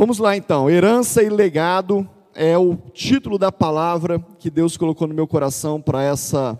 Vamos 0.00 0.18
lá 0.20 0.36
então, 0.36 0.70
herança 0.70 1.24
e 1.24 1.28
legado 1.28 2.08
é 2.32 2.56
o 2.56 2.76
título 2.76 3.36
da 3.36 3.50
palavra 3.50 4.24
que 4.38 4.48
Deus 4.48 4.76
colocou 4.76 5.08
no 5.08 5.14
meu 5.14 5.26
coração 5.26 5.82
para 5.82 6.04
essa, 6.04 6.56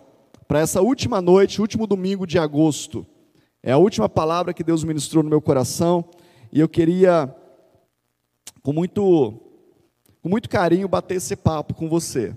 para 0.48 0.58
essa 0.58 0.82
última 0.82 1.22
noite, 1.22 1.60
último 1.60 1.86
domingo 1.86 2.26
de 2.26 2.36
agosto. 2.36 3.06
É 3.62 3.70
a 3.70 3.78
última 3.78 4.08
palavra 4.08 4.52
que 4.52 4.64
Deus 4.64 4.82
ministrou 4.82 5.22
no 5.22 5.30
meu 5.30 5.40
coração 5.40 6.04
e 6.50 6.58
eu 6.58 6.68
queria, 6.68 7.32
com 8.60 8.72
muito, 8.72 9.40
com 10.20 10.28
muito 10.28 10.48
carinho, 10.48 10.88
bater 10.88 11.18
esse 11.18 11.36
papo 11.36 11.74
com 11.74 11.88
você. 11.88 12.34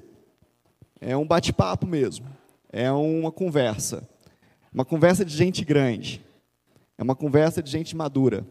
É 0.99 1.17
um 1.17 1.25
bate-papo 1.25 1.87
mesmo, 1.87 2.27
é 2.71 2.91
uma 2.91 3.31
conversa, 3.31 4.07
uma 4.71 4.85
conversa 4.85 5.25
de 5.25 5.35
gente 5.35 5.65
grande, 5.65 6.23
é 6.95 7.01
uma 7.01 7.15
conversa 7.15 7.59
de 7.63 7.71
gente 7.71 7.95
madura. 7.95 8.45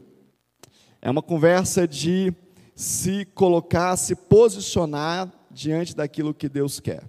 É 1.02 1.10
uma 1.10 1.22
conversa 1.22 1.88
de 1.88 2.32
se 2.74 3.24
colocar, 3.34 3.96
se 3.96 4.14
posicionar 4.14 5.32
diante 5.50 5.94
daquilo 5.94 6.34
que 6.34 6.48
Deus 6.48 6.80
quer. 6.80 7.04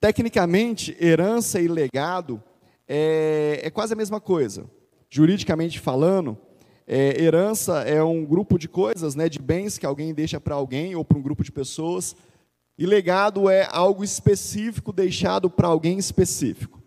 Tecnicamente, 0.00 0.96
herança 1.00 1.60
e 1.60 1.68
legado 1.68 2.42
é, 2.86 3.60
é 3.62 3.70
quase 3.70 3.92
a 3.94 3.96
mesma 3.96 4.20
coisa. 4.20 4.70
Juridicamente 5.08 5.80
falando, 5.80 6.38
é, 6.86 7.20
herança 7.20 7.80
é 7.80 8.02
um 8.02 8.24
grupo 8.24 8.58
de 8.58 8.68
coisas, 8.68 9.14
né, 9.14 9.28
de 9.28 9.38
bens 9.38 9.78
que 9.78 9.86
alguém 9.86 10.14
deixa 10.14 10.38
para 10.38 10.54
alguém 10.54 10.94
ou 10.94 11.04
para 11.04 11.18
um 11.18 11.22
grupo 11.22 11.42
de 11.42 11.50
pessoas, 11.50 12.14
e 12.78 12.84
legado 12.84 13.48
é 13.48 13.66
algo 13.70 14.04
específico 14.04 14.92
deixado 14.92 15.48
para 15.48 15.66
alguém 15.66 15.98
específico. 15.98 16.82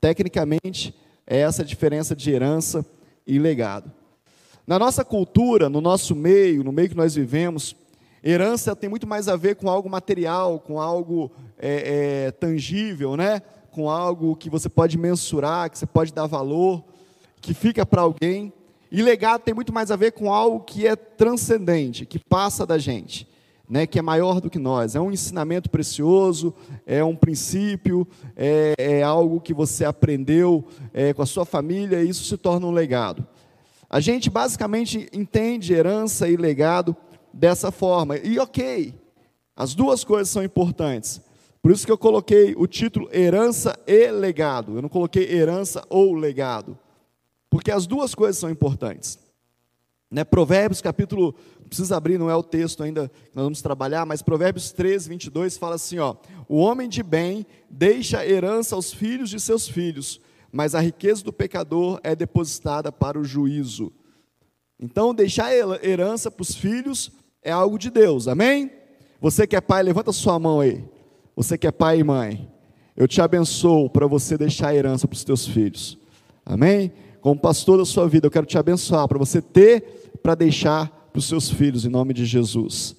Tecnicamente, 0.00 0.94
é 1.26 1.38
essa 1.38 1.62
a 1.62 1.64
diferença 1.64 2.16
de 2.16 2.30
herança 2.30 2.84
e 3.26 3.38
legado. 3.38 3.97
Na 4.68 4.78
nossa 4.78 5.02
cultura, 5.02 5.70
no 5.70 5.80
nosso 5.80 6.14
meio, 6.14 6.62
no 6.62 6.70
meio 6.70 6.90
que 6.90 6.94
nós 6.94 7.14
vivemos, 7.14 7.74
herança 8.22 8.76
tem 8.76 8.90
muito 8.90 9.06
mais 9.06 9.26
a 9.26 9.34
ver 9.34 9.56
com 9.56 9.70
algo 9.70 9.88
material, 9.88 10.60
com 10.60 10.78
algo 10.78 11.30
é, 11.58 12.26
é, 12.26 12.30
tangível, 12.32 13.16
né? 13.16 13.40
com 13.70 13.88
algo 13.88 14.36
que 14.36 14.50
você 14.50 14.68
pode 14.68 14.98
mensurar, 14.98 15.70
que 15.70 15.78
você 15.78 15.86
pode 15.86 16.12
dar 16.12 16.26
valor, 16.26 16.84
que 17.40 17.54
fica 17.54 17.86
para 17.86 18.02
alguém. 18.02 18.52
E 18.92 19.00
legado 19.00 19.40
tem 19.40 19.54
muito 19.54 19.72
mais 19.72 19.90
a 19.90 19.96
ver 19.96 20.12
com 20.12 20.30
algo 20.30 20.60
que 20.60 20.86
é 20.86 20.94
transcendente, 20.94 22.04
que 22.04 22.18
passa 22.18 22.66
da 22.66 22.76
gente, 22.76 23.26
né, 23.66 23.86
que 23.86 23.98
é 23.98 24.02
maior 24.02 24.38
do 24.38 24.50
que 24.50 24.58
nós. 24.58 24.94
É 24.94 25.00
um 25.00 25.10
ensinamento 25.10 25.70
precioso, 25.70 26.54
é 26.86 27.02
um 27.02 27.16
princípio, 27.16 28.06
é, 28.36 28.74
é 28.76 29.02
algo 29.02 29.40
que 29.40 29.54
você 29.54 29.86
aprendeu 29.86 30.62
é, 30.92 31.14
com 31.14 31.22
a 31.22 31.26
sua 31.26 31.46
família 31.46 32.02
e 32.02 32.10
isso 32.10 32.24
se 32.24 32.36
torna 32.36 32.66
um 32.66 32.70
legado. 32.70 33.26
A 33.88 34.00
gente 34.00 34.28
basicamente 34.28 35.08
entende 35.12 35.72
herança 35.72 36.28
e 36.28 36.36
legado 36.36 36.96
dessa 37.32 37.70
forma. 37.70 38.18
E 38.18 38.38
ok, 38.38 38.94
as 39.56 39.74
duas 39.74 40.04
coisas 40.04 40.28
são 40.28 40.42
importantes. 40.42 41.20
Por 41.62 41.72
isso 41.72 41.86
que 41.86 41.92
eu 41.92 41.98
coloquei 41.98 42.54
o 42.56 42.66
título 42.66 43.08
herança 43.12 43.78
e 43.86 44.10
legado. 44.10 44.76
Eu 44.76 44.82
não 44.82 44.88
coloquei 44.88 45.30
herança 45.32 45.84
ou 45.88 46.14
legado. 46.14 46.78
Porque 47.50 47.70
as 47.70 47.86
duas 47.86 48.14
coisas 48.14 48.38
são 48.38 48.50
importantes. 48.50 49.18
Né? 50.10 50.24
Provérbios 50.24 50.80
capítulo, 50.80 51.34
não 51.60 51.68
precisa 51.68 51.96
abrir, 51.96 52.18
não 52.18 52.30
é 52.30 52.36
o 52.36 52.42
texto 52.42 52.82
ainda 52.82 53.08
que 53.08 53.34
nós 53.36 53.44
vamos 53.44 53.60
trabalhar, 53.60 54.06
mas 54.06 54.22
Provérbios 54.22 54.70
13, 54.72 55.08
22 55.08 55.58
fala 55.58 55.74
assim: 55.74 55.98
ó, 55.98 56.14
o 56.48 56.56
homem 56.56 56.88
de 56.88 57.02
bem 57.02 57.44
deixa 57.68 58.26
herança 58.26 58.74
aos 58.74 58.92
filhos 58.92 59.28
de 59.28 59.38
seus 59.38 59.68
filhos, 59.68 60.20
mas 60.52 60.74
a 60.74 60.80
riqueza 60.80 61.22
do 61.22 61.32
pecador 61.32 62.00
é 62.02 62.14
depositada 62.14 62.90
para 62.90 63.18
o 63.18 63.24
juízo. 63.24 63.92
Então, 64.80 65.14
deixar 65.14 65.52
herança 65.82 66.30
para 66.30 66.42
os 66.42 66.54
filhos 66.54 67.10
é 67.42 67.50
algo 67.50 67.78
de 67.78 67.90
Deus, 67.90 68.28
amém? 68.28 68.70
Você 69.20 69.46
que 69.46 69.56
é 69.56 69.60
pai, 69.60 69.82
levanta 69.82 70.12
sua 70.12 70.38
mão 70.38 70.60
aí. 70.60 70.84
Você 71.34 71.56
que 71.56 71.66
é 71.66 71.72
pai 71.72 72.00
e 72.00 72.04
mãe, 72.04 72.48
eu 72.96 73.06
te 73.06 73.20
abençoo 73.20 73.88
para 73.88 74.06
você 74.06 74.36
deixar 74.36 74.74
herança 74.74 75.06
para 75.06 75.14
os 75.14 75.22
teus 75.22 75.46
filhos, 75.46 75.96
amém? 76.44 76.92
Como 77.20 77.38
pastor 77.38 77.78
da 77.78 77.84
sua 77.84 78.08
vida, 78.08 78.26
eu 78.26 78.30
quero 78.30 78.46
te 78.46 78.58
abençoar 78.58 79.06
para 79.06 79.18
você 79.18 79.40
ter 79.40 80.18
para 80.22 80.34
deixar 80.34 80.88
para 81.12 81.18
os 81.18 81.26
seus 81.26 81.48
filhos, 81.48 81.84
em 81.84 81.88
nome 81.88 82.12
de 82.12 82.24
Jesus. 82.24 82.96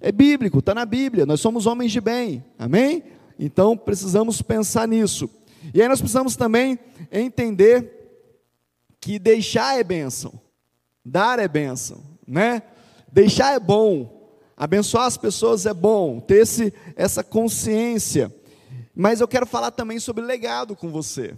É 0.00 0.10
bíblico, 0.10 0.58
está 0.58 0.74
na 0.74 0.84
Bíblia, 0.84 1.26
nós 1.26 1.40
somos 1.40 1.66
homens 1.66 1.92
de 1.92 2.00
bem, 2.00 2.42
amém? 2.58 3.02
Então 3.38 3.76
precisamos 3.76 4.40
pensar 4.40 4.88
nisso. 4.88 5.28
E 5.74 5.80
aí 5.80 5.88
nós 5.88 6.00
precisamos 6.00 6.36
também 6.36 6.78
entender 7.10 8.02
que 9.00 9.18
deixar 9.18 9.78
é 9.78 9.84
bênção, 9.84 10.40
dar 11.04 11.38
é 11.38 11.48
bênção, 11.48 12.02
né? 12.26 12.62
Deixar 13.10 13.54
é 13.54 13.60
bom, 13.60 14.38
abençoar 14.56 15.06
as 15.06 15.16
pessoas 15.16 15.66
é 15.66 15.74
bom, 15.74 16.20
ter 16.20 16.42
esse, 16.42 16.72
essa 16.96 17.22
consciência. 17.22 18.34
Mas 18.94 19.20
eu 19.20 19.28
quero 19.28 19.46
falar 19.46 19.70
também 19.70 19.98
sobre 19.98 20.24
legado 20.24 20.76
com 20.76 20.90
você. 20.90 21.36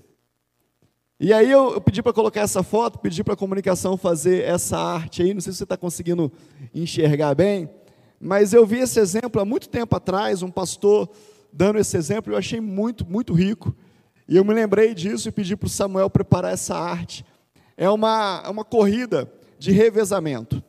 E 1.19 1.33
aí 1.33 1.51
eu, 1.51 1.75
eu 1.75 1.81
pedi 1.81 2.03
para 2.03 2.12
colocar 2.12 2.41
essa 2.41 2.62
foto, 2.62 2.99
pedi 2.99 3.23
para 3.23 3.35
a 3.35 3.37
comunicação 3.37 3.97
fazer 3.97 4.45
essa 4.45 4.77
arte 4.77 5.23
aí, 5.23 5.33
não 5.33 5.41
sei 5.41 5.53
se 5.53 5.59
você 5.59 5.65
está 5.65 5.77
conseguindo 5.77 6.31
enxergar 6.75 7.35
bem, 7.35 7.71
mas 8.21 8.53
eu 8.53 8.67
vi 8.67 8.81
esse 8.81 8.99
exemplo 8.99 9.41
há 9.41 9.45
muito 9.45 9.69
tempo 9.69 9.95
atrás, 9.97 10.43
um 10.43 10.51
pastor 10.51 11.09
dando 11.53 11.79
esse 11.79 11.97
exemplo, 11.97 12.33
eu 12.33 12.37
achei 12.37 12.61
muito, 12.61 13.06
muito 13.06 13.33
rico. 13.33 13.75
E 14.27 14.37
eu 14.37 14.45
me 14.45 14.55
lembrei 14.55 14.95
disso 14.95 15.29
e 15.29 15.33
pedi 15.33 15.57
para 15.57 15.67
o 15.67 15.71
Samuel 15.71 16.09
preparar 16.09 16.53
essa 16.53 16.75
arte. 16.75 17.25
É 17.77 17.89
uma, 17.91 18.43
é 18.45 18.49
uma 18.49 18.65
corrida 18.65 19.31
de 19.59 19.71
revezamento, 19.71 20.62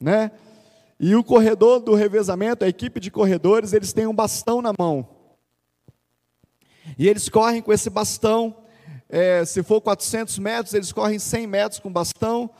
né? 0.00 0.30
E 0.98 1.14
o 1.14 1.24
corredor 1.24 1.80
do 1.80 1.94
revezamento, 1.94 2.64
a 2.64 2.68
equipe 2.68 3.00
de 3.00 3.10
corredores, 3.10 3.72
eles 3.72 3.92
têm 3.92 4.06
um 4.06 4.14
bastão 4.14 4.60
na 4.60 4.72
mão. 4.78 5.08
E 6.98 7.08
eles 7.08 7.28
correm 7.28 7.62
com 7.62 7.72
esse 7.72 7.88
bastão. 7.88 8.56
É, 9.08 9.44
se 9.44 9.62
for 9.62 9.80
400 9.80 10.38
metros, 10.38 10.74
eles 10.74 10.92
correm 10.92 11.18
100 11.18 11.46
metros 11.46 11.80
com 11.80 11.90
bastão. 11.90 12.50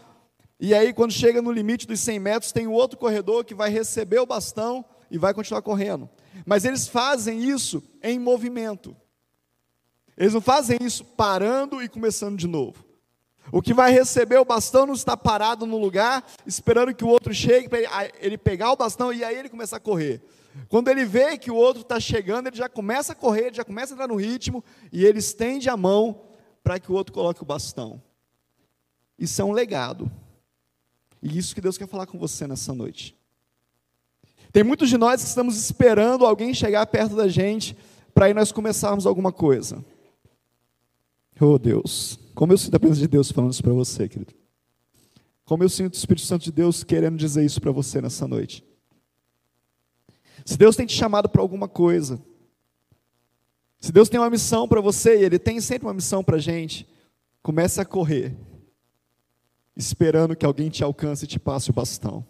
E 0.59 0.75
aí, 0.75 0.93
quando 0.93 1.13
chega 1.13 1.41
no 1.41 1.53
limite 1.53 1.87
dos 1.87 2.01
100 2.01 2.19
metros, 2.19 2.53
tem 2.53 2.67
um 2.67 2.73
outro 2.73 2.99
corredor 2.99 3.45
que 3.45 3.55
vai 3.55 3.71
receber 3.71 4.19
o 4.19 4.27
bastão 4.27 4.85
e 5.11 5.19
vai 5.19 5.35
continuar 5.35 5.63
correndo. 5.63 6.09
Mas 6.47 6.65
eles 6.65 6.89
fazem 6.89 7.43
isso 7.43 7.83
em 8.03 8.19
movimento. 8.19 8.97
Eles 10.21 10.35
não 10.35 10.41
fazem 10.43 10.77
isso 10.83 11.03
parando 11.03 11.83
e 11.83 11.89
começando 11.89 12.37
de 12.37 12.47
novo. 12.47 12.85
O 13.51 13.63
que 13.63 13.73
vai 13.73 13.91
receber 13.91 14.37
o 14.37 14.45
bastão 14.45 14.85
não 14.85 14.93
está 14.93 15.17
parado 15.17 15.65
no 15.65 15.79
lugar, 15.79 16.23
esperando 16.47 16.95
que 16.95 17.03
o 17.03 17.09
outro 17.09 17.33
chegue, 17.33 17.71
para 17.71 17.81
ele 18.21 18.37
pegar 18.37 18.71
o 18.71 18.77
bastão 18.77 19.11
e 19.15 19.25
aí 19.25 19.35
ele 19.35 19.49
começar 19.49 19.79
a 19.79 19.81
correr. 19.81 20.23
Quando 20.69 20.89
ele 20.89 21.07
vê 21.07 21.39
que 21.39 21.51
o 21.51 21.55
outro 21.55 21.81
está 21.81 21.99
chegando, 21.99 22.49
ele 22.49 22.57
já 22.57 22.69
começa 22.69 23.13
a 23.13 23.17
correr, 23.17 23.47
ele 23.47 23.57
já 23.57 23.65
começa 23.65 23.93
a 23.93 23.95
entrar 23.95 24.09
no 24.09 24.17
ritmo 24.17 24.63
e 24.93 25.07
ele 25.07 25.21
estende 25.21 25.71
a 25.71 25.77
mão 25.77 26.21
para 26.63 26.79
que 26.79 26.93
o 26.93 26.95
outro 26.95 27.15
coloque 27.15 27.43
o 27.43 27.47
bastão. 27.47 28.03
Isso 29.19 29.41
é 29.41 29.45
um 29.45 29.53
legado. 29.53 30.13
E 31.23 31.39
isso 31.39 31.55
que 31.55 31.63
Deus 31.63 31.79
quer 31.79 31.89
falar 31.89 32.05
com 32.05 32.19
você 32.19 32.47
nessa 32.47 32.75
noite. 32.75 33.17
Tem 34.53 34.63
muitos 34.63 34.91
de 34.91 34.99
nós 34.99 35.23
que 35.23 35.29
estamos 35.29 35.57
esperando 35.57 36.27
alguém 36.27 36.53
chegar 36.53 36.85
perto 36.85 37.17
da 37.17 37.27
gente 37.27 37.75
para 38.13 38.27
aí 38.27 38.35
nós 38.35 38.53
começarmos 38.53 39.07
alguma 39.07 39.33
coisa. 39.33 39.83
Oh 41.43 41.59
Deus, 41.59 42.21
como 42.35 42.53
eu 42.53 42.59
sinto 42.59 42.75
a 42.75 42.79
presença 42.79 43.01
de 43.01 43.09
Deus 43.09 43.33
falando 43.33 43.53
isso 43.53 43.63
para 43.63 43.73
você, 43.73 44.07
querido. 44.07 44.35
Como 45.47 45.65
eu 45.65 45.71
sinto 45.71 45.95
o 45.95 45.97
Espírito 45.97 46.27
Santo 46.27 46.45
de 46.45 46.53
Deus 46.53 46.85
querendo 46.85 47.17
dizer 47.17 47.43
isso 47.43 47.63
para 47.63 47.73
você 47.73 47.99
nessa 48.03 48.29
noite. 48.29 48.63
Se 50.45 50.59
Deus 50.59 50.77
tem 50.77 50.85
te 50.85 50.95
chamado 50.95 51.31
para 51.31 51.41
alguma 51.41 51.67
coisa, 51.67 52.21
se 53.81 53.91
Deus 53.91 54.11
tem 54.11 54.21
uma 54.21 54.29
missão 54.29 54.69
para 54.69 54.83
você, 54.83 55.19
e 55.19 55.25
Ele 55.25 55.39
tem 55.39 55.63
sempre 55.63 55.87
uma 55.89 55.95
missão 55.95 56.23
para 56.23 56.37
a 56.37 56.41
gente, 56.41 56.87
comece 57.43 57.81
a 57.81 57.87
correr, 57.87 58.37
esperando 59.75 60.37
que 60.37 60.45
alguém 60.45 60.69
te 60.69 60.85
alcance 60.85 61.25
e 61.25 61.29
te 61.29 61.39
passe 61.39 61.71
o 61.71 61.73
bastão. 61.73 62.25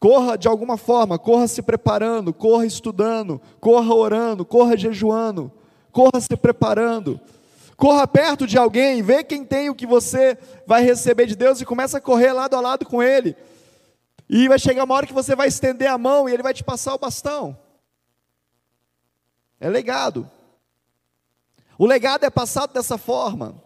Corra 0.00 0.36
de 0.36 0.48
alguma 0.48 0.76
forma, 0.76 1.20
corra 1.20 1.46
se 1.46 1.62
preparando, 1.62 2.34
corra 2.34 2.66
estudando, 2.66 3.40
corra 3.60 3.94
orando, 3.94 4.44
corra 4.44 4.76
jejuando 4.76 5.52
corra 5.94 6.20
se 6.20 6.36
preparando. 6.36 7.20
Corra 7.76 8.06
perto 8.06 8.46
de 8.46 8.58
alguém, 8.58 9.00
vê 9.02 9.22
quem 9.22 9.44
tem 9.44 9.70
o 9.70 9.74
que 9.74 9.86
você 9.86 10.36
vai 10.66 10.82
receber 10.82 11.26
de 11.26 11.36
Deus 11.36 11.60
e 11.60 11.64
começa 11.64 11.98
a 11.98 12.00
correr 12.00 12.32
lado 12.32 12.54
a 12.56 12.60
lado 12.60 12.84
com 12.84 13.02
ele. 13.02 13.36
E 14.28 14.48
vai 14.48 14.58
chegar 14.58 14.84
uma 14.84 14.94
hora 14.94 15.06
que 15.06 15.12
você 15.12 15.36
vai 15.36 15.48
estender 15.48 15.88
a 15.88 15.96
mão 15.96 16.28
e 16.28 16.32
ele 16.32 16.42
vai 16.42 16.52
te 16.52 16.64
passar 16.64 16.94
o 16.94 16.98
bastão. 16.98 17.56
É 19.60 19.68
legado. 19.68 20.28
O 21.78 21.86
legado 21.86 22.24
é 22.24 22.30
passado 22.30 22.72
dessa 22.72 22.98
forma. 22.98 23.62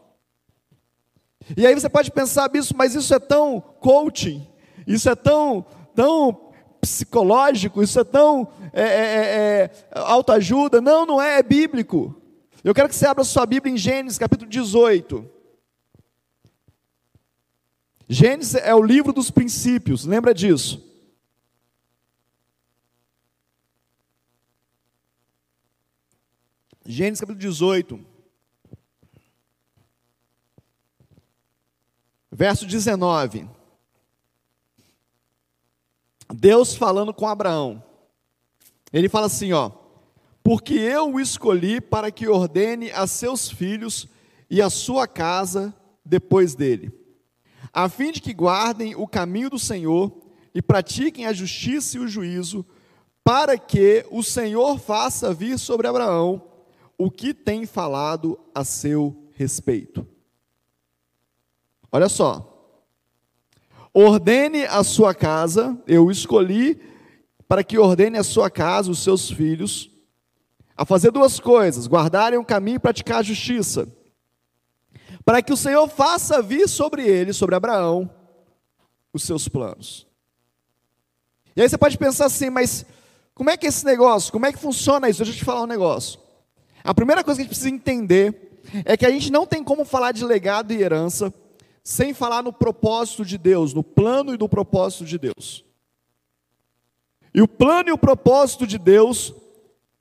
E 1.56 1.66
aí 1.66 1.74
você 1.74 1.88
pode 1.88 2.10
pensar, 2.10 2.50
isso, 2.54 2.76
mas 2.76 2.94
isso 2.94 3.14
é 3.14 3.18
tão 3.18 3.60
coaching, 3.60 4.46
isso 4.86 5.08
é 5.08 5.14
tão, 5.14 5.64
tão 5.94 6.47
psicológico, 6.80 7.82
isso 7.82 8.00
é 8.00 8.04
tão 8.04 8.48
é, 8.72 8.82
é, 8.82 8.86
é, 8.86 9.64
é 9.64 9.70
autoajuda. 9.94 10.80
Não, 10.80 11.04
não 11.06 11.20
é, 11.20 11.38
é 11.38 11.42
bíblico. 11.42 12.14
Eu 12.62 12.74
quero 12.74 12.88
que 12.88 12.94
você 12.94 13.06
abra 13.06 13.24
sua 13.24 13.46
Bíblia 13.46 13.72
em 13.72 13.76
Gênesis 13.76 14.18
capítulo 14.18 14.50
18. 14.50 15.28
Gênesis 18.08 18.54
é 18.54 18.74
o 18.74 18.82
livro 18.82 19.12
dos 19.12 19.30
princípios, 19.30 20.04
lembra 20.04 20.32
disso? 20.32 20.82
Gênesis 26.86 27.20
capítulo 27.20 27.40
18. 27.40 28.00
Verso 32.32 32.66
19. 32.66 33.57
Deus 36.32 36.74
falando 36.74 37.12
com 37.12 37.26
Abraão. 37.26 37.82
Ele 38.92 39.08
fala 39.08 39.26
assim, 39.26 39.52
ó: 39.52 39.70
"Porque 40.42 40.74
eu 40.74 41.14
o 41.14 41.20
escolhi 41.20 41.80
para 41.80 42.10
que 42.10 42.28
ordene 42.28 42.90
a 42.90 43.06
seus 43.06 43.50
filhos 43.50 44.08
e 44.50 44.62
a 44.62 44.70
sua 44.70 45.06
casa 45.06 45.74
depois 46.04 46.54
dele, 46.54 46.90
a 47.72 47.88
fim 47.88 48.12
de 48.12 48.20
que 48.20 48.32
guardem 48.32 48.94
o 48.94 49.06
caminho 49.06 49.50
do 49.50 49.58
Senhor 49.58 50.10
e 50.54 50.62
pratiquem 50.62 51.26
a 51.26 51.32
justiça 51.32 51.96
e 51.96 52.00
o 52.00 52.08
juízo, 52.08 52.64
para 53.22 53.58
que 53.58 54.06
o 54.10 54.22
Senhor 54.22 54.78
faça 54.78 55.34
vir 55.34 55.58
sobre 55.58 55.86
Abraão 55.86 56.42
o 56.96 57.10
que 57.10 57.32
tem 57.32 57.66
falado 57.66 58.38
a 58.54 58.64
seu 58.64 59.28
respeito. 59.34 60.06
Olha 61.92 62.08
só. 62.08 62.47
Ordene 64.00 64.64
a 64.64 64.84
sua 64.84 65.12
casa, 65.12 65.76
eu 65.84 66.08
escolhi 66.08 66.80
para 67.48 67.64
que 67.64 67.76
ordene 67.76 68.16
a 68.16 68.22
sua 68.22 68.48
casa, 68.48 68.92
os 68.92 69.00
seus 69.00 69.28
filhos, 69.28 69.90
a 70.76 70.84
fazer 70.84 71.10
duas 71.10 71.40
coisas: 71.40 71.88
guardarem 71.88 72.38
o 72.38 72.44
caminho 72.44 72.76
e 72.76 72.78
praticar 72.78 73.18
a 73.18 73.22
justiça, 73.24 73.88
para 75.24 75.42
que 75.42 75.52
o 75.52 75.56
Senhor 75.56 75.88
faça 75.88 76.40
vir 76.40 76.68
sobre 76.68 77.08
ele, 77.08 77.32
sobre 77.32 77.56
Abraão, 77.56 78.08
os 79.12 79.24
seus 79.24 79.48
planos. 79.48 80.06
E 81.56 81.62
aí 81.62 81.68
você 81.68 81.76
pode 81.76 81.98
pensar 81.98 82.26
assim, 82.26 82.50
mas 82.50 82.86
como 83.34 83.50
é 83.50 83.56
que 83.56 83.66
é 83.66 83.68
esse 83.68 83.84
negócio? 83.84 84.32
Como 84.32 84.46
é 84.46 84.52
que 84.52 84.60
funciona 84.60 85.08
isso? 85.08 85.24
Deixa 85.24 85.32
eu 85.32 85.38
te 85.38 85.44
falar 85.44 85.64
um 85.64 85.66
negócio. 85.66 86.20
A 86.84 86.94
primeira 86.94 87.24
coisa 87.24 87.38
que 87.38 87.40
a 87.40 87.44
gente 87.46 87.50
precisa 87.50 87.74
entender 87.74 88.62
é 88.84 88.96
que 88.96 89.04
a 89.04 89.10
gente 89.10 89.32
não 89.32 89.44
tem 89.44 89.64
como 89.64 89.84
falar 89.84 90.12
de 90.12 90.24
legado 90.24 90.72
e 90.72 90.80
herança 90.80 91.34
sem 91.88 92.12
falar 92.12 92.42
no 92.42 92.52
propósito 92.52 93.24
de 93.24 93.38
Deus, 93.38 93.72
no 93.72 93.82
plano 93.82 94.34
e 94.34 94.36
no 94.36 94.46
propósito 94.46 95.06
de 95.06 95.16
Deus. 95.16 95.64
E 97.32 97.40
o 97.40 97.48
plano 97.48 97.88
e 97.88 97.92
o 97.92 97.96
propósito 97.96 98.66
de 98.66 98.76
Deus, 98.76 99.32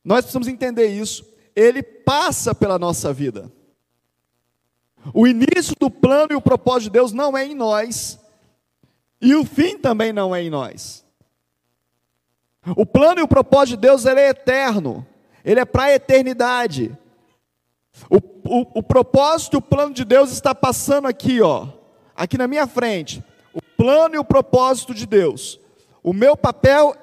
nós 0.04 0.22
precisamos 0.22 0.50
entender 0.50 0.88
isso, 0.88 1.26
ele 1.56 1.82
passa 1.82 2.54
pela 2.54 2.78
nossa 2.78 3.14
vida. 3.14 3.50
O 5.14 5.26
início 5.26 5.74
do 5.80 5.90
plano 5.90 6.34
e 6.34 6.36
o 6.36 6.42
propósito 6.42 6.92
de 6.92 7.00
Deus 7.00 7.14
não 7.14 7.38
é 7.38 7.46
em 7.46 7.56
nós, 7.56 8.20
e 9.22 9.34
o 9.34 9.46
fim 9.46 9.78
também 9.78 10.12
não 10.12 10.36
é 10.36 10.44
em 10.44 10.50
nós. 10.50 11.06
O 12.76 12.86
plano 12.86 13.22
e 13.22 13.24
o 13.24 13.28
propósito 13.30 13.76
de 13.76 13.88
Deus 13.88 14.06
ele 14.06 14.20
é 14.20 14.30
eterno 14.30 15.08
ele 15.48 15.62
é 15.62 15.66
para 15.66 15.84
a 15.84 15.94
eternidade. 15.94 16.92
O, 18.10 18.18
o, 18.18 18.80
o 18.80 18.84
propósito 18.84 19.54
e 19.54 19.58
o 19.60 19.62
plano 19.62 19.94
de 19.94 20.04
Deus 20.04 20.30
está 20.30 20.54
passando 20.54 21.08
aqui, 21.08 21.42
ó, 21.42 21.77
aqui 22.18 22.38
na 22.38 22.48
minha 22.48 22.68
frente. 22.68 23.24
O 23.54 23.62
plano 23.62 24.16
e 24.16 24.18
o 24.18 24.26
propósito 24.26 24.94
de 24.94 25.06
Deus. 25.06 25.60
O 26.04 26.12
meu 26.12 26.36
papel 26.36 26.96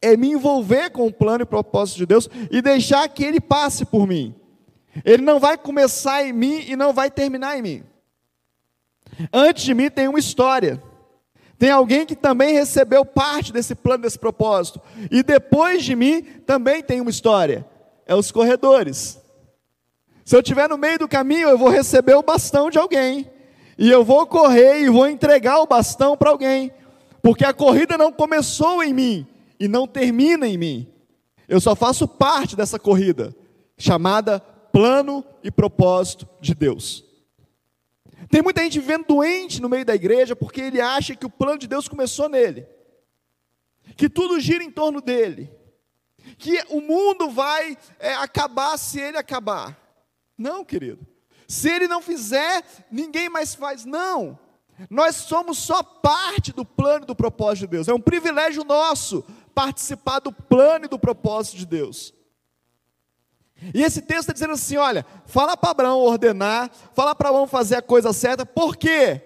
é 0.00 0.16
me 0.16 0.28
envolver 0.28 0.90
com 0.90 1.06
o 1.06 1.12
plano 1.12 1.42
e 1.42 1.44
o 1.44 1.46
propósito 1.46 1.96
de 1.98 2.06
Deus 2.06 2.28
e 2.50 2.60
deixar 2.60 3.08
que 3.08 3.24
ele 3.24 3.40
passe 3.40 3.84
por 3.84 4.06
mim. 4.06 4.34
Ele 5.04 5.22
não 5.22 5.40
vai 5.40 5.56
começar 5.56 6.22
em 6.22 6.32
mim 6.32 6.64
e 6.68 6.76
não 6.76 6.92
vai 6.92 7.10
terminar 7.10 7.58
em 7.58 7.62
mim. 7.62 7.84
Antes 9.32 9.64
de 9.64 9.74
mim 9.74 9.90
tem 9.90 10.06
uma 10.06 10.18
história. 10.18 10.82
Tem 11.58 11.70
alguém 11.70 12.04
que 12.04 12.14
também 12.14 12.52
recebeu 12.52 13.04
parte 13.04 13.52
desse 13.52 13.74
plano, 13.74 14.02
desse 14.02 14.18
propósito. 14.18 14.80
E 15.10 15.22
depois 15.22 15.84
de 15.84 15.96
mim 15.96 16.22
também 16.22 16.82
tem 16.82 17.00
uma 17.00 17.10
história 17.10 17.66
é 18.06 18.14
os 18.14 18.30
corredores. 18.30 19.20
Se 20.24 20.36
eu 20.36 20.40
estiver 20.40 20.68
no 20.68 20.78
meio 20.78 20.98
do 20.98 21.08
caminho, 21.08 21.48
eu 21.48 21.58
vou 21.58 21.68
receber 21.68 22.14
o 22.14 22.22
bastão 22.22 22.70
de 22.70 22.78
alguém. 22.78 23.30
E 23.78 23.90
eu 23.90 24.04
vou 24.04 24.26
correr 24.26 24.80
e 24.82 24.90
vou 24.90 25.08
entregar 25.08 25.60
o 25.60 25.66
bastão 25.66 26.16
para 26.16 26.30
alguém. 26.30 26.72
Porque 27.22 27.44
a 27.44 27.52
corrida 27.52 27.96
não 27.96 28.12
começou 28.12 28.82
em 28.82 28.92
mim 28.92 29.26
e 29.58 29.68
não 29.68 29.86
termina 29.86 30.46
em 30.46 30.58
mim. 30.58 30.92
Eu 31.48 31.60
só 31.60 31.74
faço 31.74 32.06
parte 32.08 32.56
dessa 32.56 32.78
corrida, 32.78 33.34
chamada 33.76 34.40
plano 34.40 35.24
e 35.42 35.50
propósito 35.50 36.28
de 36.40 36.54
Deus. 36.54 37.04
Tem 38.30 38.42
muita 38.42 38.62
gente 38.62 38.80
vivendo 38.80 39.06
doente 39.06 39.60
no 39.60 39.68
meio 39.68 39.84
da 39.84 39.94
igreja 39.94 40.34
porque 40.34 40.60
ele 40.60 40.80
acha 40.80 41.14
que 41.14 41.26
o 41.26 41.30
plano 41.30 41.58
de 41.58 41.66
Deus 41.66 41.88
começou 41.88 42.28
nele, 42.28 42.66
que 43.96 44.08
tudo 44.08 44.40
gira 44.40 44.64
em 44.64 44.70
torno 44.70 45.00
dele 45.00 45.50
que 46.38 46.62
o 46.68 46.80
mundo 46.80 47.30
vai 47.30 47.76
é, 47.98 48.14
acabar 48.14 48.76
se 48.78 49.00
ele 49.00 49.16
acabar. 49.16 49.78
Não, 50.36 50.64
querido. 50.64 51.06
Se 51.52 51.68
ele 51.68 51.86
não 51.86 52.00
fizer, 52.00 52.64
ninguém 52.90 53.28
mais 53.28 53.54
faz. 53.54 53.84
Não. 53.84 54.38
Nós 54.88 55.16
somos 55.16 55.58
só 55.58 55.82
parte 55.82 56.50
do 56.50 56.64
plano 56.64 57.04
e 57.04 57.06
do 57.06 57.14
propósito 57.14 57.66
de 57.66 57.76
Deus. 57.76 57.88
É 57.88 57.92
um 57.92 58.00
privilégio 58.00 58.64
nosso 58.64 59.22
participar 59.54 60.20
do 60.20 60.32
plano 60.32 60.86
e 60.86 60.88
do 60.88 60.98
propósito 60.98 61.58
de 61.58 61.66
Deus. 61.66 62.14
E 63.74 63.82
esse 63.82 64.00
texto 64.00 64.20
está 64.20 64.32
dizendo 64.32 64.54
assim: 64.54 64.78
olha, 64.78 65.04
fala 65.26 65.54
para 65.54 65.72
Abraão 65.72 66.00
ordenar, 66.00 66.70
fala 66.94 67.14
para 67.14 67.28
Abraão 67.28 67.46
fazer 67.46 67.76
a 67.76 67.82
coisa 67.82 68.14
certa, 68.14 68.46
por 68.46 68.74
quê? 68.74 69.20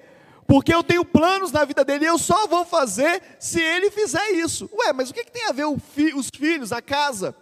Porque 0.49 0.75
eu 0.75 0.83
tenho 0.83 1.05
planos 1.05 1.53
na 1.53 1.65
vida 1.65 1.85
dele 1.85 2.07
e 2.07 2.09
eu 2.09 2.19
só 2.19 2.49
vou 2.49 2.65
fazer 2.65 3.23
se 3.39 3.61
ele 3.61 3.89
fizer 3.89 4.33
isso. 4.33 4.69
Ué, 4.73 4.93
mas 4.93 5.11
o 5.11 5.15
que, 5.15 5.23
que 5.23 5.31
tem 5.31 5.47
a 5.47 5.53
ver 5.53 5.67
fi, 5.79 6.13
os 6.13 6.29
filhos, 6.37 6.73
a 6.73 6.83
casa? 6.83 7.37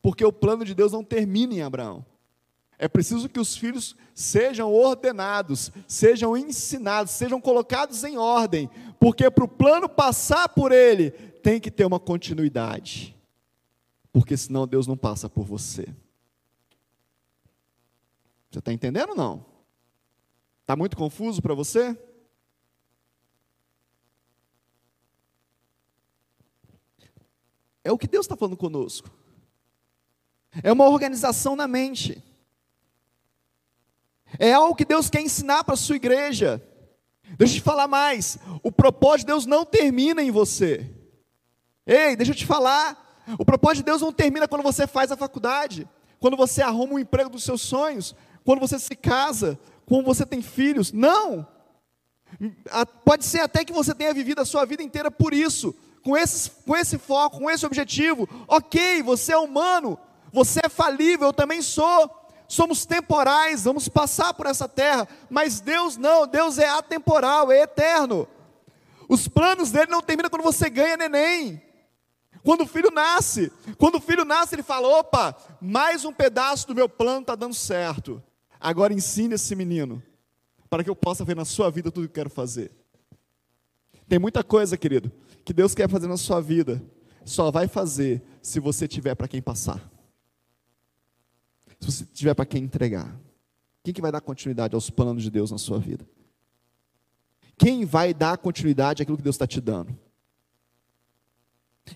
Porque 0.00 0.24
o 0.24 0.32
plano 0.32 0.64
de 0.64 0.72
Deus 0.72 0.92
não 0.92 1.02
termina 1.02 1.52
em 1.52 1.62
Abraão. 1.62 2.06
É 2.82 2.88
preciso 2.88 3.28
que 3.28 3.38
os 3.38 3.54
filhos 3.54 3.94
sejam 4.14 4.72
ordenados, 4.72 5.70
sejam 5.86 6.34
ensinados, 6.34 7.12
sejam 7.12 7.38
colocados 7.38 8.04
em 8.04 8.16
ordem, 8.16 8.70
porque 8.98 9.30
para 9.30 9.44
o 9.44 9.48
plano 9.48 9.86
passar 9.86 10.48
por 10.48 10.72
ele, 10.72 11.10
tem 11.10 11.60
que 11.60 11.70
ter 11.70 11.84
uma 11.84 12.00
continuidade. 12.00 13.14
Porque 14.10 14.34
senão 14.34 14.66
Deus 14.66 14.86
não 14.86 14.96
passa 14.96 15.28
por 15.28 15.44
você. 15.44 15.94
Você 18.50 18.60
está 18.60 18.72
entendendo 18.72 19.10
ou 19.10 19.16
não? 19.16 19.44
Está 20.62 20.74
muito 20.74 20.96
confuso 20.96 21.42
para 21.42 21.52
você? 21.52 21.94
É 27.84 27.92
o 27.92 27.98
que 27.98 28.08
Deus 28.08 28.24
está 28.24 28.38
falando 28.38 28.56
conosco. 28.56 29.10
É 30.62 30.72
uma 30.72 30.88
organização 30.88 31.54
na 31.54 31.68
mente. 31.68 32.24
É 34.38 34.52
algo 34.52 34.74
que 34.74 34.84
Deus 34.84 35.10
quer 35.10 35.20
ensinar 35.20 35.64
para 35.64 35.74
a 35.74 35.76
sua 35.76 35.96
igreja. 35.96 36.62
Deixa 37.36 37.54
eu 37.54 37.58
te 37.58 37.64
falar 37.64 37.88
mais. 37.88 38.38
O 38.62 38.72
propósito 38.72 39.26
de 39.26 39.32
Deus 39.32 39.46
não 39.46 39.64
termina 39.64 40.22
em 40.22 40.30
você. 40.30 40.88
Ei, 41.86 42.16
deixa 42.16 42.32
eu 42.32 42.36
te 42.36 42.46
falar. 42.46 43.24
O 43.38 43.44
propósito 43.44 43.78
de 43.78 43.84
Deus 43.84 44.02
não 44.02 44.12
termina 44.12 44.48
quando 44.48 44.62
você 44.62 44.86
faz 44.86 45.12
a 45.12 45.16
faculdade, 45.16 45.88
quando 46.18 46.36
você 46.36 46.62
arruma 46.62 46.94
um 46.94 46.98
emprego 46.98 47.30
dos 47.30 47.44
seus 47.44 47.62
sonhos, 47.62 48.14
quando 48.44 48.60
você 48.60 48.78
se 48.78 48.94
casa, 48.96 49.58
quando 49.86 50.04
você 50.04 50.26
tem 50.26 50.42
filhos. 50.42 50.92
Não. 50.92 51.46
Pode 53.04 53.24
ser 53.24 53.40
até 53.40 53.64
que 53.64 53.72
você 53.72 53.94
tenha 53.94 54.14
vivido 54.14 54.40
a 54.40 54.44
sua 54.44 54.64
vida 54.64 54.82
inteira 54.82 55.10
por 55.10 55.34
isso, 55.34 55.74
com 56.02 56.16
esse, 56.16 56.50
com 56.50 56.76
esse 56.76 56.98
foco, 56.98 57.38
com 57.38 57.50
esse 57.50 57.66
objetivo. 57.66 58.28
Ok, 58.46 59.02
você 59.02 59.32
é 59.32 59.38
humano, 59.38 59.98
você 60.32 60.60
é 60.64 60.68
falível, 60.68 61.28
eu 61.28 61.32
também 61.32 61.62
sou. 61.62 62.19
Somos 62.50 62.84
temporais, 62.84 63.62
vamos 63.62 63.88
passar 63.88 64.34
por 64.34 64.44
essa 64.44 64.68
terra, 64.68 65.06
mas 65.30 65.60
Deus 65.60 65.96
não, 65.96 66.26
Deus 66.26 66.58
é 66.58 66.68
atemporal, 66.68 67.52
é 67.52 67.62
eterno. 67.62 68.26
Os 69.08 69.28
planos 69.28 69.70
dele 69.70 69.88
não 69.88 70.02
terminam 70.02 70.28
quando 70.28 70.42
você 70.42 70.68
ganha 70.68 70.96
neném. 70.96 71.62
Quando 72.42 72.62
o 72.62 72.66
filho 72.66 72.90
nasce, 72.90 73.52
quando 73.78 73.98
o 73.98 74.00
filho 74.00 74.24
nasce, 74.24 74.56
ele 74.56 74.64
fala: 74.64 74.88
opa, 74.98 75.36
mais 75.60 76.04
um 76.04 76.12
pedaço 76.12 76.66
do 76.66 76.74
meu 76.74 76.88
plano 76.88 77.20
está 77.20 77.36
dando 77.36 77.54
certo. 77.54 78.20
Agora 78.58 78.92
ensine 78.92 79.36
esse 79.36 79.54
menino, 79.54 80.02
para 80.68 80.82
que 80.82 80.90
eu 80.90 80.96
possa 80.96 81.24
ver 81.24 81.36
na 81.36 81.44
sua 81.44 81.70
vida 81.70 81.88
tudo 81.88 82.08
que 82.08 82.10
eu 82.10 82.14
quero 82.14 82.30
fazer. 82.30 82.72
Tem 84.08 84.18
muita 84.18 84.42
coisa, 84.42 84.76
querido, 84.76 85.12
que 85.44 85.52
Deus 85.52 85.72
quer 85.72 85.88
fazer 85.88 86.08
na 86.08 86.16
sua 86.16 86.40
vida, 86.40 86.82
só 87.24 87.48
vai 87.48 87.68
fazer 87.68 88.20
se 88.42 88.58
você 88.58 88.88
tiver 88.88 89.14
para 89.14 89.28
quem 89.28 89.40
passar. 89.40 89.88
Se 91.80 91.90
você 91.90 92.04
tiver 92.04 92.34
para 92.34 92.46
quem 92.46 92.64
entregar. 92.64 93.18
Quem 93.82 93.94
que 93.94 94.00
vai 94.00 94.12
dar 94.12 94.20
continuidade 94.20 94.74
aos 94.74 94.90
planos 94.90 95.22
de 95.22 95.30
Deus 95.30 95.50
na 95.50 95.58
sua 95.58 95.78
vida? 95.78 96.06
Quem 97.56 97.84
vai 97.84 98.12
dar 98.14 98.38
continuidade 98.38 99.02
àquilo 99.02 99.16
que 99.16 99.22
Deus 99.22 99.36
está 99.36 99.46
te 99.46 99.60
dando? 99.60 99.96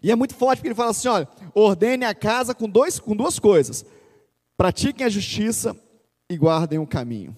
E 0.02 0.10
é 0.10 0.14
muito 0.14 0.34
forte 0.34 0.58
porque 0.58 0.68
ele 0.68 0.74
fala 0.74 0.90
assim: 0.90 1.08
olha, 1.08 1.28
ordene 1.54 2.04
a 2.04 2.14
casa 2.14 2.54
com, 2.54 2.68
dois, 2.68 2.98
com 2.98 3.14
duas 3.14 3.38
coisas: 3.38 3.84
pratiquem 4.56 5.06
a 5.06 5.10
justiça 5.10 5.76
e 6.28 6.36
guardem 6.36 6.78
o 6.78 6.86
caminho. 6.86 7.36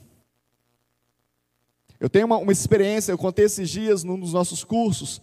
Eu 1.98 2.10
tenho 2.10 2.26
uma, 2.26 2.36
uma 2.36 2.52
experiência, 2.52 3.10
eu 3.10 3.18
contei 3.18 3.46
esses 3.46 3.68
dias 3.68 4.04
num 4.04 4.18
dos 4.18 4.32
nossos 4.32 4.62
cursos, 4.62 5.20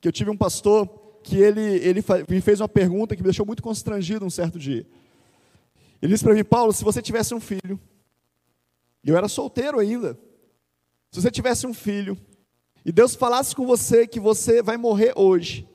que 0.00 0.08
eu 0.08 0.12
tive 0.12 0.30
um 0.30 0.36
pastor 0.36 0.88
que 1.22 1.36
ele, 1.36 1.60
ele 1.60 2.04
me 2.28 2.40
fez 2.40 2.60
uma 2.60 2.68
pergunta 2.68 3.14
que 3.14 3.22
me 3.22 3.26
deixou 3.26 3.44
muito 3.44 3.62
constrangido 3.62 4.24
um 4.24 4.30
certo 4.30 4.58
dia. 4.58 4.86
Ele 6.00 6.12
disse 6.12 6.24
para 6.24 6.34
mim, 6.34 6.44
Paulo, 6.44 6.72
se 6.72 6.84
você 6.84 7.00
tivesse 7.00 7.34
um 7.34 7.40
filho, 7.40 7.80
eu 9.04 9.16
era 9.16 9.28
solteiro 9.28 9.78
ainda, 9.78 10.18
se 11.10 11.20
você 11.20 11.30
tivesse 11.30 11.66
um 11.66 11.72
filho, 11.72 12.18
e 12.84 12.92
Deus 12.92 13.14
falasse 13.14 13.54
com 13.54 13.66
você 13.66 14.06
que 14.06 14.20
você 14.20 14.62
vai 14.62 14.76
morrer 14.76 15.12
hoje, 15.16 15.68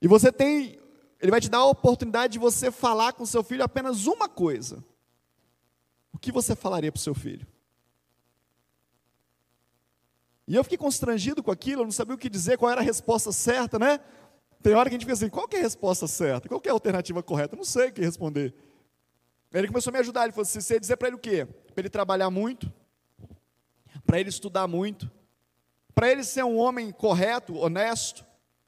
e 0.00 0.08
você 0.08 0.32
tem, 0.32 0.78
Ele 1.20 1.30
vai 1.30 1.40
te 1.40 1.48
dar 1.48 1.58
a 1.58 1.66
oportunidade 1.66 2.34
de 2.34 2.38
você 2.38 2.70
falar 2.70 3.12
com 3.12 3.26
seu 3.26 3.42
filho 3.42 3.64
apenas 3.64 4.06
uma 4.06 4.28
coisa, 4.28 4.84
o 6.12 6.18
que 6.18 6.32
você 6.32 6.54
falaria 6.54 6.92
para 6.92 6.98
o 6.98 7.02
seu 7.02 7.14
filho? 7.14 7.46
E 10.46 10.54
eu 10.54 10.62
fiquei 10.62 10.78
constrangido 10.78 11.42
com 11.42 11.50
aquilo, 11.50 11.84
não 11.84 11.90
sabia 11.90 12.14
o 12.14 12.18
que 12.18 12.28
dizer, 12.28 12.58
qual 12.58 12.70
era 12.70 12.80
a 12.80 12.84
resposta 12.84 13.32
certa, 13.32 13.78
né? 13.78 13.98
Tem 14.62 14.74
hora 14.74 14.88
que 14.88 14.94
a 14.94 14.98
gente 14.98 15.06
fica 15.06 15.14
assim, 15.14 15.28
qual 15.28 15.48
é 15.50 15.58
a 15.58 15.62
resposta 15.62 16.06
certa? 16.06 16.48
Qual 16.48 16.60
é 16.64 16.68
a 16.68 16.72
alternativa 16.72 17.22
correta? 17.22 17.56
Não 17.56 17.64
sei 17.64 17.88
o 17.88 17.92
que 17.92 18.00
responder. 18.00 18.54
Ele 19.54 19.68
começou 19.68 19.90
a 19.90 19.92
me 19.92 19.98
ajudar, 20.00 20.24
ele 20.24 20.32
falou 20.32 20.42
assim, 20.42 20.60
você 20.60 20.80
dizer 20.80 20.96
para 20.96 21.08
ele 21.08 21.16
o 21.16 21.20
quê? 21.20 21.46
Para 21.46 21.80
ele 21.82 21.88
trabalhar 21.88 22.28
muito, 22.28 22.72
para 24.04 24.18
ele 24.18 24.28
estudar 24.28 24.66
muito, 24.66 25.10
para 25.94 26.10
ele 26.10 26.24
ser 26.24 26.44
um 26.44 26.56
homem 26.56 26.90
correto, 26.90 27.56
honesto, 27.56 28.26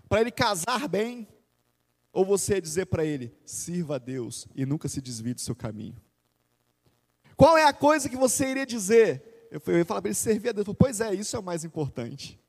para 0.08 0.20
ele 0.20 0.30
casar 0.30 0.88
bem, 0.88 1.26
ou 2.12 2.24
você 2.24 2.60
dizer 2.60 2.86
para 2.86 3.04
ele, 3.04 3.36
sirva 3.44 3.96
a 3.96 3.98
Deus 3.98 4.46
e 4.54 4.64
nunca 4.64 4.88
se 4.88 5.00
desvie 5.00 5.34
do 5.34 5.40
seu 5.40 5.56
caminho. 5.56 6.00
Qual 7.36 7.58
é 7.58 7.64
a 7.64 7.72
coisa 7.72 8.08
que 8.08 8.16
você 8.16 8.48
iria 8.48 8.64
dizer? 8.64 9.48
Eu, 9.50 9.60
ia 9.76 9.84
falar 9.84 10.00
para 10.00 10.08
ele 10.08 10.14
servir 10.14 10.48
a 10.48 10.52
Deus. 10.52 10.64
Falei, 10.64 10.78
pois 10.78 11.00
é, 11.00 11.14
isso 11.14 11.36
é 11.36 11.38
o 11.38 11.42
mais 11.42 11.64
importante. 11.64 12.40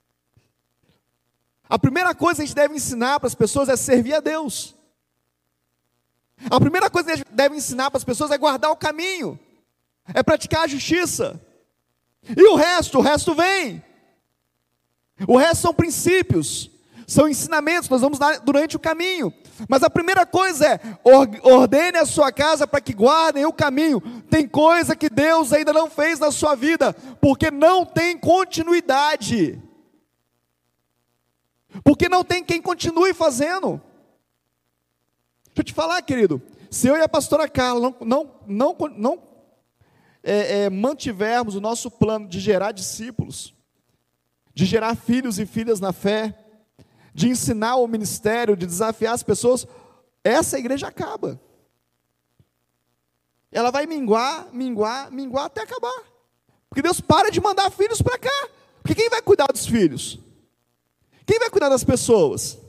A 1.67 1.77
primeira 1.77 2.15
coisa 2.15 2.38
que 2.38 2.44
a 2.44 2.46
gente 2.46 2.56
deve 2.56 2.75
ensinar 2.75 3.20
para 3.20 3.27
as 3.27 3.36
pessoas 3.36 3.67
é 3.67 3.75
servir 3.75 4.13
a 4.13 4.22
Deus. 4.22 4.76
A 6.50 6.60
primeira 6.60 6.89
coisa 6.89 7.08
que 7.08 7.13
a 7.13 7.17
gente 7.17 7.32
deve 7.32 7.56
ensinar 7.56 7.89
para 7.89 7.98
as 7.98 8.03
pessoas 8.03 8.32
é 8.32 8.38
guardar 8.38 8.72
o 8.72 8.75
caminho, 8.75 9.39
é 10.13 10.22
praticar 10.22 10.63
a 10.63 10.67
justiça. 10.67 11.41
E 12.36 12.44
o 12.44 12.56
resto, 12.56 13.00
o 13.00 13.01
resto 13.01 13.34
vem. 13.34 13.84
O 15.27 15.38
resto 15.38 15.62
são 15.62 15.74
princípios, 15.74 16.70
são 17.08 17.27
ensinamentos, 17.27 17.89
nós 17.89 18.01
vamos 18.01 18.20
dar 18.20 18.39
durante 18.39 18.75
o 18.75 18.79
caminho. 18.79 19.34
Mas 19.67 19.82
a 19.82 19.89
primeira 19.89 20.25
coisa 20.25 20.67
é: 20.67 20.79
ordene 21.41 21.98
a 21.98 22.06
sua 22.06 22.32
casa 22.32 22.67
para 22.67 22.82
que 22.82 22.94
guardem 22.94 23.46
o 23.46 23.53
caminho. 23.53 24.01
Tem 24.29 24.48
coisa 24.48 24.96
que 24.96 25.10
Deus 25.10 25.51
ainda 25.53 25.74
não 25.74 25.89
fez 25.89 26.20
na 26.20 26.32
sua 26.32 26.53
vida, 26.53 26.94
porque 27.20 27.50
não 27.50 27.86
tem 27.86 28.17
continuidade. 28.17 29.60
Porque 31.84 32.08
não 32.10 32.24
tem 32.24 32.44
quem 32.44 32.62
continue 32.62 33.13
fazendo. 33.13 33.82
Deixa 35.57 35.71
eu 35.71 35.73
te 35.73 35.73
falar, 35.73 35.99
querido. 36.03 36.39
Se 36.69 36.87
eu 36.87 36.95
e 36.95 37.01
a 37.01 37.09
pastora 37.09 37.49
Carla 37.49 37.81
não, 37.81 37.95
não, 38.05 38.33
não, 38.45 38.77
não 38.95 39.23
é, 40.21 40.65
é, 40.65 40.69
mantivermos 40.69 41.55
o 41.55 41.59
nosso 41.59 41.89
plano 41.89 42.27
de 42.27 42.39
gerar 42.39 42.71
discípulos, 42.71 43.55
de 44.53 44.65
gerar 44.65 44.95
filhos 44.95 45.39
e 45.39 45.47
filhas 45.47 45.79
na 45.79 45.91
fé, 45.91 46.37
de 47.11 47.27
ensinar 47.27 47.77
o 47.77 47.87
ministério, 47.87 48.55
de 48.55 48.67
desafiar 48.67 49.15
as 49.15 49.23
pessoas, 49.23 49.65
essa 50.23 50.59
igreja 50.59 50.89
acaba. 50.89 51.41
Ela 53.51 53.71
vai 53.71 53.87
minguar, 53.87 54.49
minguar, 54.53 55.11
minguar 55.11 55.45
até 55.45 55.63
acabar. 55.63 56.03
Porque 56.69 56.83
Deus 56.83 57.01
para 57.01 57.31
de 57.31 57.41
mandar 57.41 57.71
filhos 57.71 57.99
para 57.99 58.19
cá. 58.19 58.49
Porque 58.83 58.93
quem 58.93 59.09
vai 59.09 59.23
cuidar 59.23 59.47
dos 59.47 59.65
filhos? 59.65 60.19
Quem 61.25 61.39
vai 61.39 61.49
cuidar 61.49 61.69
das 61.69 61.83
pessoas? 61.83 62.59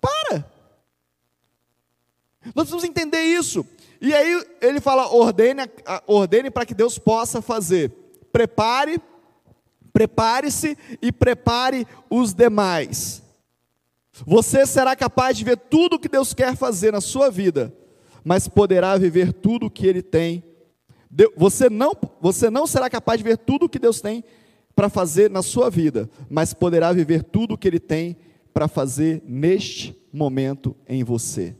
Para. 0.00 0.59
Nós 2.54 2.68
precisamos 2.68 2.84
entender 2.84 3.22
isso. 3.22 3.66
E 4.00 4.14
aí 4.14 4.44
ele 4.60 4.80
fala: 4.80 5.08
ordene, 5.08 5.62
ordene 6.06 6.50
para 6.50 6.64
que 6.64 6.74
Deus 6.74 6.98
possa 6.98 7.42
fazer. 7.42 7.92
Prepare, 8.32 9.00
prepare-se 9.92 10.76
e 11.02 11.12
prepare 11.12 11.86
os 12.08 12.32
demais. 12.32 13.22
Você 14.26 14.66
será 14.66 14.94
capaz 14.96 15.36
de 15.36 15.44
ver 15.44 15.56
tudo 15.56 15.94
o 15.94 15.98
que 15.98 16.08
Deus 16.08 16.34
quer 16.34 16.56
fazer 16.56 16.92
na 16.92 17.00
sua 17.00 17.30
vida, 17.30 17.74
mas 18.24 18.48
poderá 18.48 18.96
viver 18.96 19.32
tudo 19.32 19.66
o 19.66 19.70
que 19.70 19.86
Ele 19.86 20.02
tem. 20.02 20.42
Você 21.36 21.68
não, 21.68 21.92
você 22.20 22.50
não 22.50 22.66
será 22.66 22.88
capaz 22.88 23.18
de 23.18 23.24
ver 23.24 23.38
tudo 23.38 23.66
o 23.66 23.68
que 23.68 23.78
Deus 23.78 24.00
tem 24.00 24.22
para 24.76 24.88
fazer 24.88 25.28
na 25.28 25.42
sua 25.42 25.68
vida, 25.68 26.08
mas 26.28 26.54
poderá 26.54 26.92
viver 26.92 27.22
tudo 27.24 27.54
o 27.54 27.58
que 27.58 27.66
Ele 27.66 27.80
tem 27.80 28.16
para 28.52 28.68
fazer 28.68 29.22
neste 29.26 29.96
momento 30.12 30.76
em 30.88 31.02
você. 31.02 31.56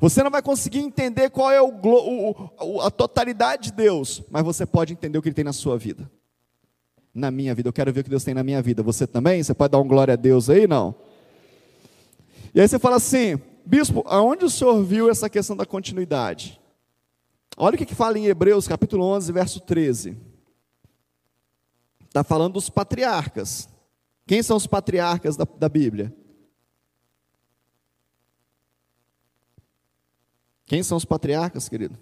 Você 0.00 0.22
não 0.22 0.30
vai 0.30 0.42
conseguir 0.42 0.80
entender 0.80 1.30
qual 1.30 1.50
é 1.50 1.60
o, 1.60 1.68
o, 1.68 2.80
a 2.80 2.90
totalidade 2.90 3.70
de 3.70 3.72
Deus, 3.72 4.22
mas 4.30 4.44
você 4.44 4.64
pode 4.64 4.92
entender 4.92 5.18
o 5.18 5.22
que 5.22 5.28
Ele 5.28 5.34
tem 5.34 5.44
na 5.44 5.52
sua 5.52 5.76
vida 5.78 6.10
na 7.14 7.30
minha 7.30 7.54
vida. 7.54 7.68
Eu 7.68 7.72
quero 7.72 7.92
ver 7.92 8.00
o 8.00 8.04
que 8.04 8.10
Deus 8.10 8.24
tem 8.24 8.34
na 8.34 8.42
minha 8.42 8.62
vida. 8.62 8.82
Você 8.82 9.06
também? 9.06 9.42
Você 9.42 9.52
pode 9.52 9.72
dar 9.72 9.78
um 9.78 9.86
glória 9.86 10.14
a 10.14 10.16
Deus 10.16 10.48
aí? 10.48 10.66
Não? 10.66 10.94
E 12.54 12.60
aí 12.60 12.68
você 12.68 12.78
fala 12.78 12.96
assim, 12.96 13.38
bispo, 13.64 14.02
aonde 14.06 14.44
o 14.44 14.50
senhor 14.50 14.82
viu 14.82 15.10
essa 15.10 15.28
questão 15.28 15.56
da 15.56 15.66
continuidade? 15.66 16.60
Olha 17.56 17.74
o 17.74 17.78
que, 17.78 17.86
que 17.86 17.94
fala 17.94 18.18
em 18.18 18.26
Hebreus 18.26 18.66
capítulo 18.66 19.04
11, 19.04 19.32
verso 19.32 19.60
13. 19.60 20.16
Está 22.06 22.24
falando 22.24 22.54
dos 22.54 22.68
patriarcas. 22.68 23.68
Quem 24.26 24.42
são 24.42 24.56
os 24.56 24.66
patriarcas 24.66 25.36
da, 25.36 25.46
da 25.58 25.68
Bíblia? 25.68 26.14
Quem 30.72 30.82
são 30.82 30.96
os 30.96 31.04
patriarcas, 31.04 31.68
querido? 31.68 31.98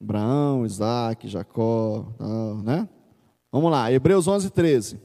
Abraão, 0.00 0.64
Isaac, 0.64 1.26
Jacó, 1.26 2.06
né? 2.62 2.88
Vamos 3.50 3.72
lá, 3.72 3.90
Hebreus 3.90 4.28
11, 4.28 4.50
13. 4.50 5.00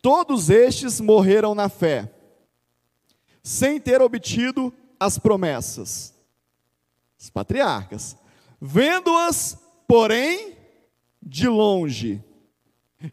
Todos 0.00 0.48
estes 0.48 0.98
morreram 0.98 1.54
na 1.54 1.68
fé, 1.68 2.10
sem 3.42 3.78
ter 3.78 4.00
obtido 4.00 4.72
as 4.98 5.18
promessas. 5.18 6.14
Os 7.18 7.28
patriarcas. 7.28 8.16
Vendo-as, 8.58 9.58
porém, 9.86 10.56
de 11.22 11.46
longe, 11.46 12.24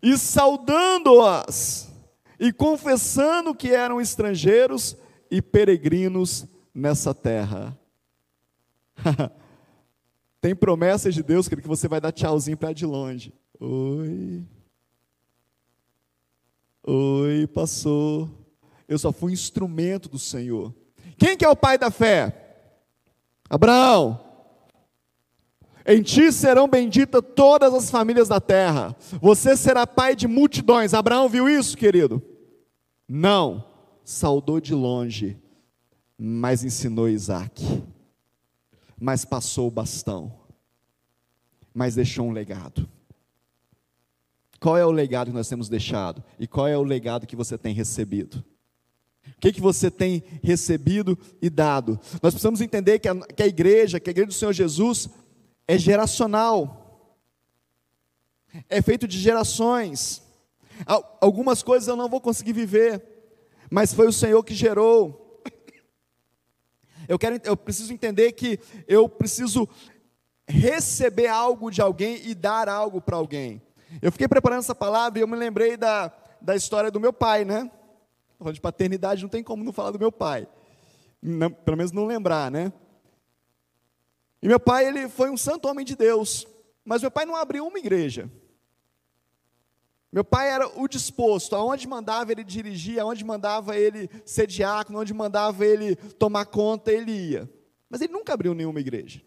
e 0.02 0.18
saudando-as, 0.18 1.92
e 2.40 2.54
confessando 2.54 3.54
que 3.54 3.74
eram 3.74 4.00
estrangeiros 4.00 4.96
e 5.30 5.42
peregrinos 5.42 6.46
nessa 6.74 7.14
terra. 7.14 7.78
Tem 10.40 10.56
promessas 10.56 11.14
de 11.14 11.24
Deus, 11.24 11.48
que 11.48 11.56
você 11.62 11.88
vai 11.88 12.00
dar 12.00 12.12
tchauzinho 12.12 12.58
para 12.58 12.74
de 12.74 12.86
longe. 12.86 13.34
Oi. 13.60 14.46
Oi, 16.84 17.48
passou. 17.48 18.30
Eu 18.88 18.98
só 18.98 19.12
fui 19.12 19.34
instrumento 19.34 20.08
do 20.08 20.20
Senhor. 20.20 20.74
Quem 21.18 21.36
que 21.36 21.44
é 21.44 21.50
o 21.50 21.56
pai 21.56 21.78
da 21.78 21.92
fé? 21.92 22.64
Abraão. 23.50 24.24
Em 25.86 26.02
ti 26.02 26.32
serão 26.32 26.68
benditas 26.68 27.22
todas 27.36 27.74
as 27.74 27.90
famílias 27.90 28.28
da 28.28 28.40
terra. 28.40 28.96
Você 29.22 29.56
será 29.56 29.88
pai 29.88 30.16
de 30.16 30.28
multidões. 30.28 30.94
Abraão 30.94 31.28
viu 31.28 31.50
isso, 31.50 31.78
querido? 31.78 32.22
Não. 33.08 33.67
Saudou 34.10 34.62
de 34.62 34.74
longe, 34.74 35.38
mas 36.18 36.64
ensinou 36.64 37.10
Isaac 37.10 37.84
mas 39.00 39.24
passou 39.24 39.68
o 39.68 39.72
bastão, 39.72 40.34
mas 41.74 41.96
deixou 41.96 42.26
um 42.26 42.32
legado. 42.32 42.90
Qual 44.60 44.76
é 44.76 44.84
o 44.84 44.92
legado 44.92 45.28
que 45.28 45.38
nós 45.38 45.48
temos 45.48 45.70
deixado? 45.70 46.24
E 46.40 46.48
qual 46.48 46.68
é 46.68 46.76
o 46.76 46.84
legado 46.84 47.28
que 47.28 47.36
você 47.36 47.58
tem 47.58 47.76
recebido? 47.76 48.44
O 49.28 49.40
que, 49.40 49.54
que 49.54 49.62
você 49.62 49.92
tem 49.92 50.24
recebido 50.42 51.18
e 51.40 51.50
dado? 51.50 52.00
Nós 52.24 52.34
precisamos 52.34 52.60
entender 52.60 52.98
que 52.98 53.08
a, 53.08 53.16
que 53.16 53.44
a 53.44 53.48
igreja, 53.48 54.00
que 54.00 54.10
a 54.10 54.12
igreja 54.12 54.28
do 54.28 54.34
Senhor 54.34 54.54
Jesus, 54.54 55.10
é 55.68 55.78
geracional, 55.78 57.14
é 58.68 58.82
feito 58.82 59.08
de 59.08 59.20
gerações. 59.20 60.24
Algumas 61.22 61.62
coisas 61.62 61.88
eu 61.88 61.96
não 61.96 62.10
vou 62.10 62.22
conseguir 62.22 62.54
viver, 62.54 63.17
mas 63.70 63.94
foi 63.94 64.08
o 64.08 64.14
Senhor 64.14 64.44
que 64.44 64.54
gerou. 64.54 65.42
Eu, 67.08 67.18
quero, 67.18 67.40
eu 67.44 67.56
preciso 67.56 67.94
entender 67.94 68.34
que 68.34 68.60
eu 68.88 69.08
preciso 69.08 69.68
receber 70.48 71.28
algo 71.28 71.70
de 71.70 71.82
alguém 71.82 72.22
e 72.28 72.36
dar 72.36 72.70
algo 72.70 73.02
para 73.02 73.18
alguém. 73.18 73.62
Eu 74.02 74.12
fiquei 74.12 74.28
preparando 74.28 74.60
essa 74.60 74.76
palavra 74.76 75.20
e 75.20 75.22
eu 75.22 75.28
me 75.28 75.36
lembrei 75.36 75.78
da, 75.78 76.12
da 76.42 76.56
história 76.56 76.92
do 76.92 77.00
meu 77.00 77.14
pai, 77.14 77.46
né? 77.46 77.72
Falando 78.38 78.54
de 78.54 78.62
paternidade, 78.62 79.22
não 79.22 79.30
tem 79.30 79.44
como 79.44 79.64
não 79.64 79.74
falar 79.74 79.92
do 79.92 80.00
meu 80.00 80.12
pai. 80.12 80.48
Não, 81.22 81.50
pelo 81.50 81.78
menos 81.78 81.92
não 81.92 82.06
lembrar, 82.06 82.52
né? 82.52 82.72
E 84.42 84.48
meu 84.48 84.60
pai, 84.60 84.88
ele 84.88 85.10
foi 85.10 85.30
um 85.30 85.38
santo 85.38 85.68
homem 85.68 85.84
de 85.84 85.96
Deus, 85.96 86.48
mas 86.86 87.02
meu 87.02 87.10
pai 87.10 87.26
não 87.26 87.36
abriu 87.36 87.66
uma 87.66 87.80
igreja. 87.80 88.30
Meu 90.12 90.24
pai 90.24 90.50
era 90.50 90.68
o 90.80 90.88
disposto, 90.88 91.56
aonde 91.56 91.88
mandava 91.88 92.32
ele 92.32 92.44
dirigir, 92.44 93.00
aonde 93.00 93.26
mandava 93.26 93.76
ele 93.76 94.10
ser 94.26 94.48
diácono, 94.48 95.00
aonde 95.00 95.14
mandava 95.14 95.66
ele 95.66 95.96
tomar 95.96 96.46
conta, 96.46 96.92
ele 96.92 97.12
ia. 97.12 97.50
Mas 97.90 98.02
ele 98.02 98.14
nunca 98.14 98.34
abriu 98.34 98.54
nenhuma 98.54 98.80
igreja. 98.80 99.22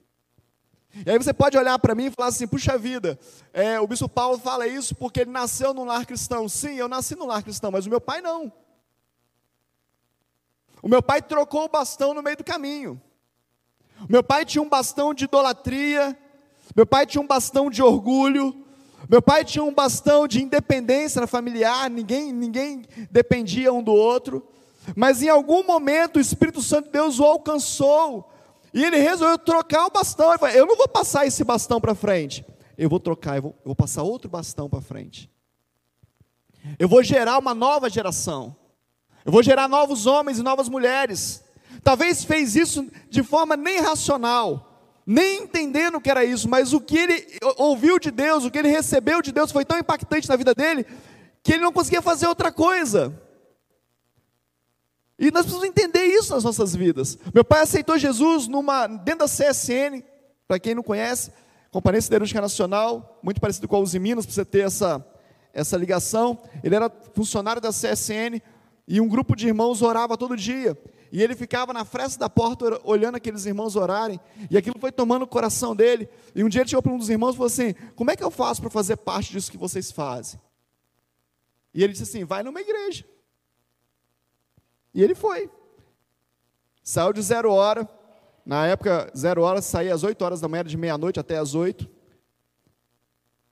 E 1.06 1.10
aí 1.10 1.16
você 1.18 1.32
pode 1.32 1.56
olhar 1.56 1.78
para 1.78 1.94
mim 1.94 2.06
e 2.06 2.10
falar 2.10 2.28
assim: 2.28 2.46
puxa 2.46 2.76
vida, 2.76 3.18
é, 3.52 3.78
o 3.78 3.87
bispo 3.87 4.08
Paulo 4.08 4.38
fala 4.38 4.66
isso 4.66 4.94
porque 4.94 5.20
ele 5.20 5.30
nasceu 5.30 5.72
num 5.72 5.84
lar 5.84 6.04
cristão. 6.04 6.49
Sim, 6.49 6.75
eu 6.75 6.88
nasci 6.88 7.14
num 7.14 7.26
lar 7.26 7.42
cristão, 7.42 7.70
mas 7.70 7.87
o 7.87 7.90
meu 7.90 8.00
pai 8.00 8.20
não. 8.20 8.52
O 10.82 10.88
meu 10.88 11.02
pai 11.02 11.20
trocou 11.20 11.64
o 11.64 11.68
bastão 11.68 12.14
no 12.14 12.22
meio 12.22 12.38
do 12.38 12.44
caminho. 12.44 13.00
O 14.00 14.10
meu 14.10 14.22
pai 14.22 14.44
tinha 14.44 14.62
um 14.62 14.68
bastão 14.68 15.12
de 15.12 15.25
idolatria, 15.25 16.18
meu 16.75 16.87
pai 16.87 17.06
tinha 17.06 17.20
um 17.20 17.26
bastão 17.26 17.70
de 17.70 17.82
orgulho, 17.82 18.66
meu 19.11 19.21
pai 19.21 19.45
tinha 19.45 19.64
um 19.64 19.75
bastão 19.75 20.29
de 20.29 20.40
independência 20.40 21.26
familiar, 21.26 21.90
ninguém, 21.90 22.33
ninguém 22.33 22.85
dependia 23.11 23.73
um 23.73 23.83
do 23.83 23.93
outro. 23.93 24.47
Mas 24.95 25.21
em 25.21 25.29
algum 25.29 25.64
momento 25.67 26.19
o 26.19 26.21
Espírito 26.21 26.62
Santo 26.62 26.87
de 26.87 26.93
Deus 26.93 27.19
o 27.19 27.25
alcançou. 27.25 28.31
E 28.73 28.85
ele 28.85 28.99
resolveu 28.99 29.37
trocar 29.37 29.87
o 29.87 29.90
bastão. 29.90 30.29
Ele 30.29 30.38
falou, 30.38 30.55
eu 30.55 30.64
não 30.64 30.76
vou 30.76 30.87
passar 30.87 31.26
esse 31.26 31.43
bastão 31.43 31.81
para 31.81 31.93
frente. 31.93 32.47
Eu 32.79 32.88
vou 32.88 33.00
trocar, 33.00 33.35
eu 33.35 33.43
vou, 33.43 33.55
eu 33.59 33.67
vou 33.67 33.75
passar 33.75 34.05
outro 34.05 34.31
bastão 34.31 34.71
para 34.71 34.81
frente. 34.81 35.29
Eu 36.79 36.88
vou 36.88 37.02
gerar 37.02 37.37
uma 37.38 37.52
nova 37.52 37.90
geração. 37.90 38.55
Eu 39.25 39.33
vou 39.33 39.43
gerar 39.43 39.67
novos 39.67 40.07
homens 40.07 40.38
e 40.38 40.43
novas 40.45 40.69
mulheres. 40.69 41.43
Talvez 41.83 42.23
fez 42.23 42.55
isso 42.55 42.88
de 43.09 43.25
forma 43.25 43.57
nem 43.57 43.81
racional 43.81 44.69
nem 45.12 45.43
entendendo 45.43 45.97
o 45.97 46.00
que 46.00 46.09
era 46.09 46.25
isso, 46.25 46.49
mas 46.49 46.73
o 46.73 46.81
que 46.81 46.97
ele 46.97 47.26
ouviu 47.57 47.99
de 47.99 48.12
Deus, 48.12 48.45
o 48.45 48.50
que 48.50 48.57
ele 48.57 48.69
recebeu 48.69 49.21
de 49.21 49.33
Deus 49.33 49.50
foi 49.50 49.64
tão 49.64 49.76
impactante 49.76 50.29
na 50.29 50.37
vida 50.37 50.55
dele, 50.55 50.87
que 51.43 51.55
ele 51.55 51.64
não 51.64 51.73
conseguia 51.73 52.00
fazer 52.00 52.29
outra 52.29 52.52
coisa. 52.52 53.21
E 55.19 55.33
nós 55.33 55.43
precisamos 55.43 55.67
entender 55.67 56.05
isso 56.05 56.33
nas 56.33 56.45
nossas 56.45 56.76
vidas. 56.76 57.19
Meu 57.35 57.45
pai 57.45 57.62
aceitou 57.62 57.99
Jesus 57.99 58.47
numa, 58.47 58.87
dentro 58.87 59.21
da 59.21 59.25
CSN, 59.26 60.00
para 60.47 60.61
quem 60.61 60.76
não 60.76 60.83
conhece, 60.85 61.33
Companhia 61.73 62.00
Siderúrgica 62.00 62.40
Nacional, 62.40 63.19
muito 63.21 63.40
parecido 63.40 63.67
com 63.67 63.75
a 63.75 63.81
Uzi 63.81 63.99
Minas, 63.99 64.25
para 64.25 64.33
você 64.37 64.45
ter 64.45 64.61
essa, 64.61 65.05
essa 65.52 65.76
ligação. 65.76 66.38
Ele 66.62 66.76
era 66.76 66.88
funcionário 67.14 67.61
da 67.61 67.71
CSN 67.71 68.40
e 68.87 69.00
um 69.00 69.09
grupo 69.09 69.35
de 69.35 69.49
irmãos 69.49 69.83
orava 69.83 70.17
todo 70.17 70.37
dia. 70.37 70.79
E 71.12 71.23
ele 71.23 71.35
ficava 71.35 71.73
na 71.73 71.85
fresta 71.85 72.21
da 72.21 72.31
porta 72.31 72.81
olhando 72.85 73.17
aqueles 73.17 73.45
irmãos 73.45 73.75
orarem, 73.75 74.21
e 74.49 74.57
aquilo 74.57 74.79
foi 74.79 74.93
tomando 74.93 75.23
o 75.23 75.26
coração 75.26 75.75
dele. 75.75 76.09
E 76.35 76.45
um 76.45 76.49
dia 76.49 76.61
ele 76.61 76.69
chegou 76.69 76.83
para 76.83 76.93
um 76.93 76.99
dos 76.99 77.11
irmãos 77.11 77.35
e 77.35 77.37
falou 77.37 77.49
assim: 77.49 77.75
Como 77.97 78.11
é 78.11 78.17
que 78.17 78.23
eu 78.23 78.31
faço 78.31 78.61
para 78.61 78.71
fazer 78.71 78.97
parte 78.97 79.33
disso 79.33 79.50
que 79.50 79.59
vocês 79.59 79.90
fazem? 79.90 80.40
E 81.75 81.83
ele 81.83 81.93
disse 81.93 82.05
assim: 82.05 82.25
Vai 82.25 82.43
numa 82.43 82.61
igreja. 82.61 83.05
E 84.95 85.02
ele 85.02 85.14
foi. 85.14 85.50
Saiu 86.83 87.12
de 87.12 87.23
zero 87.23 87.52
hora. 87.52 87.88
Na 88.47 88.67
época, 88.67 89.12
zero 89.17 89.43
hora, 89.43 89.61
saía 89.61 89.95
às 89.95 90.02
oito 90.02 90.25
horas 90.25 90.40
da 90.40 90.49
manhã, 90.49 90.64
de 90.64 90.76
meia-noite 90.76 91.19
até 91.19 91.38
às 91.38 91.55
oito. 91.55 91.88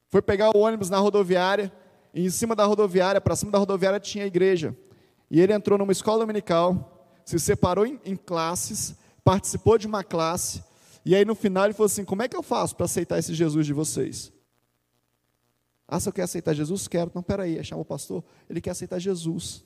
Foi 0.08 0.22
pegar 0.22 0.56
o 0.56 0.60
ônibus 0.60 0.90
na 0.90 0.98
rodoviária. 0.98 1.72
E 2.14 2.24
em 2.24 2.30
cima 2.30 2.54
da 2.54 2.64
rodoviária, 2.64 3.20
para 3.20 3.36
cima 3.36 3.50
da 3.50 3.58
rodoviária, 3.58 4.00
tinha 4.00 4.24
a 4.24 4.26
igreja. 4.26 4.76
E 5.30 5.40
ele 5.40 5.52
entrou 5.52 5.76
numa 5.76 5.92
escola 5.92 6.20
dominical 6.20 6.97
se 7.28 7.38
separou 7.38 7.84
em, 7.84 8.00
em 8.06 8.16
classes, 8.16 8.94
participou 9.22 9.76
de 9.76 9.86
uma 9.86 10.02
classe, 10.02 10.64
e 11.04 11.14
aí 11.14 11.26
no 11.26 11.34
final 11.34 11.66
ele 11.66 11.74
falou 11.74 11.84
assim: 11.84 12.02
como 12.02 12.22
é 12.22 12.28
que 12.28 12.34
eu 12.34 12.42
faço 12.42 12.74
para 12.74 12.86
aceitar 12.86 13.18
esse 13.18 13.34
Jesus 13.34 13.66
de 13.66 13.74
vocês? 13.74 14.32
Ah, 15.86 16.00
se 16.00 16.08
eu 16.08 16.12
quero 16.14 16.24
aceitar 16.24 16.54
Jesus? 16.54 16.88
Quero. 16.88 17.12
Não, 17.14 17.22
peraí, 17.22 17.58
aí 17.58 17.64
chamou 17.64 17.82
o 17.82 17.84
pastor, 17.84 18.24
ele 18.48 18.62
quer 18.62 18.70
aceitar 18.70 18.98
Jesus. 18.98 19.62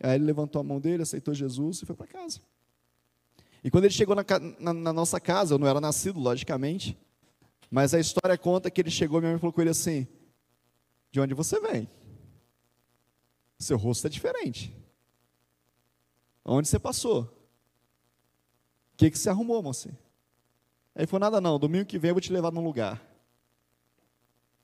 Aí 0.00 0.14
ele 0.14 0.24
levantou 0.24 0.60
a 0.60 0.62
mão 0.62 0.80
dele, 0.80 1.02
aceitou 1.02 1.34
Jesus 1.34 1.82
e 1.82 1.86
foi 1.86 1.96
para 1.96 2.06
casa. 2.06 2.40
E 3.64 3.70
quando 3.70 3.86
ele 3.86 3.94
chegou 3.94 4.14
na, 4.14 4.24
na, 4.60 4.72
na, 4.72 4.92
nossa 4.92 5.18
casa, 5.18 5.54
eu 5.54 5.58
não 5.58 5.66
era 5.66 5.80
nascido, 5.80 6.20
logicamente, 6.20 6.96
mas 7.68 7.94
a 7.94 7.98
história 7.98 8.38
conta 8.38 8.70
que 8.70 8.80
ele 8.80 8.92
chegou, 8.92 9.18
minha 9.20 9.32
mãe 9.32 9.40
falou 9.40 9.52
com 9.52 9.60
ele 9.60 9.70
assim: 9.70 10.06
De 11.10 11.20
onde 11.20 11.34
você 11.34 11.58
vem? 11.58 11.88
Seu 13.58 13.76
rosto 13.76 14.06
é 14.06 14.10
diferente. 14.10 14.72
Onde 16.44 16.68
você 16.68 16.78
passou? 16.78 17.22
O 18.94 18.96
que, 18.96 19.10
que 19.10 19.18
você 19.18 19.28
arrumou, 19.28 19.62
mocinho? 19.62 19.96
Aí 20.94 21.06
falou, 21.06 21.20
nada 21.20 21.40
não, 21.40 21.58
domingo 21.58 21.86
que 21.86 21.98
vem 21.98 22.10
eu 22.10 22.14
vou 22.14 22.20
te 22.20 22.32
levar 22.32 22.52
num 22.52 22.64
lugar. 22.64 23.02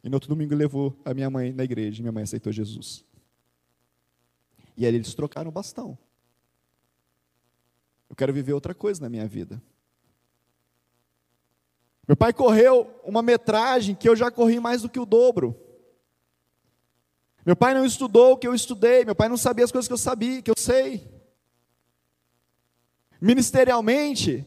E 0.02 0.08
no 0.08 0.16
outro 0.16 0.28
domingo 0.28 0.54
levou 0.54 0.96
a 1.04 1.14
minha 1.14 1.28
mãe 1.30 1.52
na 1.52 1.64
igreja, 1.64 2.02
minha 2.02 2.12
mãe 2.12 2.22
aceitou 2.22 2.52
Jesus. 2.52 3.04
E 4.76 4.84
aí 4.84 4.94
eles 4.94 5.14
trocaram 5.14 5.48
o 5.48 5.52
bastão. 5.52 5.96
Eu 8.08 8.14
quero 8.14 8.32
viver 8.32 8.52
outra 8.52 8.74
coisa 8.74 9.00
na 9.00 9.08
minha 9.08 9.26
vida. 9.26 9.60
Meu 12.06 12.16
pai 12.16 12.32
correu 12.32 12.88
uma 13.02 13.20
metragem 13.20 13.94
que 13.94 14.08
eu 14.08 14.14
já 14.14 14.30
corri 14.30 14.60
mais 14.60 14.82
do 14.82 14.88
que 14.88 15.00
o 15.00 15.06
dobro. 15.06 15.60
Meu 17.44 17.56
pai 17.56 17.74
não 17.74 17.84
estudou 17.84 18.32
o 18.32 18.36
que 18.36 18.46
eu 18.46 18.54
estudei, 18.54 19.04
meu 19.04 19.14
pai 19.14 19.28
não 19.28 19.36
sabia 19.36 19.64
as 19.64 19.72
coisas 19.72 19.88
que 19.88 19.92
eu 19.92 19.98
sabia, 19.98 20.42
que 20.42 20.50
eu 20.50 20.56
sei. 20.56 21.15
Ministerialmente, 23.20 24.44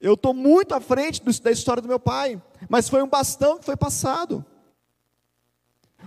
eu 0.00 0.14
estou 0.14 0.34
muito 0.34 0.74
à 0.74 0.80
frente 0.80 1.22
da 1.42 1.50
história 1.50 1.80
do 1.80 1.88
meu 1.88 2.00
pai, 2.00 2.40
mas 2.68 2.88
foi 2.88 3.02
um 3.02 3.08
bastão 3.08 3.58
que 3.58 3.64
foi 3.64 3.76
passado. 3.76 4.44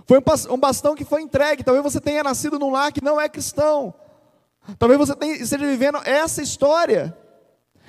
Foi 0.06 0.22
um 0.50 0.58
bastão 0.58 0.94
que 0.94 1.04
foi 1.04 1.22
entregue. 1.22 1.64
Talvez 1.64 1.82
você 1.82 2.00
tenha 2.00 2.22
nascido 2.22 2.58
num 2.58 2.70
lar 2.70 2.92
que 2.92 3.02
não 3.02 3.20
é 3.20 3.28
cristão. 3.28 3.94
Talvez 4.78 4.98
você 4.98 5.14
esteja 5.40 5.66
vivendo 5.66 5.98
essa 6.04 6.42
história. 6.42 7.16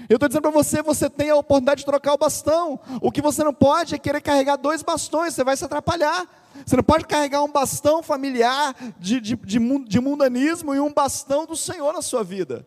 Eu 0.08 0.16
estou 0.16 0.30
dizendo 0.30 0.44
para 0.44 0.52
você, 0.52 0.82
você 0.82 1.10
tem 1.10 1.30
a 1.30 1.36
oportunidade 1.36 1.80
de 1.80 1.86
trocar 1.86 2.14
o 2.14 2.18
bastão. 2.18 2.80
O 3.02 3.12
que 3.12 3.22
você 3.22 3.44
não 3.44 3.54
pode 3.54 3.96
é 3.96 3.98
querer 3.98 4.22
carregar 4.22 4.56
dois 4.56 4.82
bastões, 4.82 5.34
você 5.34 5.44
vai 5.44 5.58
se 5.58 5.66
atrapalhar. 5.66 6.26
Você 6.66 6.76
não 6.76 6.84
pode 6.84 7.06
carregar 7.06 7.44
um 7.44 7.52
bastão 7.52 8.02
familiar 8.02 8.76
de, 9.00 9.20
de, 9.20 9.36
de, 9.36 9.60
de 9.60 10.00
mundanismo 10.00 10.74
e 10.74 10.80
um 10.80 10.94
bastão 10.94 11.46
do 11.46 11.56
Senhor 11.56 11.94
na 11.94 12.02
sua 12.02 12.24
vida. 12.24 12.66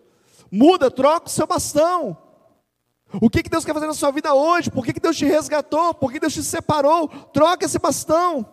Muda, 0.50 0.90
troca 0.90 1.26
o 1.26 1.30
seu 1.30 1.46
bastão. 1.46 2.16
O 3.20 3.28
que, 3.28 3.42
que 3.42 3.50
Deus 3.50 3.64
quer 3.64 3.74
fazer 3.74 3.86
na 3.86 3.94
sua 3.94 4.10
vida 4.10 4.32
hoje? 4.34 4.70
Por 4.70 4.84
que, 4.84 4.92
que 4.92 5.00
Deus 5.00 5.16
te 5.16 5.24
resgatou? 5.24 5.92
Por 5.94 6.12
que 6.12 6.20
Deus 6.20 6.32
te 6.32 6.42
separou? 6.42 7.08
Troca 7.08 7.64
esse 7.64 7.78
bastão. 7.78 8.46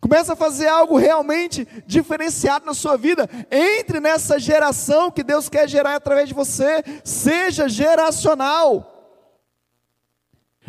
Começa 0.00 0.34
a 0.34 0.36
fazer 0.36 0.68
algo 0.68 0.96
realmente 0.96 1.66
diferenciado 1.86 2.64
na 2.64 2.74
sua 2.74 2.96
vida. 2.96 3.28
Entre 3.50 4.00
nessa 4.00 4.38
geração 4.38 5.10
que 5.10 5.22
Deus 5.22 5.48
quer 5.48 5.68
gerar 5.68 5.96
através 5.96 6.28
de 6.28 6.34
você. 6.34 6.82
Seja 7.04 7.68
geracional. 7.68 8.94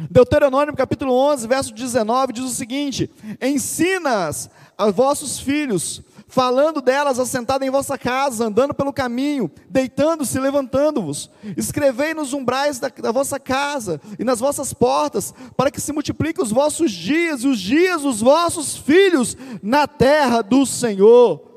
Deuteronômio 0.10 0.76
capítulo 0.76 1.14
11, 1.14 1.48
verso 1.48 1.74
19 1.74 2.34
diz 2.34 2.46
o 2.46 2.50
seguinte: 2.50 3.10
Ensina 3.42 4.30
a 4.78 4.92
vossos 4.92 5.40
filhos 5.40 6.02
falando 6.30 6.80
delas 6.80 7.20
assentada 7.20 7.66
em 7.66 7.72
vossa 7.72 7.98
casa, 7.98 8.46
andando 8.46 8.74
pelo 8.74 8.94
caminho, 8.94 9.52
deitando-se, 9.68 10.40
levantando-vos. 10.40 11.30
Escrevei 11.58 12.14
nos 12.14 12.34
umbrais 12.34 12.80
da, 12.80 12.88
da, 12.88 13.12
vossa 13.12 13.40
casa 13.40 14.00
e 14.18 14.24
nas 14.24 14.40
vossas 14.40 14.72
portas, 14.72 15.34
para 15.58 15.72
que 15.72 15.82
se 15.82 15.92
multipliquem 15.92 16.44
os 16.44 16.52
vossos 16.52 16.92
dias 16.92 17.42
e 17.42 17.48
os 17.48 17.60
dias 17.60 18.04
dos 18.04 18.22
vossos 18.22 18.78
filhos 18.78 19.36
na 19.62 19.88
terra 19.88 20.42
do 20.42 20.66
Senhor. 20.66 21.50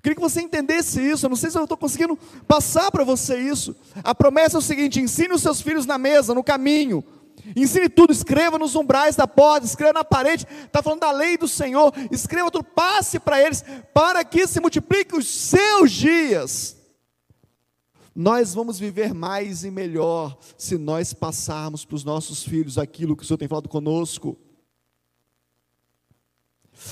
Queria 0.00 0.14
que 0.14 0.20
você 0.20 0.42
entendesse 0.42 1.00
isso. 1.00 1.26
Eu 1.26 1.30
não 1.30 1.36
sei 1.36 1.50
se 1.50 1.58
eu 1.58 1.62
estou 1.62 1.78
conseguindo 1.78 2.16
passar 2.46 2.90
para 2.92 3.02
você 3.04 3.38
isso. 3.38 3.74
A 4.04 4.14
promessa 4.14 4.56
é 4.56 4.60
o 4.60 4.62
seguinte: 4.62 5.00
ensine 5.00 5.34
os 5.34 5.42
seus 5.42 5.60
filhos 5.62 5.86
na 5.86 5.96
mesa, 5.96 6.34
no 6.34 6.44
caminho, 6.44 7.02
Ensine 7.54 7.88
tudo, 7.88 8.12
escreva 8.12 8.58
nos 8.58 8.74
umbrais 8.74 9.16
da 9.16 9.26
porta, 9.26 9.66
escreva 9.66 9.92
na 9.92 10.04
parede, 10.04 10.46
está 10.64 10.82
falando 10.82 11.00
da 11.00 11.10
lei 11.10 11.36
do 11.36 11.46
Senhor, 11.46 11.92
escreva 12.10 12.50
tudo, 12.50 12.64
passe 12.64 13.20
para 13.20 13.40
eles, 13.40 13.64
para 13.92 14.24
que 14.24 14.46
se 14.46 14.60
multipliquem 14.60 15.18
os 15.18 15.28
seus 15.28 15.92
dias. 15.92 16.76
Nós 18.14 18.54
vamos 18.54 18.78
viver 18.78 19.12
mais 19.12 19.64
e 19.64 19.70
melhor 19.70 20.38
se 20.56 20.78
nós 20.78 21.12
passarmos 21.12 21.84
para 21.84 21.96
os 21.96 22.04
nossos 22.04 22.44
filhos 22.44 22.78
aquilo 22.78 23.16
que 23.16 23.24
o 23.24 23.26
Senhor 23.26 23.38
tem 23.38 23.48
falado 23.48 23.68
conosco. 23.68 24.38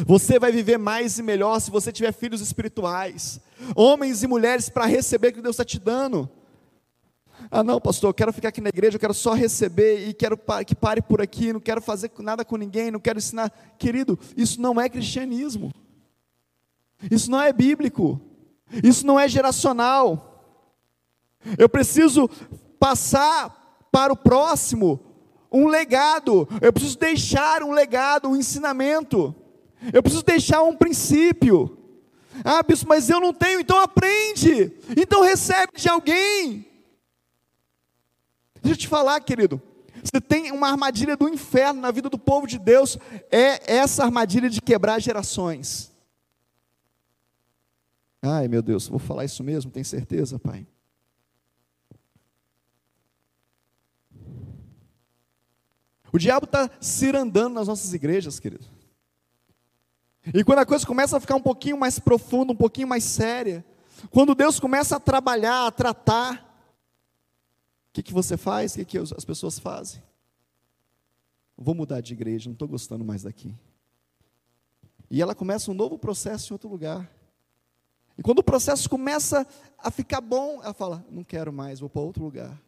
Você 0.07 0.39
vai 0.39 0.53
viver 0.53 0.79
mais 0.79 1.19
e 1.19 1.23
melhor 1.23 1.61
se 1.61 1.71
você 1.71 1.93
tiver 1.93 2.13
filhos 2.13 2.41
espirituais, 2.41 3.41
homens 3.75 4.23
e 4.23 4.27
mulheres 4.27 4.69
para 4.69 4.85
receber 4.85 5.29
o 5.29 5.33
que 5.35 5.43
Deus 5.43 5.55
está 5.55 5.65
te 5.65 5.79
dando. 5.79 6.29
Ah, 7.55 7.63
não, 7.63 7.79
pastor, 7.79 8.09
eu 8.09 8.15
quero 8.15 8.33
ficar 8.33 8.49
aqui 8.49 8.63
na 8.63 8.71
igreja, 8.71 8.97
eu 8.97 9.01
quero 9.01 9.13
só 9.13 9.35
receber 9.35 10.09
e 10.09 10.15
quero 10.15 10.41
que 10.67 10.75
pare 10.75 11.03
por 11.03 11.21
aqui, 11.21 11.53
não 11.53 11.61
quero 11.61 11.83
fazer 11.83 12.11
nada 12.21 12.47
com 12.47 12.57
ninguém, 12.57 12.91
não 12.91 12.99
quero 12.99 13.19
ensinar. 13.19 13.51
Querido, 13.79 14.19
isso 14.35 14.59
não 14.59 14.81
é 14.81 14.89
cristianismo. 14.89 15.71
Isso 17.11 17.31
não 17.31 17.43
é 17.43 17.53
bíblico. 17.53 18.19
Isso 18.83 19.05
não 19.07 19.21
é 19.21 19.29
geracional. 19.29 20.57
Eu 21.59 21.69
preciso 21.69 22.27
passar 22.81 23.87
para 23.93 24.15
o 24.15 24.17
próximo 24.17 24.99
um 25.53 25.67
legado, 25.67 26.49
eu 26.63 26.73
preciso 26.73 26.99
deixar 26.99 27.63
um 27.63 27.73
legado, 27.73 28.31
um 28.31 28.37
ensinamento, 28.37 29.35
eu 29.93 30.03
preciso 30.03 30.25
deixar 30.25 30.63
um 30.63 30.75
princípio. 30.75 31.77
Ah, 32.43 32.63
bispo, 32.63 32.89
mas 32.89 33.11
eu 33.11 33.21
não 33.21 33.35
tenho, 33.35 33.61
então 33.61 33.79
aprende, 33.79 34.73
então 34.97 35.21
recebe 35.21 35.73
de 35.77 35.87
alguém. 35.87 36.72
Deixa 38.63 38.75
eu 38.75 38.77
te 38.77 38.89
falar, 38.89 39.21
querido, 39.21 39.61
você 40.03 40.21
tem 40.21 40.53
uma 40.53 40.69
armadilha 40.69 41.17
do 41.17 41.29
inferno 41.29 41.81
na 41.81 41.91
vida 41.91 42.09
do 42.09 42.19
povo 42.19 42.47
de 42.47 42.59
Deus, 42.59 42.97
é 43.31 43.75
essa 43.75 44.05
armadilha 44.05 44.49
de 44.49 44.61
quebrar 44.63 45.01
gerações. 45.01 45.93
Ai, 48.23 48.47
meu 48.47 48.63
Deus, 48.63 48.87
vou 48.87 49.01
falar 49.01 49.25
isso 49.25 49.43
mesmo, 49.43 49.71
tem 49.71 49.83
certeza, 49.83 50.39
Pai? 50.39 50.67
O 56.13 56.19
diabo 56.19 56.45
está 56.45 56.71
cirandando 56.81 57.55
nas 57.55 57.67
nossas 57.67 57.93
igrejas, 57.95 58.39
querido. 58.39 58.67
E 60.33 60.45
quando 60.45 60.61
a 60.61 60.67
coisa 60.67 60.87
começa 60.87 61.17
a 61.17 61.21
ficar 61.21 61.35
um 61.35 61.43
pouquinho 61.43 61.77
mais 61.77 61.99
profunda, 61.99 62.53
um 62.53 62.57
pouquinho 62.57 62.87
mais 62.87 63.03
séria, 63.03 63.65
quando 64.11 64.35
Deus 64.35 64.61
começa 64.61 64.97
a 64.97 65.01
trabalhar, 65.01 65.67
a 65.67 65.71
tratar, 65.71 66.52
que, 67.93 68.03
que 68.03 68.13
você 68.13 68.37
faz? 68.37 68.73
O 68.73 68.77
que, 68.77 68.85
que 68.85 68.99
as 68.99 69.25
pessoas 69.25 69.59
fazem? 69.59 70.03
Vou 71.57 71.75
mudar 71.75 72.01
de 72.01 72.15
igreja, 72.15 72.49
não 72.49 72.55
estou 72.55 72.67
gostando 72.67 73.05
mais 73.05 73.23
daqui. 73.23 73.55
E 75.11 75.21
ela 75.21 75.35
começa 75.35 75.71
um 75.71 75.75
novo 75.75 75.99
processo 75.99 76.53
em 76.53 76.55
outro 76.55 76.71
lugar. 76.71 77.11
E 78.17 78.23
quando 78.23 78.39
o 78.39 78.43
processo 78.43 78.89
começa 78.89 79.47
a 79.79 79.91
ficar 79.91 80.21
bom, 80.21 80.61
ela 80.63 80.73
fala: 80.73 81.05
não 81.11 81.23
quero 81.23 81.53
mais, 81.53 81.81
vou 81.81 81.91
para 81.91 82.01
outro 82.01 82.25
lugar. 82.25 82.59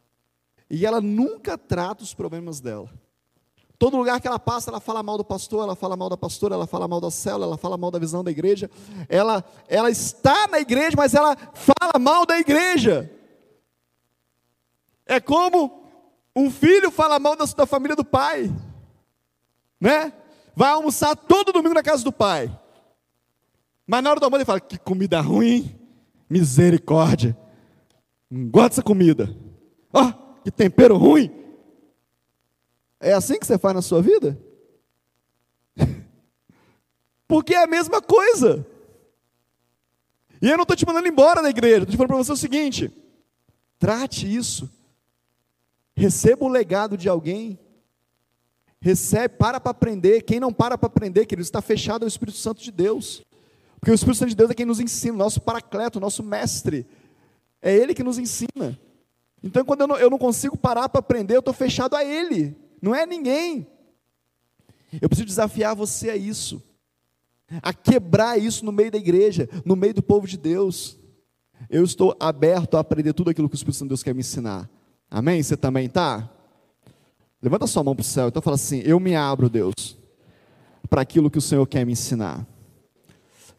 E 0.69 0.85
ela 0.85 1.01
nunca 1.01 1.57
trata 1.57 2.03
os 2.03 2.13
problemas 2.13 2.59
dela. 2.59 2.89
Todo 3.77 3.97
lugar 3.97 4.21
que 4.21 4.27
ela 4.27 4.39
passa, 4.39 4.69
ela 4.69 4.79
fala 4.79 5.03
mal 5.03 5.17
do 5.17 5.25
pastor, 5.25 5.63
ela 5.63 5.75
fala 5.75 5.97
mal 5.97 6.09
da 6.09 6.15
pastora, 6.15 6.55
ela 6.55 6.65
fala 6.65 6.87
mal 6.87 7.01
da 7.01 7.11
célula, 7.11 7.45
ela 7.45 7.57
fala 7.57 7.77
mal 7.77 7.91
da 7.91 7.99
visão 7.99 8.23
da 8.23 8.31
igreja. 8.31 8.69
Ela, 9.09 9.43
ela 9.67 9.89
está 9.89 10.47
na 10.47 10.59
igreja, 10.59 10.95
mas 10.95 11.13
ela 11.13 11.35
fala 11.35 11.99
mal 11.99 12.25
da 12.25 12.39
igreja. 12.39 13.11
É 15.05 15.19
como 15.19 15.85
um 16.35 16.49
filho 16.49 16.89
fala 16.91 17.19
mal 17.19 17.35
da, 17.35 17.45
da 17.45 17.65
família 17.65 17.95
do 17.95 18.03
pai, 18.03 18.51
né? 19.79 20.11
Vai 20.55 20.69
almoçar 20.69 21.15
todo 21.15 21.53
domingo 21.53 21.75
na 21.75 21.83
casa 21.83 22.03
do 22.03 22.11
pai. 22.11 22.49
Mas 23.85 24.03
na 24.03 24.09
hora 24.09 24.19
do 24.19 24.23
almoço 24.23 24.39
ele 24.39 24.45
fala: 24.45 24.59
Que 24.59 24.77
comida 24.77 25.21
ruim, 25.21 25.79
misericórdia. 26.29 27.37
Não 28.29 28.49
gosto 28.49 28.69
dessa 28.69 28.81
comida. 28.81 29.35
Ó, 29.93 30.03
oh, 30.03 30.41
que 30.41 30.49
tempero 30.49 30.97
ruim. 30.97 31.31
É 32.99 33.13
assim 33.13 33.37
que 33.37 33.45
você 33.45 33.57
faz 33.57 33.75
na 33.75 33.81
sua 33.81 34.01
vida? 34.01 34.39
Porque 37.27 37.53
é 37.53 37.63
a 37.63 37.67
mesma 37.67 38.01
coisa. 38.01 38.65
E 40.41 40.49
eu 40.49 40.57
não 40.57 40.63
estou 40.63 40.75
te 40.75 40.85
mandando 40.85 41.07
embora 41.07 41.41
da 41.41 41.49
igreja, 41.49 41.83
estou 41.83 41.91
te 41.91 41.97
falando 41.97 42.09
para 42.09 42.17
você 42.17 42.31
o 42.31 42.37
seguinte: 42.37 42.91
trate 43.77 44.33
isso 44.33 44.74
Receba 45.95 46.45
o 46.45 46.49
legado 46.49 46.97
de 46.97 47.07
alguém. 47.07 47.57
Recebe, 48.81 49.35
para 49.35 49.59
para 49.59 49.71
aprender. 49.71 50.21
Quem 50.23 50.39
não 50.39 50.51
para 50.51 50.77
para 50.77 50.87
aprender, 50.87 51.25
querido, 51.25 51.45
está 51.45 51.61
fechado 51.61 52.03
ao 52.03 52.07
Espírito 52.07 52.37
Santo 52.37 52.61
de 52.61 52.71
Deus. 52.71 53.23
Porque 53.79 53.91
o 53.91 53.95
Espírito 53.95 54.17
Santo 54.19 54.29
de 54.29 54.35
Deus 54.35 54.49
é 54.49 54.53
quem 54.53 54.65
nos 54.65 54.79
ensina, 54.79 55.17
nosso 55.17 55.41
paracleto, 55.41 55.99
nosso 55.99 56.21
mestre. 56.21 56.85
É 57.61 57.73
Ele 57.73 57.93
que 57.93 58.03
nos 58.03 58.17
ensina. 58.17 58.79
Então, 59.41 59.63
quando 59.63 59.81
eu 59.81 59.87
não, 59.87 59.97
eu 59.97 60.09
não 60.09 60.17
consigo 60.17 60.57
parar 60.57 60.89
para 60.89 60.99
aprender, 60.99 61.35
eu 61.35 61.39
estou 61.39 61.53
fechado 61.53 61.95
a 61.95 62.03
Ele, 62.03 62.55
não 62.81 62.95
é 62.95 63.05
ninguém. 63.05 63.67
Eu 65.01 65.07
preciso 65.07 65.27
desafiar 65.27 65.75
você 65.75 66.09
a 66.09 66.15
isso, 66.15 66.63
a 67.61 67.73
quebrar 67.73 68.39
isso 68.39 68.65
no 68.65 68.71
meio 68.71 68.91
da 68.91 68.97
igreja, 68.97 69.47
no 69.63 69.75
meio 69.75 69.93
do 69.93 70.01
povo 70.01 70.27
de 70.27 70.37
Deus. 70.37 70.97
Eu 71.69 71.83
estou 71.83 72.15
aberto 72.19 72.75
a 72.75 72.79
aprender 72.79 73.13
tudo 73.13 73.29
aquilo 73.29 73.47
que 73.47 73.55
o 73.55 73.57
Espírito 73.57 73.77
Santo 73.77 73.87
de 73.87 73.89
Deus 73.89 74.03
quer 74.03 74.13
me 74.13 74.21
ensinar. 74.21 74.69
Amém? 75.09 75.41
Você 75.41 75.55
também 75.55 75.85
está? 75.85 76.29
Levanta 77.41 77.67
sua 77.67 77.83
mão 77.83 77.95
para 77.95 78.01
o 78.01 78.05
céu. 78.05 78.27
Então 78.27 78.41
fala 78.41 78.55
assim: 78.55 78.81
Eu 78.83 78.99
me 78.99 79.15
abro, 79.15 79.49
Deus, 79.49 79.97
para 80.89 81.01
aquilo 81.01 81.29
que 81.29 81.37
o 81.37 81.41
Senhor 81.41 81.65
quer 81.67 81.85
me 81.85 81.91
ensinar. 81.91 82.45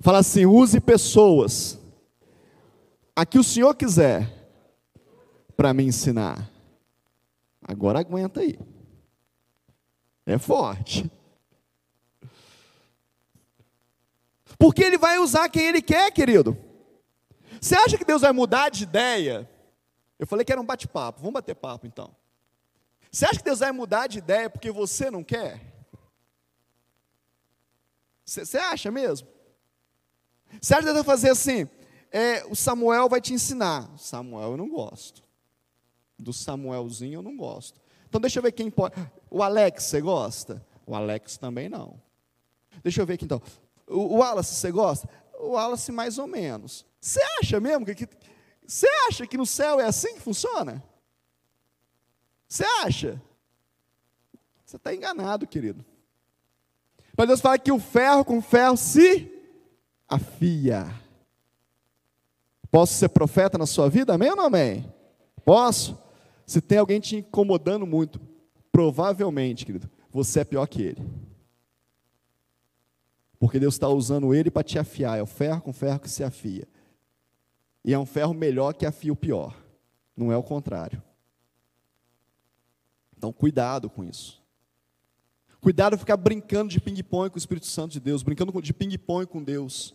Fala 0.00 0.18
assim: 0.18 0.46
use 0.46 0.80
pessoas 0.80 1.78
a 3.14 3.24
que 3.24 3.38
o 3.38 3.44
Senhor 3.44 3.74
quiser 3.74 4.30
para 5.56 5.72
me 5.72 5.84
ensinar. 5.84 6.50
Agora 7.62 8.00
aguenta 8.00 8.40
aí. 8.40 8.58
É 10.26 10.38
forte. 10.38 11.10
Porque 14.58 14.82
ele 14.82 14.98
vai 14.98 15.18
usar 15.18 15.48
quem 15.48 15.66
ele 15.66 15.82
quer, 15.82 16.10
querido. 16.10 16.56
Você 17.60 17.74
acha 17.74 17.96
que 17.96 18.04
Deus 18.04 18.22
vai 18.22 18.32
mudar 18.32 18.68
de 18.68 18.84
ideia? 18.84 19.48
Eu 20.18 20.26
falei 20.26 20.44
que 20.44 20.52
era 20.52 20.60
um 20.60 20.64
bate-papo, 20.64 21.20
vamos 21.20 21.34
bater 21.34 21.54
papo 21.54 21.86
então. 21.86 22.14
Você 23.10 23.24
acha 23.24 23.38
que 23.38 23.44
Deus 23.44 23.60
vai 23.60 23.72
mudar 23.72 24.06
de 24.06 24.18
ideia 24.18 24.50
porque 24.50 24.70
você 24.70 25.10
não 25.10 25.22
quer? 25.22 25.60
Você 28.24 28.58
acha 28.58 28.90
mesmo? 28.90 29.28
Você 30.60 30.74
acha 30.74 30.82
que 30.82 30.92
Deus 30.92 30.96
vai 30.96 31.04
fazer 31.04 31.30
assim? 31.30 31.68
É, 32.10 32.44
o 32.46 32.56
Samuel 32.56 33.08
vai 33.08 33.20
te 33.20 33.32
ensinar. 33.32 33.88
Samuel 33.98 34.52
eu 34.52 34.56
não 34.56 34.68
gosto. 34.68 35.22
Do 36.18 36.32
Samuelzinho 36.32 37.18
eu 37.18 37.22
não 37.22 37.36
gosto. 37.36 37.80
Então 38.08 38.20
deixa 38.20 38.38
eu 38.38 38.42
ver 38.42 38.52
quem 38.52 38.70
pode. 38.70 38.94
O 39.30 39.42
Alex, 39.42 39.84
você 39.84 40.00
gosta? 40.00 40.64
O 40.86 40.94
Alex 40.94 41.36
também 41.36 41.68
não. 41.68 42.00
Deixa 42.82 43.00
eu 43.00 43.06
ver 43.06 43.14
aqui 43.14 43.24
então. 43.24 43.42
O, 43.86 44.18
Wallace, 44.18 44.54
você 44.54 44.70
gosta? 44.70 45.08
O 45.38 45.50
Wallace 45.50 45.92
mais 45.92 46.18
ou 46.18 46.26
menos. 46.26 46.84
Você 47.00 47.20
acha 47.40 47.60
mesmo 47.60 47.84
que, 47.86 47.94
que 47.94 48.08
você 48.66 48.86
acha 49.08 49.26
que 49.26 49.36
no 49.36 49.46
céu 49.46 49.78
é 49.78 49.84
assim 49.84 50.14
que 50.14 50.20
funciona? 50.20 50.82
Você 52.48 52.64
acha? 52.82 53.20
Você 54.64 54.76
está 54.76 54.94
enganado, 54.94 55.46
querido. 55.46 55.84
Mas 57.16 57.28
Deus 57.28 57.40
fala 57.40 57.58
que 57.58 57.72
o 57.72 57.78
ferro 57.78 58.24
com 58.24 58.42
ferro 58.42 58.76
se 58.76 59.30
afia. 60.08 60.92
Posso 62.70 62.94
ser 62.94 63.08
profeta 63.08 63.56
na 63.56 63.66
sua 63.66 63.88
vida? 63.88 64.14
Amém 64.14 64.30
ou 64.30 64.36
não 64.36 64.46
amém? 64.46 64.92
Posso? 65.44 65.98
Se 66.44 66.60
tem 66.60 66.78
alguém 66.78 67.00
te 67.00 67.16
incomodando 67.16 67.86
muito, 67.86 68.20
provavelmente, 68.70 69.64
querido, 69.64 69.90
você 70.10 70.40
é 70.40 70.44
pior 70.44 70.66
que 70.66 70.82
ele. 70.82 71.02
Porque 73.38 73.58
Deus 73.58 73.74
está 73.74 73.88
usando 73.88 74.34
ele 74.34 74.50
para 74.50 74.62
te 74.62 74.78
afiar. 74.78 75.18
É 75.18 75.22
o 75.22 75.26
ferro 75.26 75.62
com 75.62 75.72
ferro 75.72 76.00
que 76.00 76.10
se 76.10 76.24
afia. 76.24 76.66
E 77.86 77.94
é 77.94 77.98
um 77.98 78.04
ferro 78.04 78.34
melhor 78.34 78.74
que 78.74 78.84
afia 78.84 79.12
o 79.12 79.16
pior. 79.16 79.56
Não 80.16 80.32
é 80.32 80.36
o 80.36 80.42
contrário. 80.42 81.00
Então, 83.16 83.32
cuidado 83.32 83.88
com 83.88 84.02
isso. 84.02 84.42
Cuidado 85.60 85.96
ficar 85.96 86.16
brincando 86.16 86.70
de 86.70 86.80
ping-pong 86.80 87.30
com 87.30 87.36
o 87.36 87.38
Espírito 87.38 87.66
Santo 87.66 87.92
de 87.92 88.00
Deus, 88.00 88.24
brincando 88.24 88.60
de 88.60 88.74
ping-pong 88.74 89.24
com 89.26 89.42
Deus. 89.42 89.94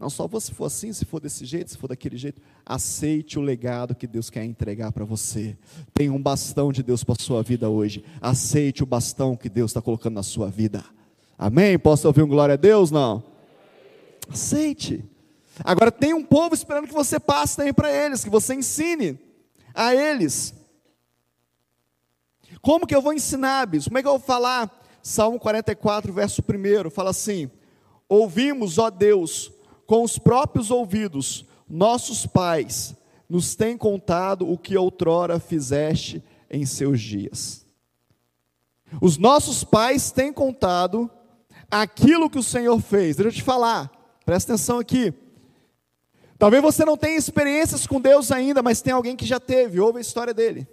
Não 0.00 0.08
só 0.08 0.28
se 0.40 0.54
for 0.54 0.64
assim, 0.64 0.92
se 0.92 1.04
for 1.04 1.20
desse 1.20 1.44
jeito, 1.44 1.70
se 1.70 1.76
for 1.76 1.88
daquele 1.88 2.16
jeito, 2.16 2.40
aceite 2.64 3.38
o 3.38 3.42
legado 3.42 3.94
que 3.94 4.06
Deus 4.06 4.30
quer 4.30 4.44
entregar 4.44 4.90
para 4.90 5.04
você. 5.04 5.58
Tem 5.92 6.08
um 6.08 6.22
bastão 6.22 6.72
de 6.72 6.82
Deus 6.82 7.04
para 7.04 7.16
a 7.18 7.22
sua 7.22 7.42
vida 7.42 7.68
hoje. 7.68 8.02
Aceite 8.18 8.82
o 8.82 8.86
bastão 8.86 9.36
que 9.36 9.50
Deus 9.50 9.72
está 9.72 9.82
colocando 9.82 10.14
na 10.14 10.22
sua 10.22 10.48
vida. 10.48 10.82
Amém? 11.36 11.78
Posso 11.78 12.06
ouvir 12.06 12.22
um 12.22 12.28
glória 12.28 12.54
a 12.54 12.56
Deus? 12.56 12.90
Não. 12.90 13.22
Aceite. 14.28 15.04
Agora 15.64 15.90
tem 15.90 16.14
um 16.14 16.24
povo 16.24 16.54
esperando 16.54 16.86
que 16.86 16.94
você 16.94 17.18
passe 17.18 17.56
também 17.56 17.72
para 17.72 17.92
eles, 17.92 18.24
que 18.24 18.30
você 18.30 18.54
ensine 18.54 19.18
a 19.74 19.94
eles. 19.94 20.54
Como 22.60 22.86
que 22.86 22.94
eu 22.94 23.02
vou 23.02 23.12
ensinar, 23.12 23.66
bispo? 23.66 23.90
Como 23.90 23.98
é 23.98 24.02
que 24.02 24.08
eu 24.08 24.18
vou 24.18 24.20
falar? 24.20 24.74
Salmo 25.02 25.38
44, 25.38 26.12
verso 26.12 26.42
1, 26.42 26.90
fala 26.90 27.10
assim: 27.10 27.50
Ouvimos, 28.08 28.78
ó 28.78 28.90
Deus, 28.90 29.50
com 29.86 30.02
os 30.02 30.18
próprios 30.18 30.70
ouvidos, 30.70 31.44
nossos 31.68 32.26
pais 32.26 32.94
nos 33.28 33.54
têm 33.54 33.76
contado 33.76 34.50
o 34.50 34.56
que 34.56 34.76
outrora 34.76 35.38
fizeste 35.38 36.22
em 36.50 36.64
seus 36.64 37.00
dias. 37.00 37.66
Os 39.00 39.18
nossos 39.18 39.64
pais 39.64 40.10
têm 40.10 40.32
contado 40.32 41.10
aquilo 41.70 42.30
que 42.30 42.38
o 42.38 42.42
Senhor 42.42 42.80
fez. 42.80 43.16
Deixa 43.16 43.28
eu 43.28 43.32
te 43.32 43.42
falar, 43.42 43.90
presta 44.24 44.54
atenção 44.54 44.78
aqui. 44.78 45.12
Talvez 46.38 46.62
você 46.62 46.84
não 46.84 46.96
tenha 46.96 47.18
experiências 47.18 47.86
com 47.86 48.00
Deus 48.00 48.30
ainda, 48.30 48.62
mas 48.62 48.80
tem 48.80 48.92
alguém 48.92 49.16
que 49.16 49.26
já 49.26 49.40
teve, 49.40 49.80
ouve 49.80 49.98
a 49.98 50.02
história 50.02 50.32
dele. 50.32 50.68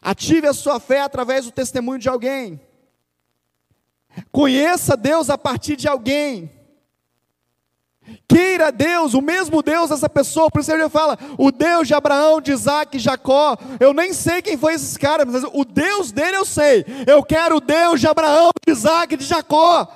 Ative 0.00 0.46
a 0.46 0.52
sua 0.52 0.78
fé 0.78 1.00
através 1.00 1.46
do 1.46 1.50
testemunho 1.50 1.98
de 1.98 2.08
alguém. 2.08 2.60
Conheça 4.30 4.96
Deus 4.96 5.30
a 5.30 5.38
partir 5.38 5.74
de 5.74 5.88
alguém. 5.88 6.52
Queira 8.26 8.70
Deus, 8.70 9.14
o 9.14 9.20
mesmo 9.20 9.62
Deus 9.62 9.90
dessa 9.90 10.08
pessoa, 10.08 10.50
por 10.50 10.60
isso 10.60 10.72
ele 10.72 10.88
fala, 10.88 11.18
o 11.36 11.50
Deus 11.50 11.86
de 11.86 11.94
Abraão, 11.94 12.40
de 12.40 12.52
Isaac 12.52 12.96
e 12.96 13.00
Jacó. 13.00 13.56
Eu 13.80 13.92
nem 13.92 14.12
sei 14.12 14.42
quem 14.42 14.56
foi 14.56 14.74
esses 14.74 14.96
caras, 14.96 15.26
mas 15.26 15.44
o 15.44 15.64
Deus 15.64 16.12
dele 16.12 16.36
eu 16.36 16.44
sei. 16.44 16.84
Eu 17.06 17.22
quero 17.22 17.56
o 17.56 17.60
Deus 17.60 18.00
de 18.00 18.06
Abraão, 18.06 18.50
de 18.66 18.72
Isaac 18.72 19.16
de 19.16 19.24
Jacó. 19.24 19.88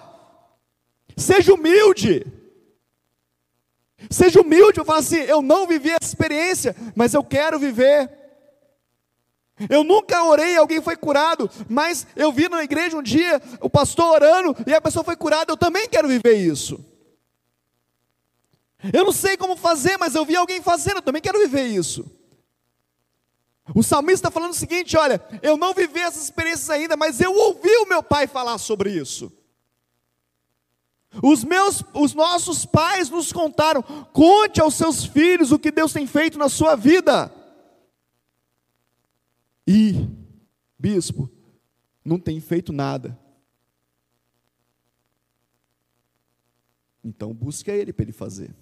Seja 1.16 1.53
humilde. 1.53 2.41
Seja 4.10 4.40
humilde, 4.40 4.78
eu 4.78 4.84
falo 4.84 4.98
assim, 4.98 5.16
eu 5.16 5.42
não 5.42 5.66
vivi 5.66 5.90
essa 5.90 6.08
experiência, 6.08 6.74
mas 6.94 7.14
eu 7.14 7.22
quero 7.22 7.58
viver. 7.58 8.10
Eu 9.70 9.84
nunca 9.84 10.24
orei, 10.24 10.56
alguém 10.56 10.80
foi 10.80 10.96
curado, 10.96 11.50
mas 11.68 12.06
eu 12.16 12.32
vi 12.32 12.48
na 12.48 12.64
igreja 12.64 12.96
um 12.96 13.02
dia 13.02 13.40
o 13.60 13.70
pastor 13.70 14.14
orando 14.14 14.56
e 14.66 14.74
a 14.74 14.80
pessoa 14.80 15.04
foi 15.04 15.16
curada, 15.16 15.52
eu 15.52 15.56
também 15.56 15.88
quero 15.88 16.08
viver 16.08 16.34
isso. 16.34 16.84
Eu 18.92 19.04
não 19.04 19.12
sei 19.12 19.36
como 19.36 19.56
fazer, 19.56 19.96
mas 19.96 20.14
eu 20.14 20.24
vi 20.24 20.34
alguém 20.34 20.60
fazendo, 20.60 20.96
eu 20.96 21.02
também 21.02 21.22
quero 21.22 21.38
viver 21.38 21.66
isso. 21.66 22.10
O 23.74 23.82
salmista 23.82 24.28
está 24.28 24.30
falando 24.30 24.50
o 24.50 24.56
seguinte: 24.56 24.96
olha, 24.96 25.22
eu 25.40 25.56
não 25.56 25.72
vivi 25.72 26.00
essas 26.00 26.24
experiências 26.24 26.68
ainda, 26.68 26.96
mas 26.96 27.20
eu 27.20 27.32
ouvi 27.32 27.70
o 27.76 27.86
meu 27.86 28.02
pai 28.02 28.26
falar 28.26 28.58
sobre 28.58 28.90
isso. 28.90 29.32
Os 31.20 31.44
meus, 31.44 31.83
os 31.92 32.14
nossos 32.14 32.64
pais 32.64 33.11
nos 33.11 33.33
contaram. 33.33 33.83
Conte 33.83 34.61
aos 34.61 34.75
seus 34.75 35.05
filhos 35.05 35.53
o 35.53 35.59
que 35.59 35.70
Deus 35.70 35.92
tem 35.92 36.07
feito 36.07 36.38
na 36.38 36.48
sua 36.48 36.77
vida. 36.77 37.33
E, 39.66 40.09
bispo, 40.79 41.29
não 42.05 42.18
tem 42.18 42.40
feito 42.40 42.72
nada. 42.72 43.18
Então 47.05 47.35
busque 47.35 47.70
a 47.70 47.77
ele 47.77 47.92
para 47.92 48.05
ele 48.05 48.12
fazer. 48.12 48.55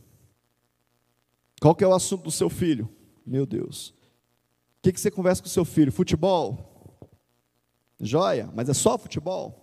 Qual 1.60 1.74
que 1.74 1.84
é 1.84 1.86
o 1.86 1.94
assunto 1.94 2.24
do 2.24 2.30
seu 2.30 2.48
filho? 2.48 2.88
Meu 3.24 3.44
Deus. 3.44 3.90
O 4.78 4.82
que, 4.82 4.92
que 4.92 5.00
você 5.00 5.10
conversa 5.10 5.42
com 5.42 5.48
o 5.48 5.50
seu 5.50 5.64
filho? 5.64 5.92
Futebol? 5.92 6.98
Joia, 8.00 8.50
mas 8.54 8.68
é 8.70 8.74
só 8.74 8.96
futebol? 8.96 9.59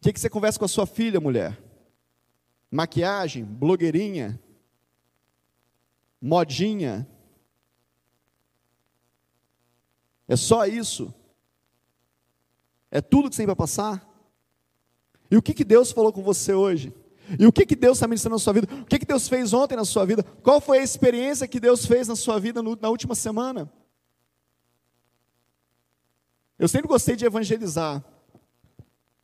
O 0.00 0.02
que, 0.02 0.14
que 0.14 0.20
você 0.20 0.30
conversa 0.30 0.58
com 0.58 0.64
a 0.64 0.68
sua 0.68 0.86
filha, 0.86 1.20
mulher? 1.20 1.62
Maquiagem? 2.70 3.44
Blogueirinha? 3.44 4.40
Modinha? 6.18 7.06
É 10.26 10.36
só 10.36 10.64
isso? 10.64 11.12
É 12.90 13.02
tudo 13.02 13.28
que 13.28 13.36
você 13.36 13.42
tem 13.42 13.46
para 13.46 13.54
passar? 13.54 14.08
E 15.30 15.36
o 15.36 15.42
que, 15.42 15.52
que 15.52 15.64
Deus 15.64 15.92
falou 15.92 16.12
com 16.12 16.22
você 16.22 16.54
hoje? 16.54 16.94
E 17.38 17.46
o 17.46 17.52
que, 17.52 17.66
que 17.66 17.76
Deus 17.76 17.98
está 17.98 18.08
ministrando 18.08 18.36
na 18.36 18.40
sua 18.40 18.54
vida? 18.54 18.68
O 18.80 18.86
que, 18.86 18.98
que 18.98 19.06
Deus 19.06 19.28
fez 19.28 19.52
ontem 19.52 19.76
na 19.76 19.84
sua 19.84 20.06
vida? 20.06 20.22
Qual 20.42 20.62
foi 20.62 20.78
a 20.78 20.82
experiência 20.82 21.46
que 21.46 21.60
Deus 21.60 21.84
fez 21.84 22.08
na 22.08 22.16
sua 22.16 22.40
vida 22.40 22.62
na 22.62 22.88
última 22.88 23.14
semana? 23.14 23.70
Eu 26.58 26.68
sempre 26.68 26.88
gostei 26.88 27.16
de 27.16 27.26
evangelizar. 27.26 28.02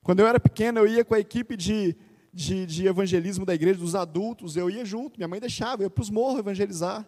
Quando 0.06 0.20
eu 0.20 0.28
era 0.28 0.38
pequeno, 0.38 0.78
eu 0.78 0.86
ia 0.86 1.04
com 1.04 1.16
a 1.16 1.18
equipe 1.18 1.56
de, 1.56 1.96
de, 2.32 2.64
de 2.64 2.86
evangelismo 2.86 3.44
da 3.44 3.52
igreja, 3.52 3.80
dos 3.80 3.96
adultos, 3.96 4.56
eu 4.56 4.70
ia 4.70 4.84
junto, 4.84 5.18
minha 5.18 5.26
mãe 5.26 5.40
deixava, 5.40 5.82
eu 5.82 5.86
ia 5.86 5.90
para 5.90 6.00
os 6.00 6.10
morros 6.10 6.38
evangelizar. 6.38 7.04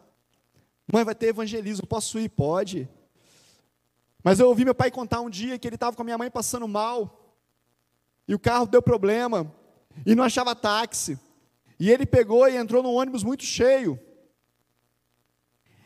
Mãe, 0.92 1.04
vai 1.04 1.14
ter 1.14 1.28
evangelismo, 1.28 1.86
posso 1.86 2.18
ir? 2.18 2.28
Pode. 2.28 2.88
Mas 4.20 4.40
eu 4.40 4.48
ouvi 4.48 4.64
meu 4.64 4.74
pai 4.74 4.90
contar 4.90 5.20
um 5.20 5.30
dia 5.30 5.56
que 5.60 5.68
ele 5.68 5.76
estava 5.76 5.94
com 5.94 6.02
a 6.02 6.04
minha 6.04 6.18
mãe 6.18 6.28
passando 6.28 6.66
mal, 6.66 7.36
e 8.26 8.34
o 8.34 8.38
carro 8.38 8.66
deu 8.66 8.82
problema, 8.82 9.48
e 10.04 10.16
não 10.16 10.24
achava 10.24 10.52
táxi. 10.56 11.16
E 11.78 11.92
ele 11.92 12.04
pegou 12.04 12.48
e 12.48 12.56
entrou 12.56 12.82
num 12.82 12.94
ônibus 12.94 13.22
muito 13.22 13.44
cheio. 13.44 13.96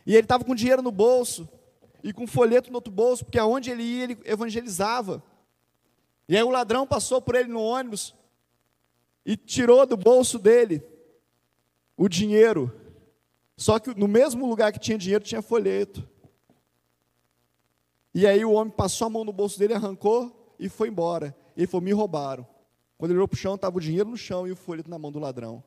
E 0.06 0.14
ele 0.14 0.24
estava 0.24 0.44
com 0.44 0.54
dinheiro 0.54 0.80
no 0.80 0.90
bolso 0.90 1.46
e 2.02 2.10
com 2.10 2.26
folheto 2.26 2.70
no 2.70 2.76
outro 2.76 2.90
bolso, 2.90 3.22
porque 3.22 3.38
aonde 3.38 3.70
ele 3.70 3.82
ia, 3.82 4.04
ele 4.04 4.18
evangelizava. 4.24 5.22
E 6.28 6.36
aí 6.36 6.42
o 6.42 6.50
ladrão 6.50 6.86
passou 6.86 7.20
por 7.20 7.34
ele 7.34 7.48
no 7.48 7.60
ônibus 7.60 8.14
e 9.24 9.36
tirou 9.36 9.86
do 9.86 9.96
bolso 9.96 10.38
dele 10.38 10.82
o 11.96 12.08
dinheiro. 12.08 12.74
Só 13.56 13.78
que 13.78 13.94
no 13.98 14.08
mesmo 14.08 14.46
lugar 14.46 14.72
que 14.72 14.78
tinha 14.78 14.98
dinheiro 14.98 15.24
tinha 15.24 15.42
folheto. 15.42 16.08
E 18.14 18.26
aí 18.26 18.44
o 18.44 18.52
homem 18.52 18.72
passou 18.72 19.06
a 19.06 19.10
mão 19.10 19.24
no 19.24 19.32
bolso 19.32 19.58
dele, 19.58 19.74
arrancou 19.74 20.54
e 20.58 20.68
foi 20.68 20.88
embora. 20.88 21.36
Ele 21.56 21.66
falou: 21.66 21.82
me 21.82 21.92
roubaram. 21.92 22.46
Quando 22.98 23.10
ele 23.10 23.18
olhou 23.18 23.28
para 23.28 23.36
o 23.36 23.38
chão, 23.38 23.54
estava 23.54 23.76
o 23.76 23.80
dinheiro 23.80 24.08
no 24.08 24.16
chão 24.16 24.46
e 24.46 24.52
o 24.52 24.56
folheto 24.56 24.88
na 24.88 24.98
mão 24.98 25.10
do 25.10 25.18
ladrão. 25.18 25.62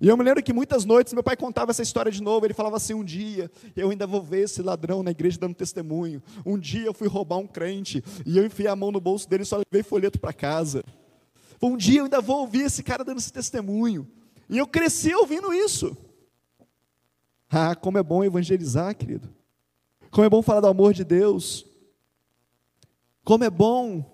E 0.00 0.08
eu 0.08 0.16
me 0.16 0.24
lembro 0.24 0.42
que 0.42 0.52
muitas 0.52 0.84
noites 0.84 1.12
meu 1.12 1.22
pai 1.22 1.36
contava 1.36 1.70
essa 1.70 1.82
história 1.82 2.10
de 2.10 2.22
novo. 2.22 2.44
Ele 2.44 2.54
falava 2.54 2.76
assim: 2.76 2.94
um 2.94 3.04
dia 3.04 3.50
eu 3.76 3.90
ainda 3.90 4.06
vou 4.06 4.22
ver 4.22 4.44
esse 4.44 4.60
ladrão 4.60 5.02
na 5.02 5.10
igreja 5.10 5.38
dando 5.38 5.54
testemunho. 5.54 6.22
Um 6.44 6.58
dia 6.58 6.86
eu 6.86 6.94
fui 6.94 7.06
roubar 7.06 7.38
um 7.38 7.46
crente 7.46 8.02
e 8.26 8.36
eu 8.36 8.44
enfiei 8.44 8.68
a 8.68 8.76
mão 8.76 8.90
no 8.90 9.00
bolso 9.00 9.28
dele 9.28 9.44
e 9.44 9.46
só 9.46 9.58
levei 9.58 9.82
folheto 9.82 10.18
para 10.18 10.32
casa. 10.32 10.84
Um 11.62 11.76
dia 11.76 12.00
eu 12.00 12.04
ainda 12.04 12.20
vou 12.20 12.40
ouvir 12.40 12.62
esse 12.62 12.82
cara 12.82 13.04
dando 13.04 13.18
esse 13.18 13.32
testemunho. 13.32 14.08
E 14.48 14.58
eu 14.58 14.66
cresci 14.66 15.14
ouvindo 15.14 15.54
isso. 15.54 15.96
Ah, 17.48 17.76
como 17.76 17.98
é 17.98 18.02
bom 18.02 18.24
evangelizar, 18.24 18.96
querido. 18.96 19.28
Como 20.10 20.24
é 20.24 20.28
bom 20.28 20.42
falar 20.42 20.60
do 20.60 20.66
amor 20.66 20.92
de 20.92 21.04
Deus. 21.04 21.64
Como 23.24 23.44
é 23.44 23.50
bom 23.50 24.04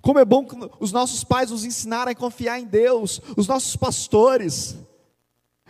como 0.00 0.18
é 0.18 0.24
bom 0.24 0.46
que 0.46 0.56
os 0.80 0.90
nossos 0.90 1.22
pais 1.22 1.50
nos 1.50 1.66
ensinaram 1.66 2.10
a 2.10 2.14
confiar 2.14 2.58
em 2.58 2.64
Deus, 2.64 3.20
os 3.36 3.46
nossos 3.46 3.76
pastores. 3.76 4.76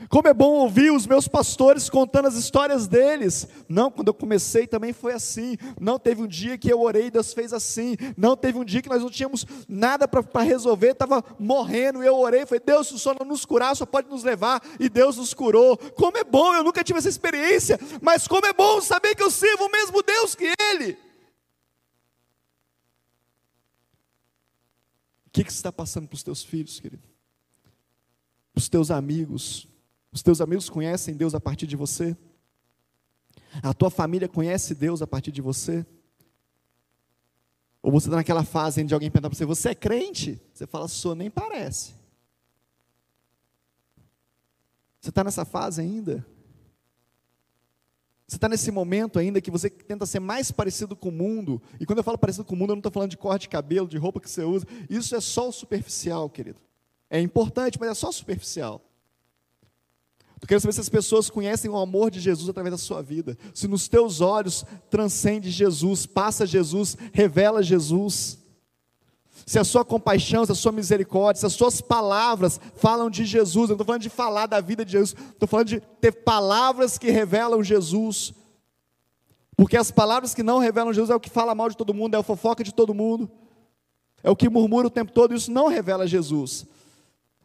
Como 0.09 0.29
é 0.29 0.35
bom 0.35 0.51
ouvir 0.53 0.91
os 0.91 1.07
meus 1.07 1.29
pastores 1.29 1.88
contando 1.88 2.29
as 2.29 2.35
histórias 2.35 2.87
deles. 2.87 3.47
Não, 3.69 3.91
quando 3.91 4.09
eu 4.09 4.15
comecei 4.15 4.67
também 4.67 4.93
foi 4.93 5.12
assim. 5.12 5.57
Não 5.81 5.99
teve 5.99 6.23
um 6.23 6.27
dia 6.27 6.59
que 6.59 6.73
eu 6.73 6.81
orei 6.81 7.07
e 7.07 7.11
Deus 7.11 7.33
fez 7.33 7.53
assim. 7.53 7.97
Não 8.17 8.37
teve 8.37 8.59
um 8.59 8.65
dia 8.65 8.83
que 8.83 8.88
nós 8.88 9.03
não 9.03 9.11
tínhamos 9.11 9.47
nada 9.69 10.07
para 10.07 10.43
resolver, 10.43 10.91
estava 10.91 11.25
morrendo 11.38 12.03
e 12.03 12.07
eu 12.07 12.17
orei. 12.17 12.47
Falei, 12.47 12.62
Deus, 12.65 12.88
se 12.88 12.95
o 12.95 12.99
Senhor 12.99 13.17
não 13.19 13.27
nos 13.27 13.45
curar, 13.45 13.75
só 13.77 13.87
pode 13.87 14.09
nos 14.09 14.23
levar. 14.23 14.62
E 14.79 14.88
Deus 14.88 15.17
nos 15.17 15.35
curou. 15.35 15.77
Como 15.77 16.17
é 16.17 16.25
bom, 16.25 16.55
eu 16.55 16.65
nunca 16.65 16.85
tive 16.85 16.99
essa 16.99 17.09
experiência. 17.09 17.79
Mas 18.01 18.27
como 18.27 18.47
é 18.47 18.53
bom 18.53 18.81
saber 18.81 19.15
que 19.15 19.23
eu 19.23 19.31
sirvo 19.31 19.67
o 19.67 19.73
mesmo 19.73 20.03
Deus 20.03 20.35
que 20.35 20.53
Ele. 20.59 20.93
O 25.27 25.31
que, 25.33 25.45
que 25.45 25.53
está 25.53 25.73
passando 25.73 26.07
para 26.07 26.17
os 26.17 26.23
teus 26.23 26.45
filhos, 26.45 26.79
querido? 26.79 27.03
Para 28.53 28.61
os 28.61 28.69
teus 28.69 28.91
amigos. 28.91 29.67
Os 30.12 30.22
teus 30.22 30.40
amigos 30.40 30.68
conhecem 30.68 31.14
Deus 31.14 31.35
a 31.35 31.40
partir 31.40 31.66
de 31.66 31.75
você? 31.75 32.16
A 33.62 33.72
tua 33.72 33.90
família 33.90 34.29
conhece 34.29 34.75
Deus 34.75 35.01
a 35.01 35.07
partir 35.07 35.33
de 35.33 35.40
você? 35.40 35.87
Ou 37.83 37.90
você 37.90 38.07
está 38.07 38.16
naquela 38.16 38.44
fase 38.44 38.85
de 38.85 38.94
alguém 38.94 39.11
perguntar 39.11 39.31
para 39.31 39.37
você, 39.37 39.44
você 39.44 39.70
é 39.70 39.75
crente? 39.75 40.40
Você 40.53 40.66
fala, 40.66 40.87
sou, 40.87 41.14
nem 41.14 41.31
parece. 41.31 41.94
Você 45.01 45.09
está 45.09 45.25
nessa 45.25 45.44
fase 45.44 45.81
ainda? 45.81 46.25
Você 48.29 48.37
está 48.37 48.48
nesse 48.48 48.70
momento 48.70 49.18
ainda 49.18 49.40
que 49.40 49.51
você 49.51 49.68
tenta 49.68 50.07
ser 50.07 50.20
mais 50.20 50.53
parecido 50.53 50.94
com 50.94 51.09
o 51.09 51.12
mundo. 51.12 51.61
E 51.81 51.85
quando 51.85 51.98
eu 51.98 52.05
falo 52.05 52.16
parecido 52.16 52.44
com 52.44 52.55
o 52.55 52.57
mundo, 52.57 52.70
eu 52.70 52.77
não 52.77 52.81
estou 52.81 52.92
falando 52.92 53.11
de 53.11 53.16
corte 53.16 53.42
de 53.42 53.48
cabelo, 53.48 53.88
de 53.88 53.98
roupa 53.98 54.20
que 54.20 54.31
você 54.31 54.44
usa. 54.44 54.66
Isso 54.88 55.16
é 55.16 55.20
só 55.20 55.48
o 55.48 55.53
superficial, 55.53 56.31
querido. 56.31 56.59
É 57.11 57.20
importante, 57.20 57.79
mas 57.81 57.90
é 57.90 57.94
só 57.94 58.12
superficial. 58.12 58.81
Eu 60.43 60.49
quero 60.49 60.61
saber 60.61 60.73
se 60.73 60.81
as 60.81 60.89
pessoas 60.89 61.31
conhecem 61.31 61.71
o 61.71 61.77
amor 61.77 62.11
de 62.11 62.19
Jesus 62.19 62.49
através 62.49 62.73
da 62.73 62.79
sua 62.79 63.01
vida. 63.01 63.39
Se 63.55 63.69
nos 63.69 63.87
teus 63.87 64.21
olhos 64.21 64.65
transcende 64.91 65.49
Jesus, 65.53 66.05
passa 66.05 66.45
Jesus, 66.45 66.97
revela 67.13 67.63
Jesus. 67.63 68.39
Se 69.47 69.61
a 69.61 69.65
sua 69.65 69.85
compaixão, 69.85 70.45
se 70.45 70.51
a 70.51 70.57
sua 70.57 70.73
misericórdia, 70.73 71.39
se 71.39 71.47
as 71.47 71.53
suas 71.53 71.81
palavras 71.81 72.61
falam 72.75 73.09
de 73.09 73.25
Jesus, 73.25 73.71
eu 73.71 73.77
não 73.77 73.83
estou 73.83 73.87
falando 73.87 74.03
de 74.03 74.11
falar 74.11 74.47
da 74.47 74.61
vida 74.61 74.85
de 74.85 74.91
Jesus, 74.91 75.15
estou 75.33 75.49
falando 75.49 75.69
de 75.69 75.81
ter 76.01 76.11
palavras 76.11 76.99
que 76.99 77.09
revelam 77.09 77.63
Jesus. 77.63 78.35
Porque 79.57 79.77
as 79.77 79.93
palavras 79.93 80.35
que 80.35 80.43
não 80.43 80.59
revelam 80.59 80.93
Jesus 80.93 81.11
é 81.11 81.15
o 81.15 81.21
que 81.21 81.31
fala 81.31 81.55
mal 81.55 81.69
de 81.69 81.77
todo 81.77 81.95
mundo, 81.95 82.17
é 82.17 82.19
a 82.19 82.23
fofoca 82.23 82.65
de 82.65 82.75
todo 82.75 82.93
mundo, 82.93 83.31
é 84.25 84.31
o 84.31 84.35
que 84.35 84.49
murmura 84.49 84.89
o 84.89 84.91
tempo 84.91 85.13
todo, 85.13 85.35
isso 85.35 85.53
não 85.53 85.69
revela 85.69 86.05
Jesus. 86.05 86.67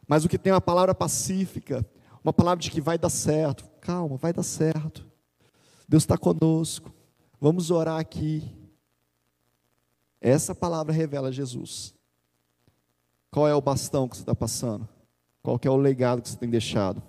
Mas 0.06 0.24
o 0.24 0.28
que 0.28 0.36
tem 0.36 0.50
é 0.50 0.54
uma 0.54 0.60
palavra 0.60 0.94
pacífica, 0.96 1.86
uma 2.22 2.32
palavra 2.32 2.62
de 2.62 2.70
que 2.70 2.80
vai 2.80 2.98
dar 2.98 3.10
certo, 3.10 3.64
calma, 3.80 4.16
vai 4.16 4.32
dar 4.32 4.42
certo. 4.42 5.06
Deus 5.88 6.02
está 6.02 6.18
conosco, 6.18 6.92
vamos 7.40 7.70
orar 7.70 7.98
aqui. 7.98 8.54
Essa 10.20 10.54
palavra 10.54 10.92
revela 10.92 11.32
Jesus. 11.32 11.94
Qual 13.30 13.46
é 13.46 13.54
o 13.54 13.60
bastão 13.60 14.08
que 14.08 14.16
você 14.16 14.22
está 14.22 14.34
passando? 14.34 14.88
Qual 15.42 15.58
é 15.62 15.70
o 15.70 15.76
legado 15.76 16.20
que 16.20 16.28
você 16.28 16.36
tem 16.36 16.50
deixado? 16.50 17.02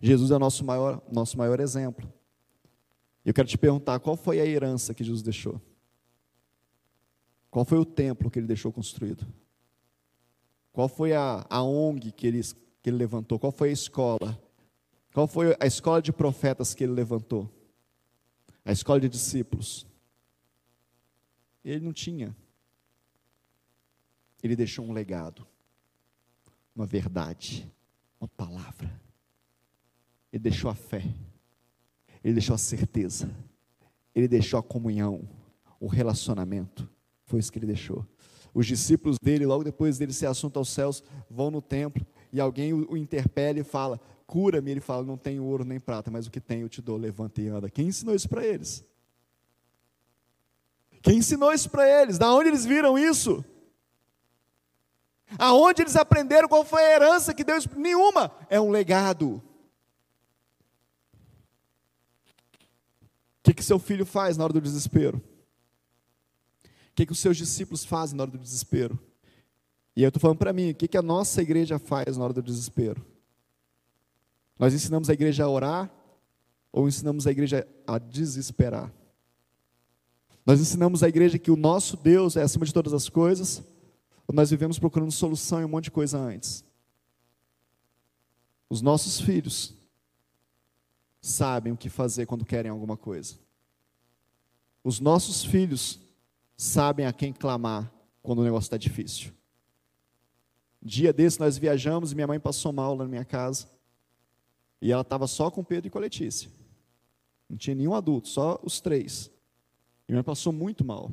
Jesus 0.00 0.30
é 0.30 0.38
nosso 0.38 0.64
maior, 0.64 1.02
nosso 1.10 1.36
maior 1.36 1.60
exemplo. 1.60 2.12
Eu 3.24 3.34
quero 3.34 3.48
te 3.48 3.58
perguntar, 3.58 4.00
qual 4.00 4.16
foi 4.16 4.40
a 4.40 4.46
herança 4.46 4.94
que 4.94 5.04
Jesus 5.04 5.22
deixou? 5.22 5.60
Qual 7.50 7.64
foi 7.64 7.78
o 7.78 7.84
templo 7.84 8.30
que 8.30 8.38
ele 8.38 8.46
deixou 8.46 8.72
construído? 8.72 9.26
Qual 10.72 10.88
foi 10.88 11.12
a, 11.12 11.44
a 11.48 11.62
ONG 11.62 12.12
que 12.12 12.26
ele, 12.26 12.40
que 12.82 12.90
ele 12.90 12.96
levantou? 12.96 13.38
Qual 13.38 13.52
foi 13.52 13.70
a 13.70 13.72
escola? 13.72 14.40
Qual 15.12 15.26
foi 15.26 15.56
a 15.58 15.66
escola 15.66 16.00
de 16.00 16.12
profetas 16.12 16.74
que 16.74 16.84
ele 16.84 16.92
levantou? 16.92 17.50
A 18.64 18.72
escola 18.72 19.00
de 19.00 19.08
discípulos. 19.08 19.86
Ele 21.64 21.84
não 21.84 21.92
tinha. 21.92 22.36
Ele 24.42 24.54
deixou 24.54 24.84
um 24.84 24.92
legado, 24.92 25.46
uma 26.74 26.86
verdade, 26.86 27.70
uma 28.20 28.28
palavra. 28.28 28.88
Ele 30.32 30.42
deixou 30.42 30.70
a 30.70 30.74
fé, 30.74 31.02
ele 32.22 32.34
deixou 32.34 32.54
a 32.54 32.58
certeza, 32.58 33.28
ele 34.14 34.28
deixou 34.28 34.60
a 34.60 34.62
comunhão, 34.62 35.28
o 35.80 35.86
relacionamento. 35.86 36.88
Foi 37.24 37.40
isso 37.40 37.50
que 37.50 37.58
ele 37.58 37.66
deixou. 37.66 38.06
Os 38.54 38.66
discípulos 38.66 39.16
dele, 39.20 39.46
logo 39.46 39.64
depois 39.64 39.98
dele 39.98 40.12
ser 40.12 40.26
assunto 40.26 40.58
aos 40.58 40.68
céus, 40.68 41.02
vão 41.28 41.50
no 41.50 41.60
templo 41.60 42.06
e 42.32 42.40
alguém 42.40 42.72
o, 42.72 42.96
interpela 42.96 43.58
e 43.58 43.64
fala: 43.64 44.00
Cura-me. 44.26 44.70
Ele 44.70 44.80
fala: 44.80 45.04
Não 45.04 45.16
tenho 45.16 45.44
ouro 45.44 45.64
nem 45.64 45.80
prata, 45.80 46.10
mas 46.10 46.26
o 46.26 46.30
que 46.30 46.40
tenho 46.40 46.64
eu 46.64 46.68
te 46.68 46.82
dou, 46.82 46.96
levanta 46.96 47.40
e 47.40 47.48
anda. 47.48 47.70
Quem 47.70 47.88
ensinou 47.88 48.14
isso 48.14 48.28
para 48.28 48.46
eles? 48.46 48.84
Quem 51.02 51.18
ensinou 51.18 51.52
isso 51.52 51.70
para 51.70 51.88
eles? 52.02 52.18
Da 52.18 52.32
onde 52.32 52.48
eles 52.48 52.64
viram 52.64 52.98
isso? 52.98 53.44
Aonde 55.38 55.82
eles 55.82 55.96
aprenderam 55.96 56.48
qual 56.48 56.64
foi 56.64 56.82
a 56.82 56.94
herança 56.94 57.34
que 57.34 57.44
Deus. 57.44 57.66
Nenhuma. 57.66 58.30
É 58.48 58.60
um 58.60 58.70
legado. 58.70 59.42
O 63.38 63.42
que, 63.42 63.54
que 63.54 63.62
seu 63.62 63.78
filho 63.78 64.04
faz 64.04 64.36
na 64.36 64.44
hora 64.44 64.52
do 64.52 64.60
desespero? 64.60 65.18
O 65.18 66.94
que, 66.94 67.06
que 67.06 67.12
os 67.12 67.18
seus 67.18 67.36
discípulos 67.36 67.84
fazem 67.84 68.16
na 68.16 68.24
hora 68.24 68.30
do 68.30 68.38
desespero? 68.38 68.98
E 69.98 70.02
eu 70.04 70.10
estou 70.10 70.20
falando 70.20 70.38
para 70.38 70.52
mim, 70.52 70.70
o 70.70 70.74
que, 70.76 70.86
que 70.86 70.96
a 70.96 71.02
nossa 71.02 71.42
igreja 71.42 71.76
faz 71.76 72.16
na 72.16 72.22
hora 72.22 72.32
do 72.32 72.40
desespero? 72.40 73.04
Nós 74.56 74.72
ensinamos 74.72 75.10
a 75.10 75.12
igreja 75.12 75.42
a 75.42 75.48
orar 75.50 75.90
ou 76.70 76.86
ensinamos 76.86 77.26
a 77.26 77.32
igreja 77.32 77.66
a 77.84 77.98
desesperar? 77.98 78.92
Nós 80.46 80.60
ensinamos 80.60 81.02
a 81.02 81.08
igreja 81.08 81.36
que 81.36 81.50
o 81.50 81.56
nosso 81.56 81.96
Deus 81.96 82.36
é 82.36 82.42
acima 82.42 82.64
de 82.64 82.72
todas 82.72 82.92
as 82.92 83.08
coisas 83.08 83.60
nós 84.32 84.50
vivemos 84.50 84.78
procurando 84.78 85.10
solução 85.10 85.60
em 85.60 85.64
um 85.64 85.68
monte 85.68 85.84
de 85.84 85.90
coisa 85.90 86.16
antes. 86.16 86.64
Os 88.70 88.80
nossos 88.80 89.20
filhos 89.20 89.74
sabem 91.20 91.72
o 91.72 91.76
que 91.76 91.88
fazer 91.88 92.26
quando 92.26 92.44
querem 92.44 92.70
alguma 92.70 92.96
coisa. 92.96 93.34
Os 94.84 95.00
nossos 95.00 95.44
filhos 95.44 95.98
sabem 96.56 97.04
a 97.04 97.12
quem 97.12 97.32
clamar 97.32 97.90
quando 98.22 98.40
o 98.40 98.44
negócio 98.44 98.66
está 98.66 98.76
difícil. 98.76 99.32
Dia 100.80 101.12
desse 101.12 101.40
nós 101.40 101.58
viajamos 101.58 102.12
e 102.12 102.14
minha 102.14 102.26
mãe 102.26 102.38
passou 102.38 102.72
mal 102.72 102.94
lá 102.94 103.04
na 103.04 103.10
minha 103.10 103.24
casa. 103.24 103.68
E 104.80 104.92
ela 104.92 105.02
estava 105.02 105.26
só 105.26 105.50
com 105.50 105.64
Pedro 105.64 105.88
e 105.88 105.90
com 105.90 105.98
a 105.98 106.00
Letícia. 106.00 106.50
Não 107.48 107.56
tinha 107.56 107.74
nenhum 107.74 107.94
adulto, 107.94 108.28
só 108.28 108.60
os 108.62 108.80
três. 108.80 109.26
E 110.06 110.12
minha 110.12 110.18
mãe 110.18 110.24
passou 110.24 110.52
muito 110.52 110.84
mal. 110.84 111.12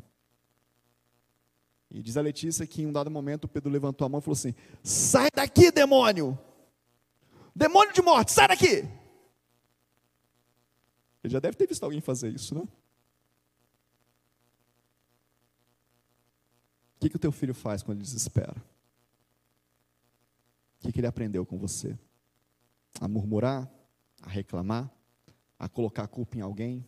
E 1.90 2.02
diz 2.02 2.18
a 2.18 2.22
Letícia 2.22 2.68
que 2.68 2.82
em 2.82 2.88
um 2.88 2.92
dado 2.92 3.10
momento 3.10 3.46
o 3.46 3.48
Pedro 3.48 3.72
levantou 3.72 4.06
a 4.06 4.10
mão 4.10 4.20
e 4.20 4.22
falou 4.22 4.34
assim: 4.34 4.54
Sai 4.84 5.30
daqui, 5.34 5.72
demônio! 5.72 6.38
Demônio 7.56 7.94
de 7.94 8.02
morte, 8.02 8.34
sai 8.34 8.50
daqui! 8.50 8.88
Ele 11.24 11.32
já 11.32 11.40
deve 11.40 11.58
ter 11.58 11.68
visto 11.68 11.84
alguém 11.84 12.02
fazer 12.02 12.34
isso, 12.34 12.54
né? 12.54 12.62
O 16.98 17.00
que, 17.00 17.10
que 17.10 17.16
o 17.16 17.20
teu 17.20 17.32
filho 17.32 17.54
faz 17.54 17.82
quando 17.82 17.98
ele 17.98 18.04
desespera? 18.04 18.56
O 20.86 20.92
que, 20.92 21.00
ele 21.00 21.08
aprendeu 21.08 21.46
com 21.46 21.58
você? 21.58 21.98
A 23.02 23.08
murmurar? 23.08 23.70
A 24.22 24.30
reclamar? 24.30 24.90
A 25.58 25.68
colocar 25.68 26.04
a 26.04 26.08
culpa 26.08 26.38
em 26.38 26.42
alguém? 26.42 26.86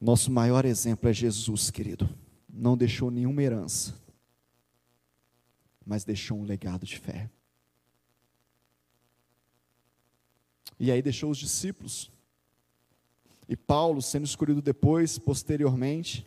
Nosso 0.00 0.30
maior 0.32 0.64
exemplo 0.64 1.08
é 1.08 1.12
Jesus, 1.12 1.70
querido 1.70 2.08
não 2.52 2.76
deixou 2.76 3.10
nenhuma 3.10 3.42
herança, 3.42 3.94
mas 5.84 6.04
deixou 6.04 6.38
um 6.38 6.44
legado 6.44 6.84
de 6.84 6.98
fé. 6.98 7.30
E 10.78 10.90
aí 10.92 11.00
deixou 11.00 11.30
os 11.30 11.38
discípulos. 11.38 12.10
E 13.48 13.56
Paulo, 13.56 14.02
sendo 14.02 14.26
escolhido 14.26 14.60
depois, 14.60 15.18
posteriormente, 15.18 16.26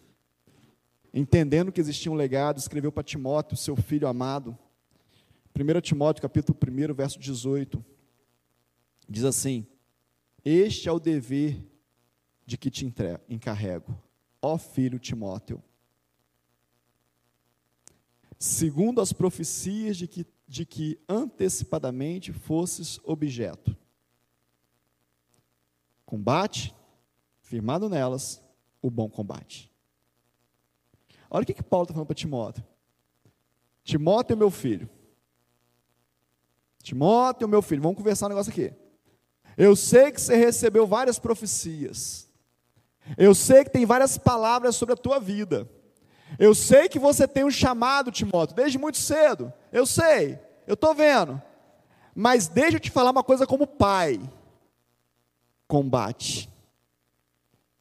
entendendo 1.14 1.72
que 1.72 1.80
existia 1.80 2.12
um 2.12 2.16
legado, 2.16 2.58
escreveu 2.58 2.92
para 2.92 3.04
Timóteo, 3.04 3.56
seu 3.56 3.76
filho 3.76 4.08
amado. 4.08 4.58
1 5.58 5.82
Timóteo, 5.82 6.22
capítulo 6.22 6.58
1, 6.62 6.94
verso 6.94 7.20
18. 7.20 7.84
Diz 9.08 9.24
assim: 9.24 9.66
Este 10.44 10.90
é 10.90 10.92
o 10.92 11.00
dever 11.00 11.58
de 12.46 12.58
que 12.58 12.70
te 12.70 12.86
encarrego, 13.30 13.98
ó 14.42 14.58
filho 14.58 15.00
Timóteo 15.00 15.64
segundo 18.46 19.02
as 19.02 19.14
profecias 19.14 19.98
de 19.98 20.08
que, 20.08 20.26
de 20.48 20.66
que 20.66 21.00
antecipadamente 21.08 22.32
fosses 22.34 23.00
objeto. 23.04 23.76
Combate, 26.06 26.74
firmado 27.42 27.90
nelas, 27.90 28.44
o 28.82 28.90
bom 28.90 29.10
combate. 29.10 29.72
Olha 31.30 31.44
o 31.44 31.46
que, 31.46 31.54
que 31.54 31.64
Paulo 31.64 31.86
está 31.86 31.94
falando 31.94 32.08
para 32.08 32.16
Timóteo. 32.16 32.64
Timóteo 33.84 34.34
é 34.34 34.38
meu 34.38 34.52
filho. 34.52 34.90
Timóteo 36.86 37.48
meu 37.48 37.64
filho. 37.64 37.82
Vamos 37.82 37.98
conversar 37.98 38.28
um 38.28 38.30
negócio 38.30 38.52
aqui. 38.52 38.72
Eu 39.58 39.76
sei 39.76 40.12
que 40.12 40.22
você 40.22 40.36
recebeu 40.36 40.86
várias 40.86 41.18
profecias. 41.18 42.30
Eu 43.18 43.34
sei 43.34 43.64
que 43.64 43.72
tem 43.72 43.88
várias 43.88 44.20
palavras 44.20 44.76
sobre 44.76 44.94
a 44.94 44.98
tua 44.98 45.20
vida. 45.20 45.68
Eu 46.38 46.54
sei 46.54 46.88
que 46.88 47.00
você 47.00 47.28
tem 47.28 47.44
um 47.44 47.50
chamado, 47.50 48.12
Timóteo, 48.12 48.56
desde 48.56 48.78
muito 48.78 49.00
cedo. 49.00 49.52
Eu 49.72 49.86
sei, 49.88 50.40
eu 50.68 50.76
estou 50.76 50.94
vendo. 50.94 51.42
Mas 52.14 52.48
deixa 52.48 52.78
eu 52.78 52.80
te 52.80 52.92
falar 52.92 53.10
uma 53.10 53.24
coisa 53.24 53.48
como 53.48 53.66
pai: 53.66 54.22
combate, 55.68 56.48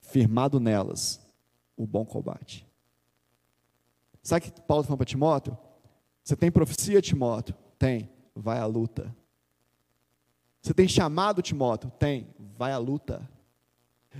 firmado 0.01 0.59
nelas, 0.59 1.21
o 1.77 1.87
bom 1.87 2.07
combate. 2.07 2.67
Sabe 4.23 4.47
o 4.47 4.51
que 4.51 4.61
Paulo 4.63 4.81
está 4.81 4.89
falando 4.89 4.99
para 4.99 5.05
Timóteo? 5.05 5.59
Você 6.23 6.35
tem 6.35 6.51
profecia, 6.51 7.03
Timóteo? 7.03 7.55
Tem, 7.79 8.09
vai 8.35 8.59
à 8.59 8.67
luta. 8.67 9.15
Você 10.61 10.73
tem 10.73 10.89
chamado, 10.89 11.43
Timóteo? 11.43 11.93
Tem, 11.99 12.27
vai 12.57 12.73
à 12.73 12.79
luta. 12.79 13.29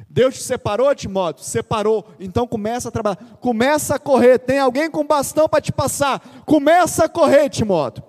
Deus 0.09 0.35
te 0.35 0.43
separou, 0.43 0.95
Timóteo? 0.95 1.45
Separou. 1.45 2.07
Então 2.19 2.47
começa 2.47 2.89
a 2.89 2.93
trabalhar. 2.93 3.17
Começa 3.41 3.95
a 3.95 3.99
correr. 3.99 4.39
Tem 4.39 4.59
alguém 4.59 4.91
com 4.91 5.07
bastão 5.07 5.49
para 5.49 5.61
te 5.61 5.73
passar. 5.73 6.21
Começa 6.45 7.05
a 7.05 7.09
correr, 7.09 7.49
Timóteo. 7.49 8.05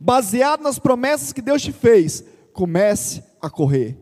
Baseado 0.00 0.62
nas 0.62 0.78
promessas 0.78 1.32
que 1.32 1.42
Deus 1.42 1.60
te 1.60 1.72
fez, 1.72 2.24
comece 2.52 3.22
a 3.40 3.50
correr. 3.50 3.98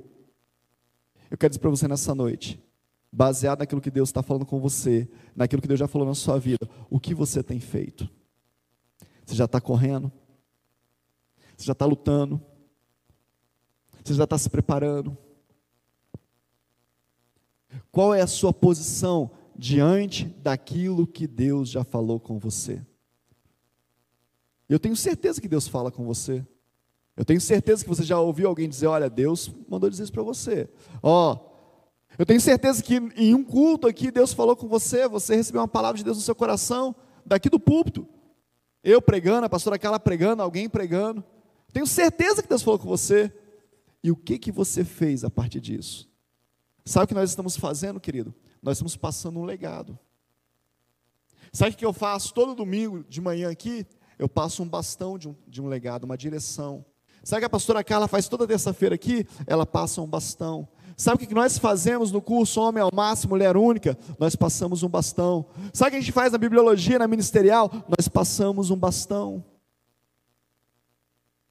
Eu 1.31 1.39
quero 1.39 1.51
dizer 1.51 1.61
para 1.61 1.71
você 1.71 1.89
nessa 1.89 2.15
noite, 2.15 2.63
baseado 3.11 3.61
naquilo 3.61 3.81
que 3.81 3.91
Deus 3.91 4.09
está 4.09 4.23
falando 4.23 4.45
com 4.45 4.61
você, 4.61 5.09
naquilo 5.35 5.63
que 5.63 5.69
Deus 5.69 5.81
já 5.81 5.89
falou 5.89 6.07
na 6.07 6.15
sua 6.15 6.39
vida, 6.39 6.69
o 6.91 7.01
que 7.01 7.15
você 7.15 7.43
tem 7.43 7.61
feito? 7.61 8.09
Você 9.25 9.35
já 9.35 9.45
está 9.45 9.61
correndo? 9.61 10.13
Você 11.61 11.67
já 11.67 11.73
está 11.73 11.85
lutando? 11.85 12.41
Você 14.03 14.15
já 14.15 14.25
está 14.25 14.39
se 14.39 14.49
preparando? 14.49 15.15
Qual 17.93 18.15
é 18.15 18.23
a 18.23 18.27
sua 18.27 18.51
posição 18.51 19.31
diante 19.55 20.25
daquilo 20.25 21.07
que 21.07 21.27
Deus 21.27 21.69
já 21.69 21.85
falou 21.85 22.19
com 22.19 22.39
você? 22.39 22.81
Eu 24.71 24.81
tenho 24.81 24.97
certeza 24.97 25.39
que 25.39 25.49
Deus 25.49 25.69
fala 25.69 25.91
com 25.91 26.03
você. 26.03 26.43
Eu 27.15 27.27
tenho 27.27 27.43
certeza 27.43 27.83
que 27.85 27.91
você 27.91 28.05
já 28.05 28.19
ouviu 28.19 28.49
alguém 28.49 28.67
dizer: 28.67 28.87
Olha, 28.87 29.11
Deus 29.11 29.53
mandou 29.69 29.91
dizer 29.91 30.05
isso 30.05 30.13
para 30.13 30.23
você. 30.23 30.67
Ó, 31.03 31.35
oh, 31.35 32.15
eu 32.19 32.25
tenho 32.25 32.41
certeza 32.41 32.83
que 32.83 32.95
em 33.15 33.35
um 33.35 33.45
culto 33.45 33.87
aqui 33.87 34.11
Deus 34.11 34.33
falou 34.33 34.57
com 34.57 34.67
você, 34.67 35.07
você 35.07 35.37
recebeu 35.37 35.61
uma 35.61 35.69
palavra 35.69 35.99
de 35.99 36.05
Deus 36.05 36.17
no 36.17 36.23
seu 36.23 36.35
coração, 36.35 36.97
daqui 37.27 37.51
do 37.51 37.61
púlpito. 37.61 38.09
Eu 38.83 39.03
pregando, 39.03 39.45
a 39.45 39.51
pastora 39.51 39.79
Carla 39.79 40.01
pregando, 40.01 40.43
alguém 40.43 40.67
pregando. 40.67 41.23
Tenho 41.73 41.87
certeza 41.87 42.43
que 42.43 42.49
Deus 42.49 42.63
falou 42.63 42.79
com 42.79 42.89
você. 42.89 43.33
E 44.03 44.11
o 44.11 44.17
que 44.17 44.39
que 44.39 44.51
você 44.51 44.85
fez 44.85 45.25
a 45.25 45.31
partir 45.31 45.61
disso? 45.61 46.09
Sabe 46.85 47.05
o 47.05 47.09
que 47.09 47.15
nós 47.15 47.31
estamos 47.31 47.57
fazendo, 47.57 48.01
querido? 48.01 48.35
Nós 48.63 48.79
estamos 48.79 48.97
passando 48.97 49.39
um 49.39 49.45
legado. 49.45 49.99
Sabe 51.53 51.73
o 51.73 51.77
que 51.77 51.85
eu 51.85 51.93
faço 51.93 52.33
todo 52.33 52.55
domingo 52.55 53.05
de 53.09 53.21
manhã 53.21 53.51
aqui? 53.51 53.87
Eu 54.19 54.29
passo 54.29 54.63
um 54.63 54.69
bastão 54.69 55.19
de 55.19 55.29
um, 55.29 55.35
de 55.47 55.61
um 55.61 55.67
legado, 55.67 56.05
uma 56.05 56.17
direção. 56.17 56.85
Sabe 57.23 57.39
o 57.39 57.41
que 57.41 57.47
a 57.47 57.51
pastora 57.51 57.85
Carla 57.85 58.09
faz 58.09 58.29
toda 58.29 58.47
terça-feira 58.47 58.95
aqui? 58.95 59.27
Ela 59.47 59.67
passa 59.67 60.01
um 60.01 60.07
bastão. 60.07 60.69
Sabe 60.97 61.23
o 61.23 61.27
que 61.27 61.35
nós 61.35 61.59
fazemos 61.59 62.13
no 62.13 62.21
curso 62.21 62.61
Homem 62.61 62.83
ao 62.83 62.91
Máximo, 62.93 63.31
Mulher 63.31 63.57
Única? 63.57 63.99
Nós 64.19 64.37
passamos 64.37 64.83
um 64.83 64.89
bastão. 64.89 65.47
Sabe 65.73 65.89
o 65.89 65.91
que 65.93 65.97
a 65.97 66.01
gente 66.01 66.13
faz 66.13 66.33
na 66.33 66.39
bibliologia, 66.39 66.99
na 66.99 67.09
ministerial? 67.09 67.71
Nós 67.89 68.09
passamos 68.09 68.71
um 68.71 68.77
bastão. 68.77 69.45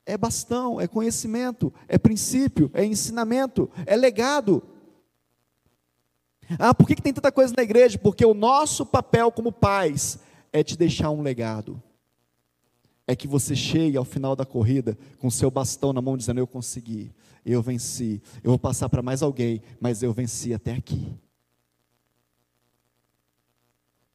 É 0.10 0.18
bastão, 0.18 0.82
é 0.82 0.88
conhecimento, 0.88 1.72
é 1.88 1.96
princípio, 1.96 2.72
é 2.74 2.84
ensinamento, 2.84 3.70
é 3.86 3.96
legado. 3.96 4.64
Ah, 6.58 6.74
por 6.74 6.88
que, 6.88 6.96
que 6.96 7.02
tem 7.02 7.14
tanta 7.14 7.32
coisa 7.32 7.54
na 7.56 7.62
igreja? 7.62 8.00
Porque 8.00 8.26
o 8.26 8.34
nosso 8.34 8.88
papel 8.88 9.32
como 9.32 9.52
pais 9.52 10.18
é 10.52 10.64
te 10.64 10.76
deixar 10.76 11.12
um 11.12 11.22
legado. 11.22 11.80
É 13.06 13.16
que 13.16 13.28
você 13.28 13.56
chegue 13.56 13.98
ao 13.98 14.04
final 14.04 14.36
da 14.36 14.48
corrida 14.48 14.98
com 15.20 15.30
seu 15.30 15.52
bastão 15.52 15.94
na 15.94 16.02
mão, 16.02 16.18
dizendo: 16.18 16.40
Eu 16.40 16.48
consegui, 16.48 17.14
eu 17.46 17.62
venci, 17.62 18.20
eu 18.44 18.50
vou 18.50 18.60
passar 18.60 18.90
para 18.90 19.04
mais 19.04 19.22
alguém, 19.22 19.62
mas 19.80 20.02
eu 20.02 20.12
venci 20.12 20.56
até 20.56 20.74
aqui. 20.74 21.16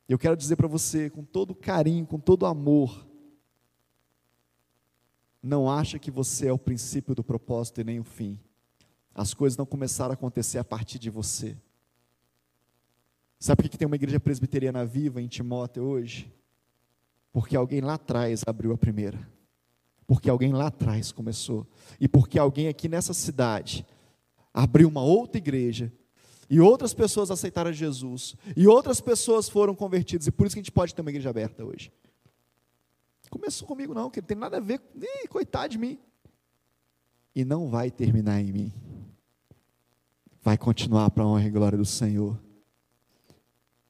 Eu 0.08 0.18
quero 0.18 0.36
dizer 0.36 0.56
para 0.56 0.66
você, 0.66 1.08
com 1.08 1.22
todo 1.22 1.54
carinho, 1.54 2.04
com 2.04 2.18
todo 2.18 2.46
amor, 2.46 3.06
não 5.44 5.70
acha 5.70 5.98
que 5.98 6.10
você 6.10 6.48
é 6.48 6.52
o 6.52 6.58
princípio 6.58 7.14
do 7.14 7.22
propósito 7.22 7.80
e 7.80 7.84
nem 7.84 8.00
o 8.00 8.04
fim. 8.04 8.40
As 9.14 9.34
coisas 9.34 9.56
não 9.58 9.66
começaram 9.66 10.12
a 10.12 10.14
acontecer 10.14 10.58
a 10.58 10.64
partir 10.64 10.98
de 10.98 11.10
você. 11.10 11.54
Sabe 13.38 13.62
por 13.62 13.68
que 13.68 13.76
tem 13.76 13.86
uma 13.86 13.96
igreja 13.96 14.18
presbiteriana 14.18 14.86
viva 14.86 15.20
em 15.20 15.28
Timóteo 15.28 15.84
hoje? 15.84 16.32
Porque 17.30 17.54
alguém 17.54 17.82
lá 17.82 17.94
atrás 17.94 18.42
abriu 18.46 18.72
a 18.72 18.78
primeira. 18.78 19.28
Porque 20.06 20.30
alguém 20.30 20.50
lá 20.50 20.68
atrás 20.68 21.12
começou. 21.12 21.66
E 22.00 22.08
porque 22.08 22.38
alguém 22.38 22.68
aqui 22.68 22.88
nessa 22.88 23.12
cidade 23.12 23.86
abriu 24.52 24.88
uma 24.88 25.02
outra 25.02 25.36
igreja. 25.36 25.92
E 26.48 26.58
outras 26.58 26.94
pessoas 26.94 27.30
aceitaram 27.30 27.70
Jesus. 27.70 28.34
E 28.56 28.66
outras 28.66 28.98
pessoas 28.98 29.48
foram 29.48 29.74
convertidas. 29.74 30.26
E 30.26 30.32
por 30.32 30.46
isso 30.46 30.56
que 30.56 30.60
a 30.60 30.62
gente 30.62 30.72
pode 30.72 30.94
ter 30.94 31.02
uma 31.02 31.10
igreja 31.10 31.28
aberta 31.28 31.62
hoje. 31.64 31.92
Começou 33.34 33.66
comigo, 33.66 33.92
não, 33.92 34.08
que 34.08 34.20
não 34.20 34.26
tem 34.26 34.36
nada 34.36 34.58
a 34.58 34.60
ver. 34.60 34.80
Ih, 34.94 35.28
coitado 35.28 35.68
de 35.70 35.78
mim. 35.78 35.98
E 37.34 37.44
não 37.44 37.68
vai 37.68 37.90
terminar 37.90 38.40
em 38.40 38.52
mim. 38.52 38.72
Vai 40.40 40.56
continuar 40.56 41.10
para 41.10 41.24
a 41.24 41.26
honra 41.26 41.44
e 41.44 41.50
glória 41.50 41.76
do 41.76 41.84
Senhor 41.84 42.38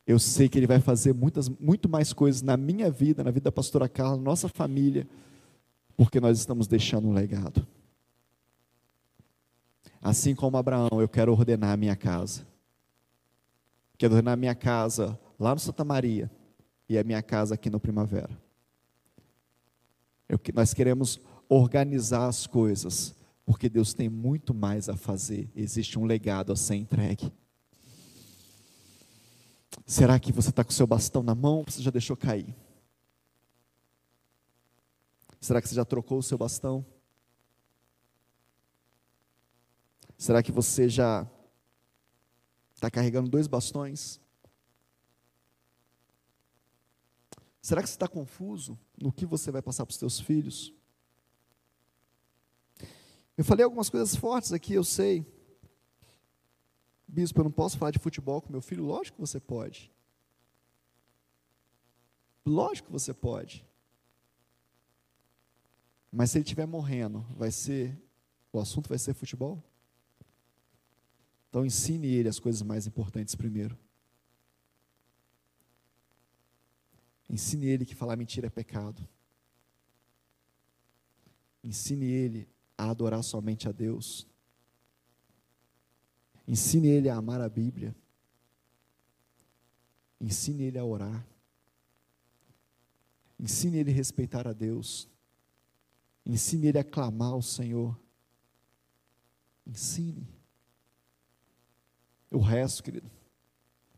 eu 0.06 0.18
sei 0.18 0.48
que 0.48 0.58
Ele 0.58 0.66
vai 0.66 0.80
fazer 0.80 1.14
muitas, 1.14 1.48
muito 1.48 1.88
mais 1.88 2.12
coisas 2.12 2.42
na 2.42 2.56
minha 2.56 2.90
vida, 2.90 3.24
na 3.24 3.30
vida 3.30 3.44
da 3.44 3.52
pastora 3.52 3.88
Carla, 3.88 4.16
nossa 4.16 4.48
família, 4.48 5.08
porque 5.96 6.20
nós 6.20 6.38
estamos 6.38 6.66
deixando 6.66 7.08
um 7.08 7.12
legado. 7.12 7.66
Assim 10.02 10.34
como 10.34 10.58
Abraão, 10.58 11.00
eu 11.00 11.08
quero 11.08 11.32
ordenar 11.32 11.72
a 11.72 11.76
minha 11.76 11.96
casa. 11.96 12.46
Quero 13.96 14.12
ordenar 14.12 14.34
a 14.34 14.36
minha 14.36 14.54
casa 14.54 15.18
lá 15.38 15.54
no 15.54 15.60
Santa 15.60 15.84
Maria 15.84 16.30
e 16.86 16.98
a 16.98 17.04
minha 17.04 17.22
casa 17.22 17.54
aqui 17.54 17.70
no 17.70 17.80
Primavera. 17.80 18.38
Nós 20.54 20.74
queremos 20.74 21.20
organizar 21.48 22.26
as 22.26 22.46
coisas, 22.46 23.14
porque 23.44 23.68
Deus 23.68 23.94
tem 23.94 24.08
muito 24.08 24.54
mais 24.54 24.88
a 24.88 24.96
fazer. 24.96 25.50
Existe 25.54 25.98
um 25.98 26.04
legado 26.04 26.52
a 26.52 26.56
ser 26.56 26.76
entregue. 26.76 27.32
Será 29.86 30.18
que 30.18 30.32
você 30.32 30.50
está 30.50 30.64
com 30.64 30.70
o 30.70 30.74
seu 30.74 30.86
bastão 30.86 31.22
na 31.22 31.34
mão 31.34 31.58
ou 31.58 31.64
você 31.64 31.82
já 31.82 31.90
deixou 31.90 32.16
cair? 32.16 32.54
Será 35.40 35.60
que 35.60 35.68
você 35.68 35.74
já 35.74 35.84
trocou 35.84 36.18
o 36.18 36.22
seu 36.22 36.38
bastão? 36.38 36.84
Será 40.16 40.42
que 40.42 40.50
você 40.50 40.88
já 40.88 41.28
está 42.74 42.90
carregando 42.90 43.28
dois 43.28 43.46
bastões? 43.46 44.20
Será 47.64 47.82
que 47.82 47.88
você 47.88 47.94
está 47.94 48.06
confuso 48.06 48.78
no 49.00 49.10
que 49.10 49.24
você 49.24 49.50
vai 49.50 49.62
passar 49.62 49.86
para 49.86 49.92
os 49.92 49.96
seus 49.96 50.20
filhos? 50.20 50.70
Eu 53.38 53.42
falei 53.42 53.64
algumas 53.64 53.88
coisas 53.88 54.14
fortes 54.14 54.52
aqui, 54.52 54.74
eu 54.74 54.84
sei. 54.84 55.26
Bispo, 57.08 57.40
eu 57.40 57.44
não 57.44 57.50
posso 57.50 57.78
falar 57.78 57.90
de 57.90 57.98
futebol 57.98 58.42
com 58.42 58.52
meu 58.52 58.60
filho? 58.60 58.84
Lógico 58.84 59.16
que 59.16 59.20
você 59.22 59.40
pode. 59.40 59.90
Lógico 62.44 62.88
que 62.88 62.92
você 62.92 63.14
pode. 63.14 63.66
Mas 66.12 66.32
se 66.32 66.36
ele 66.36 66.44
estiver 66.44 66.66
morrendo, 66.66 67.22
vai 67.30 67.50
ser 67.50 67.98
o 68.52 68.58
assunto 68.58 68.90
vai 68.90 68.98
ser 68.98 69.14
futebol? 69.14 69.64
Então 71.48 71.64
ensine 71.64 72.08
ele 72.08 72.28
as 72.28 72.38
coisas 72.38 72.60
mais 72.60 72.86
importantes 72.86 73.34
primeiro. 73.34 73.78
Ensine 77.28 77.66
ele 77.66 77.84
que 77.84 77.94
falar 77.94 78.16
mentira 78.16 78.46
é 78.46 78.50
pecado. 78.50 79.06
Ensine 81.62 82.04
ele 82.04 82.48
a 82.76 82.90
adorar 82.90 83.22
somente 83.22 83.68
a 83.68 83.72
Deus. 83.72 84.26
Ensine 86.46 86.88
ele 86.88 87.08
a 87.08 87.16
amar 87.16 87.40
a 87.40 87.48
Bíblia. 87.48 87.96
Ensine 90.20 90.64
ele 90.64 90.78
a 90.78 90.84
orar. 90.84 91.26
Ensine 93.38 93.78
ele 93.78 93.90
a 93.90 93.94
respeitar 93.94 94.46
a 94.46 94.52
Deus. 94.52 95.08
Ensine 96.24 96.68
ele 96.68 96.78
a 96.78 96.84
clamar 96.84 97.32
ao 97.32 97.42
Senhor. 97.42 97.98
Ensine. 99.66 100.28
O 102.30 102.38
resto, 102.38 102.82
querido, 102.82 103.10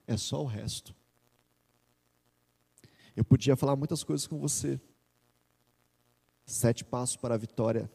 é 0.07 0.17
só 0.17 0.43
o 0.43 0.47
resto. 0.47 0.95
Eu 3.17 3.25
podia 3.25 3.57
falar 3.57 3.75
muitas 3.75 4.05
coisas 4.05 4.27
com 4.27 4.39
você. 4.39 4.79
Sete 6.45 6.85
passos 6.85 7.17
para 7.17 7.35
a 7.35 7.39
vitória. 7.39 7.91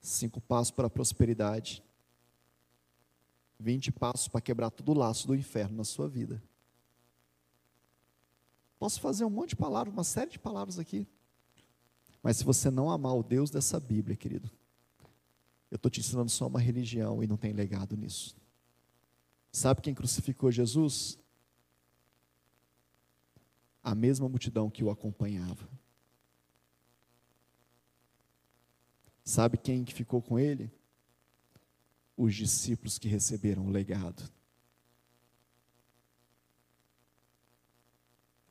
Cinco 0.00 0.40
passos 0.40 0.70
para 0.70 0.86
a 0.86 0.90
prosperidade. 0.90 1.82
20 3.58 3.90
passos 3.90 4.28
para 4.28 4.40
quebrar 4.40 4.70
todo 4.70 4.92
o 4.92 4.94
laço 4.94 5.26
do 5.26 5.34
inferno 5.34 5.76
na 5.76 5.84
sua 5.84 6.08
vida. 6.08 6.40
Posso 8.78 9.00
fazer 9.00 9.24
um 9.24 9.30
monte 9.30 9.50
de 9.50 9.56
palavras, 9.56 9.92
uma 9.92 10.04
série 10.04 10.30
de 10.30 10.38
palavras 10.38 10.78
aqui. 10.78 11.06
Mas 12.22 12.36
se 12.36 12.44
você 12.44 12.70
não 12.70 12.90
amar 12.90 13.16
o 13.16 13.22
Deus 13.22 13.50
dessa 13.50 13.80
Bíblia, 13.80 14.16
querido, 14.16 14.48
eu 15.70 15.76
estou 15.76 15.90
te 15.90 15.98
ensinando 15.98 16.30
só 16.30 16.46
uma 16.46 16.60
religião 16.60 17.22
e 17.22 17.26
não 17.26 17.36
tem 17.36 17.52
legado 17.52 17.96
nisso. 17.96 18.36
Sabe 19.50 19.82
quem 19.82 19.94
crucificou 19.94 20.52
Jesus? 20.52 21.18
A 23.88 23.94
mesma 23.94 24.28
multidão 24.28 24.70
que 24.70 24.84
o 24.84 24.90
acompanhava. 24.90 25.68
Sabe 29.24 29.56
quem 29.56 29.84
que 29.84 29.94
ficou 29.94 30.20
com 30.20 30.38
ele? 30.38 30.70
os 32.18 32.34
discípulos 32.34 32.98
que 32.98 33.06
receberam 33.06 33.64
o 33.66 33.70
legado. 33.70 34.28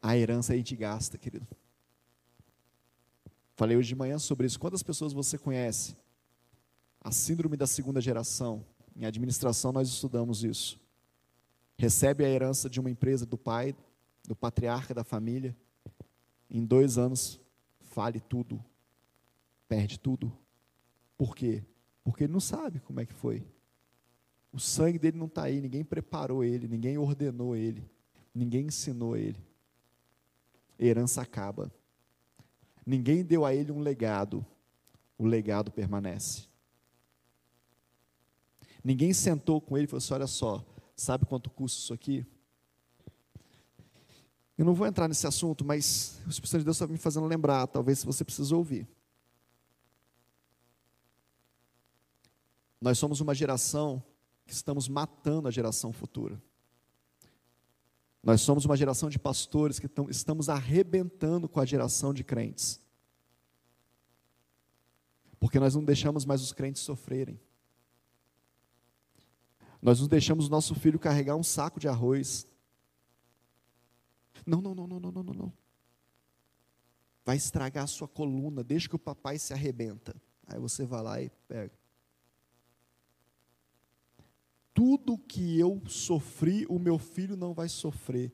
A 0.02 0.18
herança 0.18 0.54
a 0.54 0.56
gente 0.56 0.74
gasta, 0.74 1.18
querido. 1.18 1.46
Falei 3.58 3.76
hoje 3.76 3.90
de 3.90 3.96
manhã 3.96 4.18
sobre 4.18 4.48
isso. 4.48 4.58
Quantas 4.58 4.82
pessoas 4.82 5.12
você 5.12 5.38
conhece? 5.38 5.98
A 7.02 7.12
síndrome 7.12 7.58
da 7.58 7.68
segunda 7.68 8.00
geração. 8.00 8.66
Em 8.96 9.06
administração 9.06 9.74
nós 9.74 9.90
estudamos 9.90 10.46
isso. 10.46 10.80
Recebe 11.78 12.24
a 12.24 12.30
herança 12.30 12.70
de 12.70 12.80
uma 12.80 12.90
empresa 12.90 13.26
do 13.26 13.38
pai, 13.38 13.76
do 14.28 14.36
patriarca 14.36 14.94
da 14.94 15.06
família. 15.06 15.56
Em 16.52 16.66
dois 16.66 16.98
anos, 16.98 17.40
fale 17.80 18.20
tudo, 18.20 18.64
perde 19.68 19.98
tudo. 19.98 20.32
Por 21.18 21.34
quê? 21.36 21.64
Porque 22.04 22.26
ele 22.26 22.34
não 22.34 22.42
sabe 22.42 22.82
como 22.82 23.00
é 23.00 23.06
que 23.06 23.14
foi. 23.14 23.48
O 24.52 24.60
sangue 24.60 25.00
dele 25.00 25.18
não 25.18 25.28
está 25.28 25.44
aí, 25.44 25.62
ninguém 25.62 25.84
preparou 25.84 26.44
ele, 26.44 26.68
ninguém 26.68 26.98
ordenou 26.98 27.56
ele, 27.56 27.90
ninguém 28.34 28.68
ensinou 28.68 29.16
ele. 29.16 29.40
Herança 30.80 31.22
acaba. 31.22 31.72
Ninguém 32.86 33.24
deu 33.24 33.46
a 33.46 33.54
ele 33.54 33.72
um 33.72 33.80
legado, 33.80 34.46
o 35.18 35.26
legado 35.26 35.72
permanece. 35.72 36.48
Ninguém 38.84 39.14
sentou 39.14 39.60
com 39.60 39.78
ele 39.78 39.86
e 39.86 39.88
falou 39.88 39.98
assim: 39.98 40.14
olha 40.14 40.28
só, 40.28 40.66
sabe 40.96 41.26
quanto 41.26 41.50
custa 41.50 41.80
isso 41.80 41.94
aqui? 41.94 42.26
Eu 44.58 44.66
não 44.66 44.74
vou 44.74 44.88
entrar 44.88 45.08
nesse 45.08 45.28
assunto, 45.28 45.64
mas 45.64 46.20
o 46.26 46.30
Espírito 46.30 46.60
de 46.60 46.64
Deus 46.64 46.78
está 46.78 46.88
me 46.88 46.98
fazendo 46.98 47.28
lembrar, 47.28 47.68
talvez 47.68 48.04
você 48.04 48.26
precise 48.26 48.54
ouvir. 48.54 48.88
Nós 52.82 52.98
somos 52.98 53.22
uma 53.22 53.36
geração 53.36 54.04
que 54.46 54.54
estamos 54.54 54.88
matando 54.88 55.48
a 55.48 55.52
geração 55.52 55.92
futura. 55.92 56.42
Nós 58.24 58.42
somos 58.42 58.66
uma 58.66 58.76
geração 58.76 59.10
de 59.10 59.20
pastores 59.20 59.80
que 59.80 59.90
estamos 60.10 60.50
arrebentando 60.50 61.48
com 61.48 61.60
a 61.60 61.66
geração 61.66 62.14
de 62.14 62.24
crentes. 62.24 62.82
Porque 65.40 65.60
nós 65.60 65.76
não 65.76 65.84
deixamos 65.84 66.26
mais 66.26 66.42
os 66.42 66.52
crentes 66.52 66.82
sofrerem. 66.82 67.40
Nós 69.82 70.00
não 70.00 70.08
deixamos 70.08 70.48
o 70.48 70.50
nosso 70.50 70.74
filho 70.76 71.00
carregar 71.00 71.36
um 71.36 71.44
saco 71.44 71.80
de 71.80 71.88
arroz. 71.88 72.48
Não, 74.48 74.62
não, 74.62 74.74
não, 74.74 74.88
não, 74.88 75.00
não, 75.00 75.12
não, 75.12 75.34
não. 75.34 75.54
Vai 77.26 77.36
estragar 77.36 77.84
a 77.84 77.88
sua 77.88 78.08
coluna, 78.08 78.64
deixa 78.64 78.88
que 78.88 78.96
o 78.96 79.00
papai 79.00 79.38
se 79.38 79.54
arrebenta. 79.54 80.16
Aí 80.48 80.58
você 80.58 80.86
vai 80.86 81.04
lá 81.04 81.22
e 81.22 81.30
pega. 81.50 81.78
Tudo 84.74 85.18
que 85.18 85.60
eu 85.60 85.82
sofri, 85.88 86.66
o 86.70 86.80
meu 86.80 86.98
filho 86.98 87.36
não 87.36 87.54
vai 87.54 87.68
sofrer. 87.68 88.34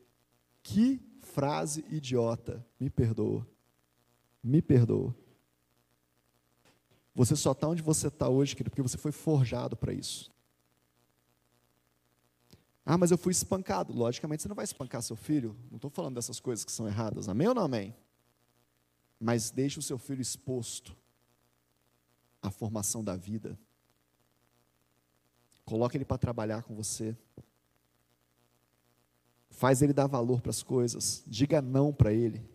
Que 0.61 1.01
frase 1.19 1.83
idiota. 1.89 2.63
Me 2.79 2.89
perdoa. 2.89 3.47
Me 4.43 4.61
perdoa. 4.61 5.15
Você 7.15 7.35
só 7.35 7.53
está 7.53 7.67
onde 7.67 7.81
você 7.81 8.07
está 8.07 8.27
hoje, 8.27 8.55
querido, 8.55 8.71
porque 8.71 8.81
você 8.81 8.97
foi 8.97 9.11
forjado 9.11 9.75
para 9.75 9.93
isso. 9.93 10.32
Ah, 12.85 12.97
mas 12.97 13.11
eu 13.11 13.17
fui 13.17 13.31
espancado. 13.31 13.93
Logicamente, 13.93 14.43
você 14.43 14.49
não 14.49 14.55
vai 14.55 14.65
espancar 14.65 15.01
seu 15.01 15.15
filho. 15.15 15.55
Não 15.69 15.77
estou 15.77 15.89
falando 15.89 16.15
dessas 16.15 16.39
coisas 16.39 16.65
que 16.65 16.71
são 16.71 16.87
erradas. 16.87 17.29
Amém 17.29 17.47
ou 17.47 17.55
não 17.55 17.63
amém? 17.63 17.95
Mas 19.19 19.49
deixe 19.51 19.79
o 19.79 19.81
seu 19.81 19.97
filho 19.97 20.21
exposto 20.21 20.95
à 22.41 22.51
formação 22.51 23.03
da 23.03 23.15
vida. 23.15 23.57
Coloque 25.63 25.95
ele 25.95 26.03
para 26.03 26.17
trabalhar 26.17 26.63
com 26.63 26.75
você. 26.75 27.15
Faz 29.49 29.81
ele 29.81 29.93
dar 29.93 30.07
valor 30.07 30.41
para 30.41 30.49
as 30.49 30.61
coisas. 30.61 31.23
Diga 31.25 31.61
não 31.61 31.93
para 31.93 32.11
ele. 32.11 32.45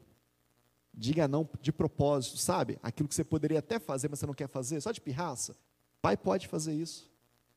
Diga 0.93 1.27
não 1.27 1.49
de 1.63 1.73
propósito, 1.73 2.37
sabe? 2.37 2.79
Aquilo 2.83 3.09
que 3.09 3.15
você 3.15 3.25
poderia 3.25 3.61
até 3.61 3.79
fazer, 3.79 4.09
mas 4.09 4.19
você 4.19 4.27
não 4.27 4.35
quer 4.35 4.49
fazer, 4.49 4.81
só 4.81 4.91
de 4.91 5.01
pirraça. 5.01 5.57
Pai 6.03 6.17
pode 6.17 6.49
fazer 6.49 6.75
isso. 6.75 7.11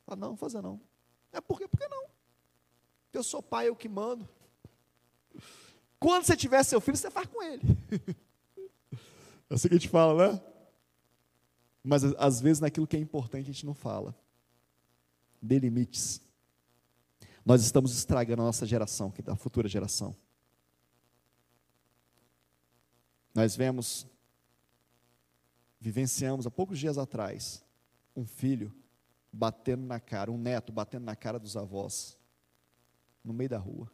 Fala, 0.06 0.16
não, 0.16 0.38
fazer 0.38 0.62
não. 0.62 0.80
É 1.34 1.42
porque, 1.42 1.68
porque 1.68 1.88
não. 1.88 2.01
Eu 3.14 3.24
sou 3.24 3.42
pai, 3.42 3.68
eu 3.68 3.76
que 3.76 3.90
mando. 3.90 4.28
Quando 6.00 6.26
você 6.26 6.36
tiver 6.36 6.64
seu 6.64 6.80
filho, 6.80 6.98
você 6.98 7.12
faz 7.12 7.28
com 7.28 7.44
ele. 7.44 7.62
É 9.50 9.54
assim 9.54 9.68
que 9.68 9.76
a 9.76 9.78
gente 9.78 9.90
fala, 9.90 10.32
né? 10.34 10.42
Mas 11.84 12.04
às 12.04 12.40
vezes 12.40 12.62
naquilo 12.62 12.88
que 12.88 12.96
é 12.96 13.00
importante 13.00 13.44
a 13.50 13.54
gente 13.54 13.66
não 13.66 13.74
fala. 13.74 14.16
Dê 15.42 15.60
limites. 15.60 16.22
Nós 17.46 17.62
estamos 17.62 17.94
estragando 17.94 18.44
a 18.44 18.46
nossa 18.46 18.66
geração, 18.66 19.14
a 19.28 19.36
futura 19.36 19.68
geração. 19.68 20.16
Nós 23.34 23.54
vemos, 23.56 24.08
vivenciamos 25.82 26.48
há 26.48 26.52
poucos 26.52 26.80
dias 26.80 26.98
atrás, 26.98 27.62
um 28.16 28.26
filho 28.26 28.74
batendo 29.34 29.84
na 29.84 30.00
cara, 30.00 30.32
um 30.32 30.38
neto 30.38 30.72
batendo 30.72 31.04
na 31.04 31.16
cara 31.16 31.38
dos 31.38 31.58
avós 31.58 32.18
no 33.24 33.34
meio 33.34 33.50
da 33.50 33.58
rua. 33.58 33.92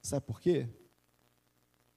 Sabe 0.00 0.26
por 0.26 0.40
quê? 0.40 0.68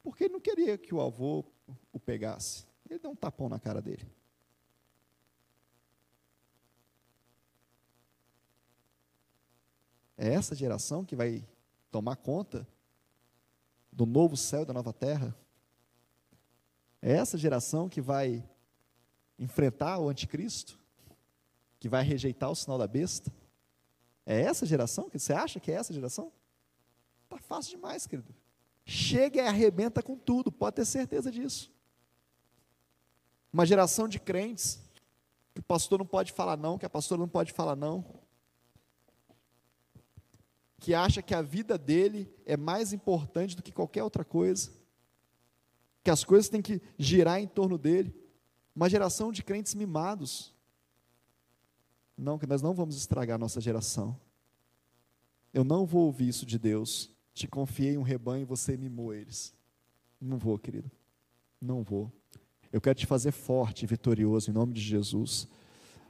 Porque 0.03 0.25
ele 0.25 0.33
não 0.33 0.39
queria 0.39 0.77
que 0.77 0.93
o 0.93 1.01
avô 1.01 1.43
o 1.91 1.99
pegasse. 1.99 2.67
Ele 2.87 2.99
deu 2.99 3.11
um 3.11 3.15
tapão 3.15 3.49
na 3.49 3.59
cara 3.59 3.81
dele. 3.81 4.07
É 10.17 10.33
essa 10.33 10.55
geração 10.55 11.03
que 11.03 11.15
vai 11.15 11.45
tomar 11.91 12.15
conta 12.15 12.67
do 13.91 14.05
novo 14.05 14.37
céu 14.37 14.61
e 14.61 14.65
da 14.65 14.73
nova 14.73 14.93
terra? 14.93 15.35
É 17.01 17.13
essa 17.13 17.37
geração 17.37 17.89
que 17.89 18.01
vai 18.01 18.47
enfrentar 19.37 19.99
o 19.99 20.09
anticristo? 20.09 20.79
Que 21.79 21.89
vai 21.89 22.03
rejeitar 22.03 22.49
o 22.49 22.55
sinal 22.55 22.77
da 22.77 22.87
besta? 22.87 23.31
É 24.25 24.41
essa 24.41 24.65
geração? 24.65 25.09
Você 25.13 25.33
acha 25.33 25.59
que 25.59 25.71
é 25.71 25.75
essa 25.75 25.93
geração? 25.93 26.31
Está 27.23 27.37
fácil 27.37 27.71
demais, 27.71 28.07
querido. 28.07 28.33
Chega 28.85 29.41
e 29.41 29.47
arrebenta 29.47 30.01
com 30.01 30.15
tudo, 30.17 30.51
pode 30.51 30.77
ter 30.77 30.85
certeza 30.85 31.31
disso. 31.31 31.71
Uma 33.51 33.65
geração 33.65 34.07
de 34.07 34.19
crentes, 34.19 34.79
que 35.53 35.59
o 35.59 35.63
pastor 35.63 35.99
não 35.99 36.05
pode 36.05 36.31
falar 36.31 36.57
não, 36.57 36.77
que 36.77 36.85
a 36.85 36.89
pastora 36.89 37.19
não 37.19 37.27
pode 37.27 37.51
falar 37.51 37.75
não, 37.75 38.05
que 40.79 40.93
acha 40.93 41.21
que 41.21 41.33
a 41.33 41.41
vida 41.41 41.77
dele 41.77 42.31
é 42.45 42.55
mais 42.55 42.93
importante 42.93 43.55
do 43.55 43.63
que 43.63 43.71
qualquer 43.71 44.03
outra 44.03 44.23
coisa, 44.23 44.71
que 46.03 46.11
as 46.11 46.23
coisas 46.23 46.47
têm 46.47 46.61
que 46.61 46.81
girar 46.97 47.39
em 47.39 47.47
torno 47.47 47.77
dele. 47.77 48.13
Uma 48.75 48.89
geração 48.89 49.31
de 49.31 49.41
crentes 49.41 49.73
mimados, 49.73 50.53
não, 52.17 52.37
que 52.37 52.47
nós 52.47 52.61
não 52.61 52.73
vamos 52.73 52.95
estragar 52.95 53.35
a 53.35 53.39
nossa 53.39 53.59
geração. 53.59 54.17
Eu 55.53 55.63
não 55.63 55.85
vou 55.85 56.05
ouvir 56.05 56.27
isso 56.27 56.45
de 56.45 56.57
Deus. 56.57 57.09
Te 57.33 57.47
confiei 57.47 57.97
um 57.97 58.01
rebanho 58.01 58.43
e 58.43 58.45
você 58.45 58.77
mimou 58.77 59.13
eles. 59.13 59.53
Não 60.19 60.37
vou, 60.37 60.57
querido. 60.57 60.89
Não 61.61 61.83
vou. 61.83 62.11
Eu 62.71 62.81
quero 62.81 62.97
te 62.97 63.05
fazer 63.05 63.31
forte 63.31 63.85
vitorioso 63.85 64.49
em 64.49 64.53
nome 64.53 64.73
de 64.73 64.81
Jesus 64.81 65.47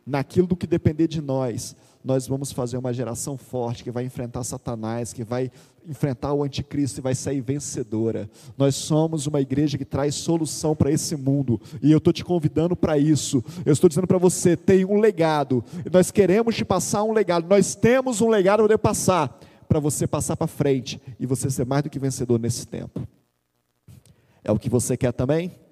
naquilo 0.05 0.47
do 0.47 0.55
que 0.55 0.67
depender 0.67 1.07
de 1.07 1.21
nós, 1.21 1.75
nós 2.05 2.27
vamos 2.27 2.51
fazer 2.51 2.77
uma 2.77 2.93
geração 2.93 3.35
forte 3.35 3.83
que 3.83 3.89
vai 3.89 4.05
enfrentar 4.05 4.43
Satanás, 4.43 5.11
que 5.11 5.23
vai 5.23 5.51
enfrentar 5.87 6.33
o 6.33 6.43
anticristo 6.43 6.99
e 6.99 7.01
vai 7.01 7.15
sair 7.15 7.41
vencedora. 7.41 8.29
Nós 8.55 8.75
somos 8.75 9.25
uma 9.25 9.41
igreja 9.41 9.75
que 9.75 9.83
traz 9.83 10.13
solução 10.13 10.75
para 10.75 10.91
esse 10.91 11.15
mundo, 11.15 11.59
e 11.81 11.91
eu 11.91 11.97
estou 11.97 12.13
te 12.13 12.23
convidando 12.23 12.75
para 12.75 12.95
isso. 12.95 13.43
Eu 13.65 13.73
estou 13.73 13.89
dizendo 13.89 14.05
para 14.05 14.19
você: 14.19 14.55
tem 14.55 14.85
um 14.85 14.99
legado, 14.99 15.63
nós 15.91 16.11
queremos 16.11 16.55
te 16.55 16.63
passar 16.63 17.03
um 17.03 17.11
legado, 17.11 17.47
nós 17.49 17.73
temos 17.73 18.21
um 18.21 18.29
legado 18.29 18.67
para 18.67 18.77
passar, 18.77 19.39
para 19.67 19.79
você 19.79 20.05
passar 20.05 20.37
para 20.37 20.45
frente 20.45 21.01
e 21.19 21.25
você 21.25 21.49
ser 21.49 21.65
mais 21.65 21.81
do 21.81 21.89
que 21.89 21.97
vencedor 21.97 22.39
nesse 22.39 22.67
tempo. 22.67 23.01
É 24.43 24.51
o 24.51 24.59
que 24.59 24.69
você 24.69 24.95
quer 24.95 25.11
também? 25.11 25.64